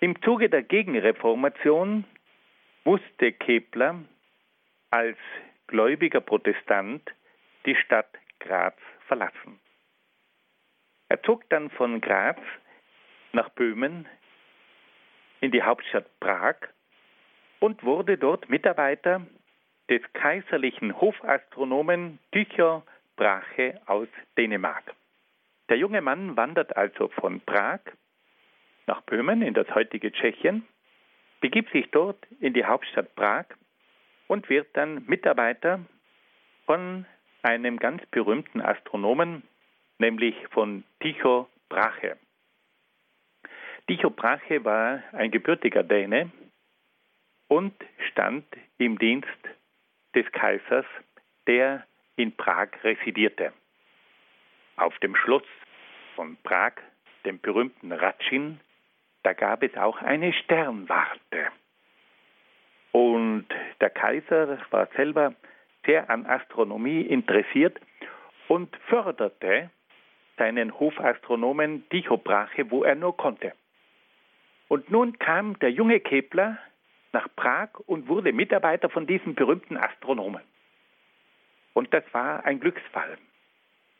Im 0.00 0.20
Zuge 0.22 0.48
der 0.48 0.62
Gegenreformation 0.62 2.04
musste 2.84 3.32
Kepler 3.32 4.02
als 4.88 5.18
gläubiger 5.66 6.22
Protestant 6.22 7.02
die 7.66 7.76
Stadt 7.76 8.08
Graz 8.38 8.78
verlassen. 9.08 9.60
Er 11.10 11.22
zog 11.22 11.46
dann 11.50 11.68
von 11.68 12.00
Graz 12.00 12.40
nach 13.32 13.50
Böhmen 13.50 14.08
in 15.42 15.50
die 15.50 15.62
Hauptstadt 15.62 16.18
Prag 16.18 16.56
und 17.58 17.84
wurde 17.84 18.16
dort 18.16 18.48
Mitarbeiter 18.48 19.20
des 19.90 20.00
kaiserlichen 20.14 20.98
Hofastronomen 20.98 22.18
Tycho 22.32 22.82
Brahe 23.20 23.78
aus 23.84 24.08
Dänemark. 24.38 24.94
Der 25.68 25.76
junge 25.76 26.00
Mann 26.00 26.38
wandert 26.38 26.74
also 26.74 27.08
von 27.08 27.42
Prag 27.42 27.80
nach 28.86 29.02
Böhmen 29.02 29.42
in 29.42 29.52
das 29.52 29.68
heutige 29.74 30.10
Tschechien, 30.10 30.66
begibt 31.42 31.70
sich 31.70 31.90
dort 31.90 32.16
in 32.40 32.54
die 32.54 32.64
Hauptstadt 32.64 33.14
Prag 33.14 33.44
und 34.26 34.48
wird 34.48 34.68
dann 34.72 35.04
Mitarbeiter 35.06 35.80
von 36.64 37.04
einem 37.42 37.78
ganz 37.78 38.04
berühmten 38.06 38.62
Astronomen, 38.62 39.42
nämlich 39.98 40.34
von 40.48 40.82
Tycho 41.00 41.46
Brahe. 41.68 42.16
Tycho 43.86 44.08
Brahe 44.08 44.64
war 44.64 45.02
ein 45.12 45.30
gebürtiger 45.30 45.82
Däne 45.82 46.30
und 47.48 47.74
stand 48.10 48.46
im 48.78 48.98
Dienst 48.98 49.28
des 50.14 50.24
Kaisers, 50.32 50.86
der 51.46 51.84
in 52.16 52.36
Prag 52.36 52.68
residierte. 52.82 53.52
Auf 54.76 54.98
dem 54.98 55.14
Schloss 55.16 55.44
von 56.14 56.36
Prag, 56.42 56.72
dem 57.24 57.40
berühmten 57.40 57.92
Ratschin, 57.92 58.60
da 59.22 59.32
gab 59.32 59.62
es 59.62 59.76
auch 59.76 60.00
eine 60.00 60.32
Sternwarte. 60.32 61.48
Und 62.92 63.46
der 63.80 63.90
Kaiser 63.90 64.58
war 64.70 64.88
selber 64.96 65.34
sehr 65.86 66.10
an 66.10 66.26
Astronomie 66.26 67.02
interessiert 67.02 67.78
und 68.48 68.74
förderte 68.88 69.70
seinen 70.36 70.78
Hofastronomen 70.78 71.88
Tycho 71.90 72.16
Brahe, 72.16 72.70
wo 72.70 72.82
er 72.82 72.94
nur 72.94 73.16
konnte. 73.16 73.52
Und 74.68 74.90
nun 74.90 75.18
kam 75.18 75.58
der 75.58 75.70
junge 75.70 76.00
Kepler 76.00 76.58
nach 77.12 77.28
Prag 77.36 77.70
und 77.86 78.08
wurde 78.08 78.32
Mitarbeiter 78.32 78.88
von 78.88 79.06
diesem 79.06 79.34
berühmten 79.34 79.76
Astronomen. 79.76 80.42
Und 81.74 81.92
das 81.94 82.04
war 82.12 82.44
ein 82.44 82.60
Glücksfall, 82.60 83.18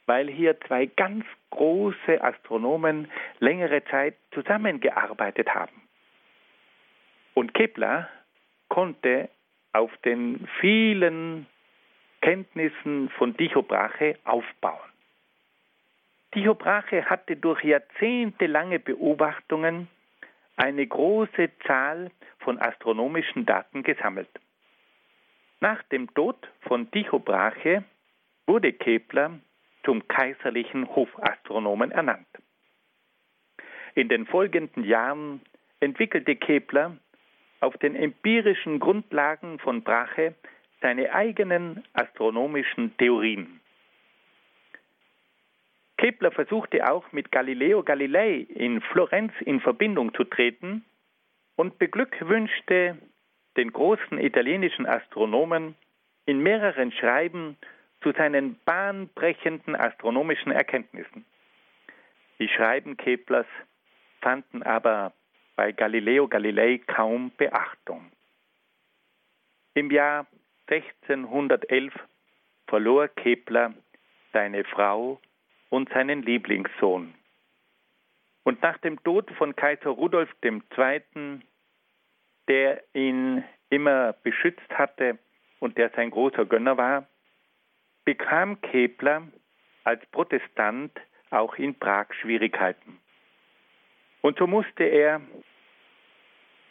weil 0.07 0.29
hier 0.29 0.61
zwei 0.63 0.87
ganz 0.87 1.25
große 1.51 2.23
Astronomen 2.23 3.11
längere 3.39 3.85
Zeit 3.85 4.17
zusammengearbeitet 4.33 5.55
haben. 5.55 5.81
Und 7.35 7.55
Kepler 7.55 8.09
konnte 8.69 9.29
auf 9.73 9.97
den 9.99 10.49
vielen 10.61 11.47
Kenntnissen 12.21 13.09
von 13.11 13.37
Tycho 13.37 13.63
Brahe 13.63 14.17
aufbauen. 14.25 14.91
Tycho 16.33 16.55
Brahe 16.55 17.05
hatte 17.07 17.37
durch 17.37 17.65
jahrzehntelange 17.65 18.79
Beobachtungen 18.79 19.89
eine 20.57 20.87
große 20.87 21.51
Zahl 21.67 22.11
von 22.41 22.59
astronomischen 22.61 23.47
Daten 23.47 23.83
gesammelt. 23.83 24.29
Nach 25.61 25.83
dem 25.85 26.13
Tod 26.15 26.37
von 26.63 26.91
Tycho 26.91 27.19
Brahe 27.19 27.85
wurde 28.47 28.73
Kepler 28.73 29.41
zum 29.85 30.09
kaiserlichen 30.09 30.89
Hofastronomen 30.95 31.91
ernannt. 31.91 32.27
In 33.95 34.09
den 34.09 34.27
folgenden 34.27 34.85
Jahren 34.85 35.43
entwickelte 35.81 36.37
Kepler 36.37 36.97
auf 37.61 37.77
den 37.77 37.95
empirischen 37.95 38.81
Grundlagen 38.81 39.59
von 39.59 39.83
Brahe 39.83 40.35
seine 40.81 41.13
eigenen 41.13 41.85
astronomischen 41.93 42.97
Theorien. 42.97 43.61
Kepler 45.99 46.31
versuchte 46.31 46.91
auch 46.91 47.13
mit 47.13 47.31
Galileo 47.31 47.83
Galilei 47.83 48.47
in 48.49 48.81
Florenz 48.81 49.35
in 49.45 49.61
Verbindung 49.61 50.15
zu 50.15 50.25
treten 50.25 50.87
und 51.57 51.79
beglückwünschte 51.79 52.97
den 53.61 53.73
großen 53.75 54.19
italienischen 54.19 54.87
Astronomen 54.87 55.75
in 56.25 56.43
mehreren 56.43 56.93
Schreiben 56.93 57.59
zu 58.03 58.13
seinen 58.13 58.59
bahnbrechenden 58.65 59.77
astronomischen 59.77 60.51
Erkenntnissen. 60.51 61.27
Die 62.39 62.49
Schreiben 62.49 62.97
Keplers 62.97 63.47
fanden 64.23 64.63
aber 64.63 65.13
bei 65.57 65.73
Galileo 65.73 66.27
Galilei 66.27 66.81
kaum 66.87 67.33
Beachtung. 67.37 68.11
Im 69.75 69.91
Jahr 69.91 70.27
1611 70.69 71.93
verlor 72.67 73.09
Kepler 73.09 73.75
seine 74.33 74.65
Frau 74.65 75.21
und 75.69 75.91
seinen 75.91 76.23
Lieblingssohn. 76.23 77.13
Und 78.45 78.63
nach 78.63 78.79
dem 78.79 79.03
Tod 79.03 79.31
von 79.33 79.55
Kaiser 79.55 79.91
Rudolf 79.91 80.31
II., 80.43 81.43
der 82.51 82.83
ihn 82.95 83.45
immer 83.69 84.13
beschützt 84.25 84.69
hatte 84.71 85.19
und 85.61 85.79
der 85.79 85.91
sein 85.91 86.11
großer 86.11 86.45
Gönner 86.47 86.77
war, 86.77 87.07
bekam 88.05 88.61
Kepler 88.61 89.23
als 89.85 90.05
Protestant 90.07 90.91
auch 91.31 91.55
in 91.55 91.79
Prag 91.79 92.13
Schwierigkeiten. 92.21 92.99
Und 94.21 94.37
so 94.37 94.49
musste 94.49 94.83
er 94.83 95.21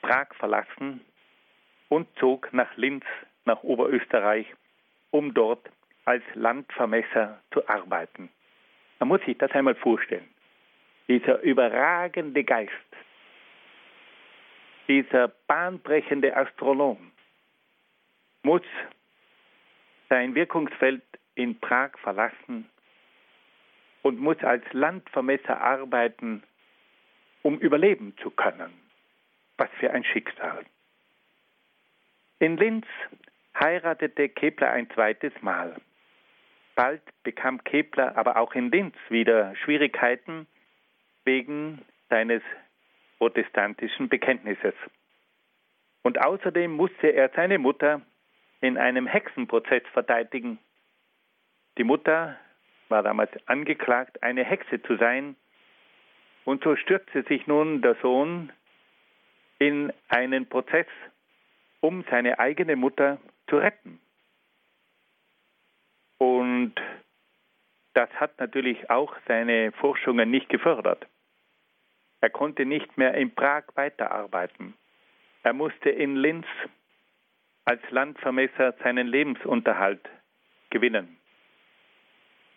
Prag 0.01 0.27
verlassen 0.35 0.99
und 1.87 2.09
zog 2.19 2.51
nach 2.51 2.75
Linz, 2.75 3.05
nach 3.45 3.63
Oberösterreich, 3.63 4.47
um 5.11 5.33
dort 5.33 5.65
als 6.03 6.23
Landvermesser 6.33 7.41
zu 7.53 7.65
arbeiten. 7.69 8.29
Man 8.99 9.07
muss 9.07 9.21
sich 9.21 9.37
das 9.37 9.51
einmal 9.51 9.75
vorstellen. 9.75 10.27
Dieser 11.07 11.39
überragende 11.39 12.43
Geist, 12.43 12.88
dieser 14.89 15.27
bahnbrechende 15.47 16.35
Astronom 16.35 17.11
muss 18.41 18.63
sein 20.09 20.33
Wirkungsfeld 20.33 21.03
in 21.35 21.59
Prag 21.59 21.91
verlassen 21.99 22.67
und 24.01 24.19
muss 24.19 24.39
als 24.43 24.63
Landvermesser 24.73 25.61
arbeiten, 25.61 26.43
um 27.43 27.59
überleben 27.59 28.17
zu 28.21 28.31
können. 28.31 28.73
Was 29.57 29.69
für 29.79 29.91
ein 29.91 30.03
Schicksal. 30.03 30.65
In 32.39 32.57
Linz 32.57 32.87
heiratete 33.59 34.29
Kepler 34.29 34.71
ein 34.71 34.89
zweites 34.89 35.33
Mal. 35.41 35.75
Bald 36.75 37.03
bekam 37.23 37.63
Kepler 37.63 38.17
aber 38.17 38.37
auch 38.37 38.55
in 38.55 38.71
Linz 38.71 38.95
wieder 39.09 39.55
Schwierigkeiten 39.57 40.47
wegen 41.25 41.85
seines 42.09 42.41
protestantischen 43.19 44.09
Bekenntnisses. 44.09 44.73
Und 46.01 46.19
außerdem 46.19 46.71
musste 46.71 47.07
er 47.07 47.29
seine 47.35 47.59
Mutter 47.59 48.01
in 48.61 48.77
einem 48.77 49.05
Hexenprozess 49.05 49.83
verteidigen. 49.93 50.57
Die 51.77 51.83
Mutter 51.83 52.37
war 52.87 53.03
damals 53.03 53.31
angeklagt, 53.47 54.23
eine 54.23 54.43
Hexe 54.43 54.81
zu 54.81 54.97
sein, 54.97 55.35
und 56.45 56.63
so 56.63 56.75
stürzte 56.75 57.21
sich 57.23 57.45
nun 57.45 57.83
der 57.83 57.95
Sohn 58.01 58.51
in 59.59 59.93
einen 60.07 60.47
Prozess, 60.49 60.87
um 61.79 62.03
seine 62.09 62.39
eigene 62.39 62.75
Mutter 62.75 63.19
zu 63.47 63.57
retten. 63.57 63.99
Und 66.17 66.73
das 67.93 68.09
hat 68.11 68.39
natürlich 68.39 68.89
auch 68.89 69.15
seine 69.27 69.71
Forschungen 69.73 70.31
nicht 70.31 70.49
gefördert. 70.49 71.05
Er 72.21 72.29
konnte 72.29 72.65
nicht 72.65 72.97
mehr 72.97 73.13
in 73.13 73.33
Prag 73.33 73.63
weiterarbeiten. 73.75 74.73
Er 75.43 75.53
musste 75.53 75.89
in 75.89 76.15
Linz 76.15 76.45
als 77.65 77.81
Landvermesser 77.91 78.73
seinen 78.83 79.07
Lebensunterhalt 79.07 80.07
gewinnen. 80.69 81.17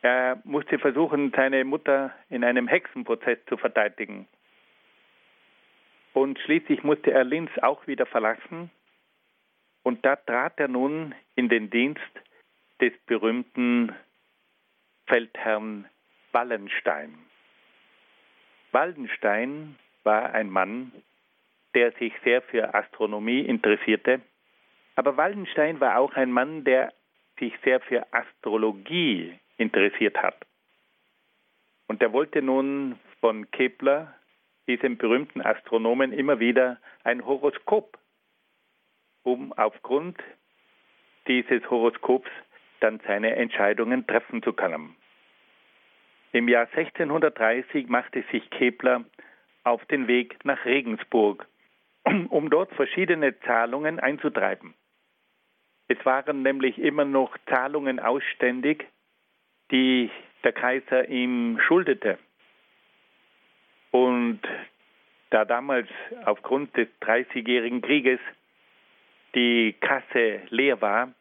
Er 0.02 0.40
musste 0.44 0.78
versuchen, 0.78 1.32
seine 1.36 1.64
Mutter 1.64 2.12
in 2.28 2.42
einem 2.42 2.66
Hexenprozess 2.66 3.38
zu 3.46 3.56
verteidigen. 3.56 4.26
Und 6.12 6.38
schließlich 6.40 6.82
musste 6.82 7.12
er 7.12 7.24
Linz 7.24 7.50
auch 7.62 7.86
wieder 7.86 8.06
verlassen. 8.06 8.70
Und 9.84 10.04
da 10.04 10.16
trat 10.16 10.58
er 10.58 10.68
nun 10.68 11.14
in 11.36 11.48
den 11.48 11.70
Dienst 11.70 12.00
des 12.80 12.92
berühmten 13.06 13.94
Feldherrn 15.06 15.88
Wallenstein. 16.32 17.18
Wallenstein 18.72 19.76
war 20.02 20.32
ein 20.32 20.50
Mann, 20.50 20.92
der 21.74 21.92
sich 21.92 22.12
sehr 22.24 22.42
für 22.42 22.74
Astronomie 22.74 23.40
interessierte, 23.40 24.20
aber 24.96 25.16
Wallenstein 25.16 25.80
war 25.80 25.98
auch 25.98 26.14
ein 26.14 26.30
Mann, 26.30 26.64
der 26.64 26.92
sich 27.38 27.54
sehr 27.64 27.80
für 27.80 28.06
Astrologie 28.12 29.38
interessiert 29.56 30.16
hat. 30.22 30.36
Und 31.88 32.02
er 32.02 32.12
wollte 32.12 32.42
nun 32.42 32.98
von 33.20 33.50
Kepler, 33.50 34.14
diesem 34.66 34.96
berühmten 34.96 35.40
Astronomen, 35.40 36.12
immer 36.12 36.40
wieder 36.40 36.78
ein 37.04 37.24
Horoskop, 37.24 37.98
um 39.22 39.52
aufgrund 39.52 40.18
dieses 41.26 41.68
Horoskops 41.70 42.30
dann 42.80 43.00
seine 43.06 43.36
Entscheidungen 43.36 44.06
treffen 44.06 44.42
zu 44.42 44.52
können. 44.52 44.96
Im 46.32 46.48
Jahr 46.48 46.66
1630 46.72 47.88
machte 47.88 48.24
sich 48.32 48.48
Kepler 48.50 49.04
auf 49.64 49.84
den 49.86 50.08
Weg 50.08 50.44
nach 50.44 50.64
Regensburg, 50.64 51.46
um 52.30 52.48
dort 52.48 52.72
verschiedene 52.74 53.38
Zahlungen 53.40 54.00
einzutreiben. 54.00 54.74
Es 55.88 56.04
waren 56.06 56.42
nämlich 56.42 56.78
immer 56.78 57.04
noch 57.04 57.36
Zahlungen 57.50 58.00
ausständig, 58.00 58.86
die 59.70 60.10
der 60.42 60.52
Kaiser 60.52 61.08
ihm 61.08 61.60
schuldete. 61.66 62.18
Und 63.90 64.40
da 65.28 65.44
damals 65.44 65.88
aufgrund 66.24 66.74
des 66.78 66.88
Dreißigjährigen 67.00 67.82
Krieges 67.82 68.20
die 69.34 69.74
Kasse 69.80 70.40
leer 70.48 70.80
war, 70.80 71.12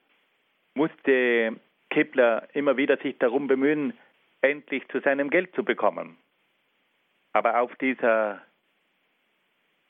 musste 0.74 1.60
Kepler 1.90 2.48
immer 2.54 2.78
wieder 2.78 2.96
sich 2.98 3.18
darum 3.18 3.48
bemühen, 3.48 3.94
endlich 4.42 4.88
zu 4.90 5.00
seinem 5.00 5.30
Geld 5.30 5.54
zu 5.56 5.64
bekommen. 5.64 6.18
Aber 7.34 7.60
auf 7.60 7.76
dieser 7.76 8.42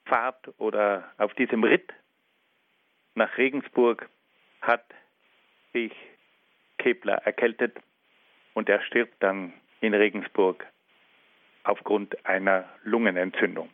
Fahrt 0.05 0.53
oder 0.57 1.11
auf 1.17 1.33
diesem 1.35 1.63
Ritt 1.63 1.91
nach 3.15 3.37
Regensburg 3.37 4.09
hat 4.61 4.85
sich 5.73 5.93
Kepler 6.77 7.15
erkältet 7.25 7.77
und 8.53 8.69
er 8.69 8.81
stirbt 8.83 9.21
dann 9.21 9.53
in 9.79 9.93
Regensburg 9.93 10.65
aufgrund 11.63 12.25
einer 12.25 12.67
Lungenentzündung. 12.83 13.69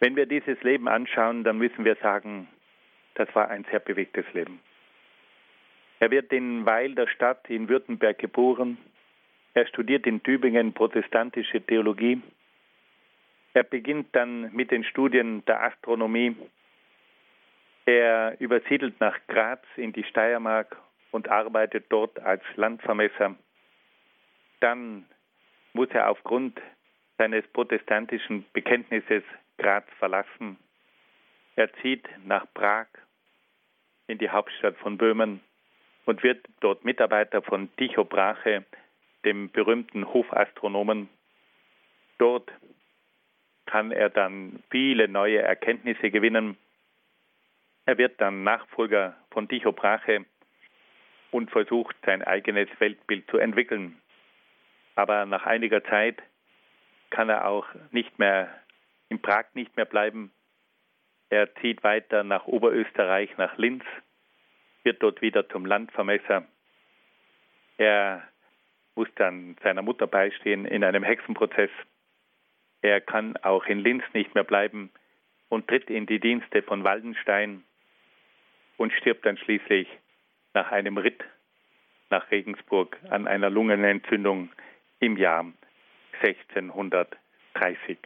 Wenn 0.00 0.16
wir 0.16 0.26
dieses 0.26 0.60
Leben 0.62 0.88
anschauen, 0.88 1.44
dann 1.44 1.58
müssen 1.58 1.84
wir 1.84 1.96
sagen, 1.96 2.48
das 3.14 3.34
war 3.34 3.48
ein 3.48 3.64
sehr 3.70 3.80
bewegtes 3.80 4.26
Leben. 4.34 4.60
Er 6.00 6.10
wird 6.10 6.32
in 6.32 6.66
Weil 6.66 6.94
der 6.94 7.06
Stadt 7.08 7.48
in 7.48 7.68
Württemberg 7.68 8.18
geboren. 8.18 8.76
Er 9.56 9.66
studiert 9.68 10.06
in 10.06 10.22
Tübingen 10.22 10.74
protestantische 10.74 11.62
Theologie. 11.62 12.20
Er 13.54 13.62
beginnt 13.62 14.14
dann 14.14 14.52
mit 14.52 14.70
den 14.70 14.84
Studien 14.84 15.42
der 15.46 15.62
Astronomie. 15.62 16.36
Er 17.86 18.38
übersiedelt 18.38 19.00
nach 19.00 19.18
Graz 19.28 19.64
in 19.76 19.94
die 19.94 20.04
Steiermark 20.04 20.76
und 21.10 21.30
arbeitet 21.30 21.86
dort 21.88 22.20
als 22.20 22.42
Landvermesser. 22.56 23.34
dann 24.60 25.06
muss 25.72 25.88
er 25.92 26.10
aufgrund 26.10 26.60
seines 27.16 27.46
protestantischen 27.54 28.44
Bekenntnisses 28.52 29.22
Graz 29.56 29.86
verlassen. 29.98 30.58
Er 31.54 31.72
zieht 31.80 32.06
nach 32.26 32.44
Prag 32.52 32.88
in 34.06 34.18
die 34.18 34.28
Hauptstadt 34.28 34.76
von 34.76 34.98
Böhmen 34.98 35.40
und 36.04 36.22
wird 36.22 36.46
dort 36.60 36.84
Mitarbeiter 36.84 37.40
von 37.40 37.74
Tycho 37.76 38.04
Brahe, 38.04 38.66
dem 39.26 39.50
berühmten 39.50 40.06
Hofastronomen. 40.14 41.10
Dort 42.18 42.50
kann 43.66 43.90
er 43.90 44.08
dann 44.08 44.62
viele 44.70 45.08
neue 45.08 45.42
Erkenntnisse 45.42 46.10
gewinnen. 46.10 46.56
Er 47.84 47.98
wird 47.98 48.20
dann 48.20 48.44
Nachfolger 48.44 49.16
von 49.30 49.48
Tycho 49.48 49.72
Brahe 49.72 50.24
und 51.32 51.50
versucht 51.50 51.96
sein 52.06 52.22
eigenes 52.22 52.68
Weltbild 52.78 53.28
zu 53.30 53.36
entwickeln. 53.38 54.00
Aber 54.94 55.26
nach 55.26 55.44
einiger 55.44 55.84
Zeit 55.84 56.22
kann 57.10 57.28
er 57.28 57.46
auch 57.46 57.66
nicht 57.90 58.18
mehr 58.18 58.48
in 59.08 59.20
Prag 59.20 59.44
nicht 59.54 59.76
mehr 59.76 59.84
bleiben. 59.84 60.32
Er 61.28 61.54
zieht 61.56 61.82
weiter 61.82 62.24
nach 62.24 62.46
Oberösterreich, 62.46 63.36
nach 63.36 63.58
Linz, 63.58 63.84
wird 64.84 65.02
dort 65.02 65.20
wieder 65.20 65.48
zum 65.48 65.66
Landvermesser. 65.66 66.46
Er 67.78 68.22
muss 68.96 69.08
dann 69.14 69.56
seiner 69.62 69.82
Mutter 69.82 70.06
beistehen 70.06 70.64
in 70.64 70.82
einem 70.82 71.04
Hexenprozess. 71.04 71.70
Er 72.82 73.00
kann 73.00 73.36
auch 73.38 73.66
in 73.66 73.78
Linz 73.78 74.02
nicht 74.14 74.34
mehr 74.34 74.44
bleiben 74.44 74.90
und 75.48 75.68
tritt 75.68 75.88
in 75.90 76.06
die 76.06 76.18
Dienste 76.18 76.62
von 76.62 76.82
Waldenstein 76.82 77.62
und 78.76 78.92
stirbt 78.92 79.24
dann 79.24 79.36
schließlich 79.38 79.86
nach 80.54 80.72
einem 80.72 80.98
Ritt 80.98 81.22
nach 82.10 82.30
Regensburg 82.30 82.96
an 83.10 83.26
einer 83.26 83.50
Lungenentzündung 83.50 84.50
im 85.00 85.16
Jahr 85.16 85.44
1630. 86.22 87.98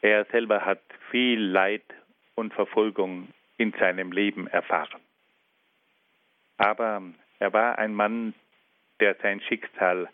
Er 0.00 0.24
selber 0.26 0.64
hat 0.64 0.82
viel 1.10 1.40
Leid 1.40 1.84
und 2.34 2.54
Verfolgung 2.54 3.28
in 3.56 3.72
seinem 3.72 4.12
Leben 4.12 4.46
erfahren. 4.46 5.00
Aber 6.56 7.02
er 7.44 7.52
war 7.52 7.78
ein 7.78 7.94
Mann, 7.94 8.32
der 9.00 9.16
sein 9.16 9.38
Schicksal 9.42 10.08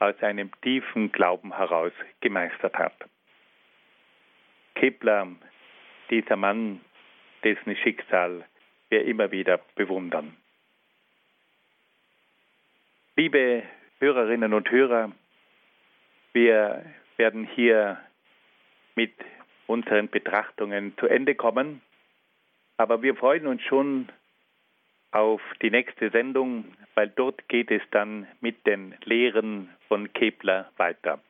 aus 0.00 0.22
einem 0.22 0.50
tiefen 0.60 1.12
Glauben 1.12 1.56
heraus 1.56 1.92
gemeistert 2.20 2.74
hat. 2.74 2.92
Kepler, 4.74 5.28
dieser 6.10 6.36
Mann, 6.36 6.82
dessen 7.42 7.74
Schicksal 7.76 8.44
wir 8.90 9.06
immer 9.06 9.30
wieder 9.30 9.62
bewundern. 9.76 10.36
Liebe 13.16 13.62
Hörerinnen 14.00 14.52
und 14.52 14.70
Hörer, 14.70 15.10
wir 16.34 16.84
werden 17.16 17.46
hier 17.46 17.98
mit 18.94 19.14
unseren 19.66 20.10
Betrachtungen 20.10 20.92
zu 20.98 21.06
Ende 21.06 21.34
kommen, 21.34 21.80
aber 22.76 23.00
wir 23.00 23.14
freuen 23.16 23.46
uns 23.46 23.62
schon 23.62 24.10
auf 25.14 25.40
die 25.62 25.70
nächste 25.70 26.10
Sendung, 26.10 26.64
weil 26.96 27.08
dort 27.08 27.48
geht 27.48 27.70
es 27.70 27.82
dann 27.92 28.26
mit 28.40 28.66
den 28.66 28.96
Lehren 29.04 29.70
von 29.86 30.12
Kepler 30.12 30.72
weiter. 30.76 31.20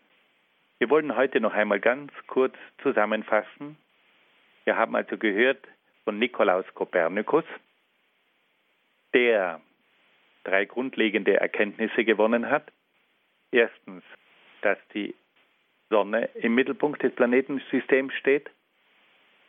Wir 0.79 0.89
wollen 0.89 1.15
heute 1.15 1.39
noch 1.39 1.53
einmal 1.53 1.81
ganz 1.81 2.11
kurz 2.27 2.55
zusammenfassen. 2.83 3.77
Wir 4.65 4.77
haben 4.77 4.97
also 4.97 5.19
gehört 5.19 5.69
von 6.05 6.19
Nikolaus 6.19 6.65
Kopernikus, 6.75 7.45
der 9.13 9.61
drei 10.45 10.65
grundlegende 10.65 11.39
Erkenntnisse 11.39 12.07
gewonnen 12.07 12.49
hat. 12.49 12.73
Erstens, 13.51 14.03
dass 14.63 14.79
die 14.95 15.15
Sonne 15.91 16.31
im 16.37 16.55
Mittelpunkt 16.55 17.03
des 17.03 17.15
Planetensystems 17.15 18.15
steht. 18.15 18.49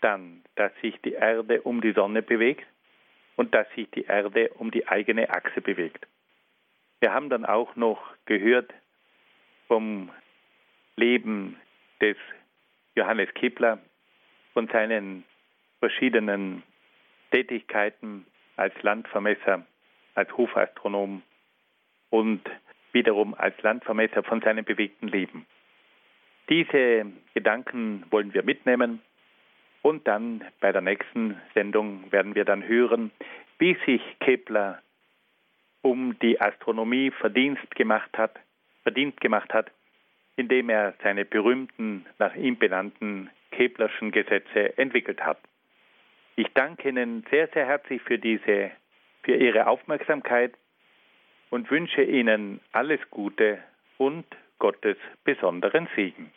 Dann, 0.01 0.43
dass 0.55 0.73
sich 0.81 0.99
die 1.01 1.13
Erde 1.13 1.61
um 1.61 1.79
die 1.79 1.93
Sonne 1.93 2.21
bewegt 2.21 2.67
und 3.35 3.53
dass 3.53 3.67
sich 3.75 3.89
die 3.91 4.05
Erde 4.05 4.49
um 4.55 4.71
die 4.71 4.87
eigene 4.87 5.29
Achse 5.29 5.61
bewegt. 5.61 6.07
Wir 6.99 7.13
haben 7.13 7.29
dann 7.29 7.45
auch 7.45 7.75
noch 7.75 8.01
gehört 8.25 8.73
vom 9.67 10.09
Leben 10.95 11.57
des 12.01 12.17
Johannes 12.95 13.33
Kepler, 13.33 13.79
von 14.53 14.67
seinen 14.69 15.25
verschiedenen 15.79 16.63
Tätigkeiten 17.31 18.25
als 18.55 18.73
Landvermesser, 18.81 19.65
als 20.13 20.31
Hofastronom 20.37 21.21
und 22.09 22.41
wiederum 22.93 23.33
als 23.33 23.61
Landvermesser 23.61 24.23
von 24.23 24.41
seinem 24.41 24.63
bewegten 24.63 25.09
Leben. 25.09 25.45
Diese 26.49 27.05
Gedanken 27.33 28.05
wollen 28.09 28.33
wir 28.33 28.43
mitnehmen 28.43 29.01
und 29.85 30.07
dann 30.07 30.43
bei 30.61 30.71
der 30.71 30.81
nächsten 30.81 31.39
Sendung 31.53 32.11
werden 32.11 32.33
wir 32.33 32.43
dann 32.43 32.67
hören, 32.67 33.11
wie 33.59 33.77
sich 33.85 34.01
Kepler 34.19 34.81
um 35.83 36.17
die 36.23 36.41
Astronomie 36.41 37.11
Verdienst 37.11 37.69
gemacht 37.75 38.09
hat, 38.17 38.31
verdient 38.81 39.21
gemacht 39.21 39.53
hat, 39.53 39.69
indem 40.37 40.69
er 40.69 40.95
seine 41.03 41.23
berühmten, 41.23 42.03
nach 42.17 42.33
ihm 42.33 42.57
benannten 42.57 43.29
Keplerschen 43.51 44.09
Gesetze 44.09 44.75
entwickelt 44.79 45.23
hat. 45.23 45.37
Ich 46.35 46.47
danke 46.55 46.89
Ihnen 46.89 47.23
sehr, 47.29 47.47
sehr 47.49 47.67
herzlich 47.67 48.01
für 48.01 48.17
diese, 48.17 48.71
für 49.21 49.35
Ihre 49.35 49.67
Aufmerksamkeit 49.67 50.55
und 51.51 51.69
wünsche 51.69 52.01
Ihnen 52.01 52.59
alles 52.71 53.01
Gute 53.11 53.59
und 53.99 54.25
Gottes 54.57 54.97
besonderen 55.23 55.87
Segen. 55.95 56.31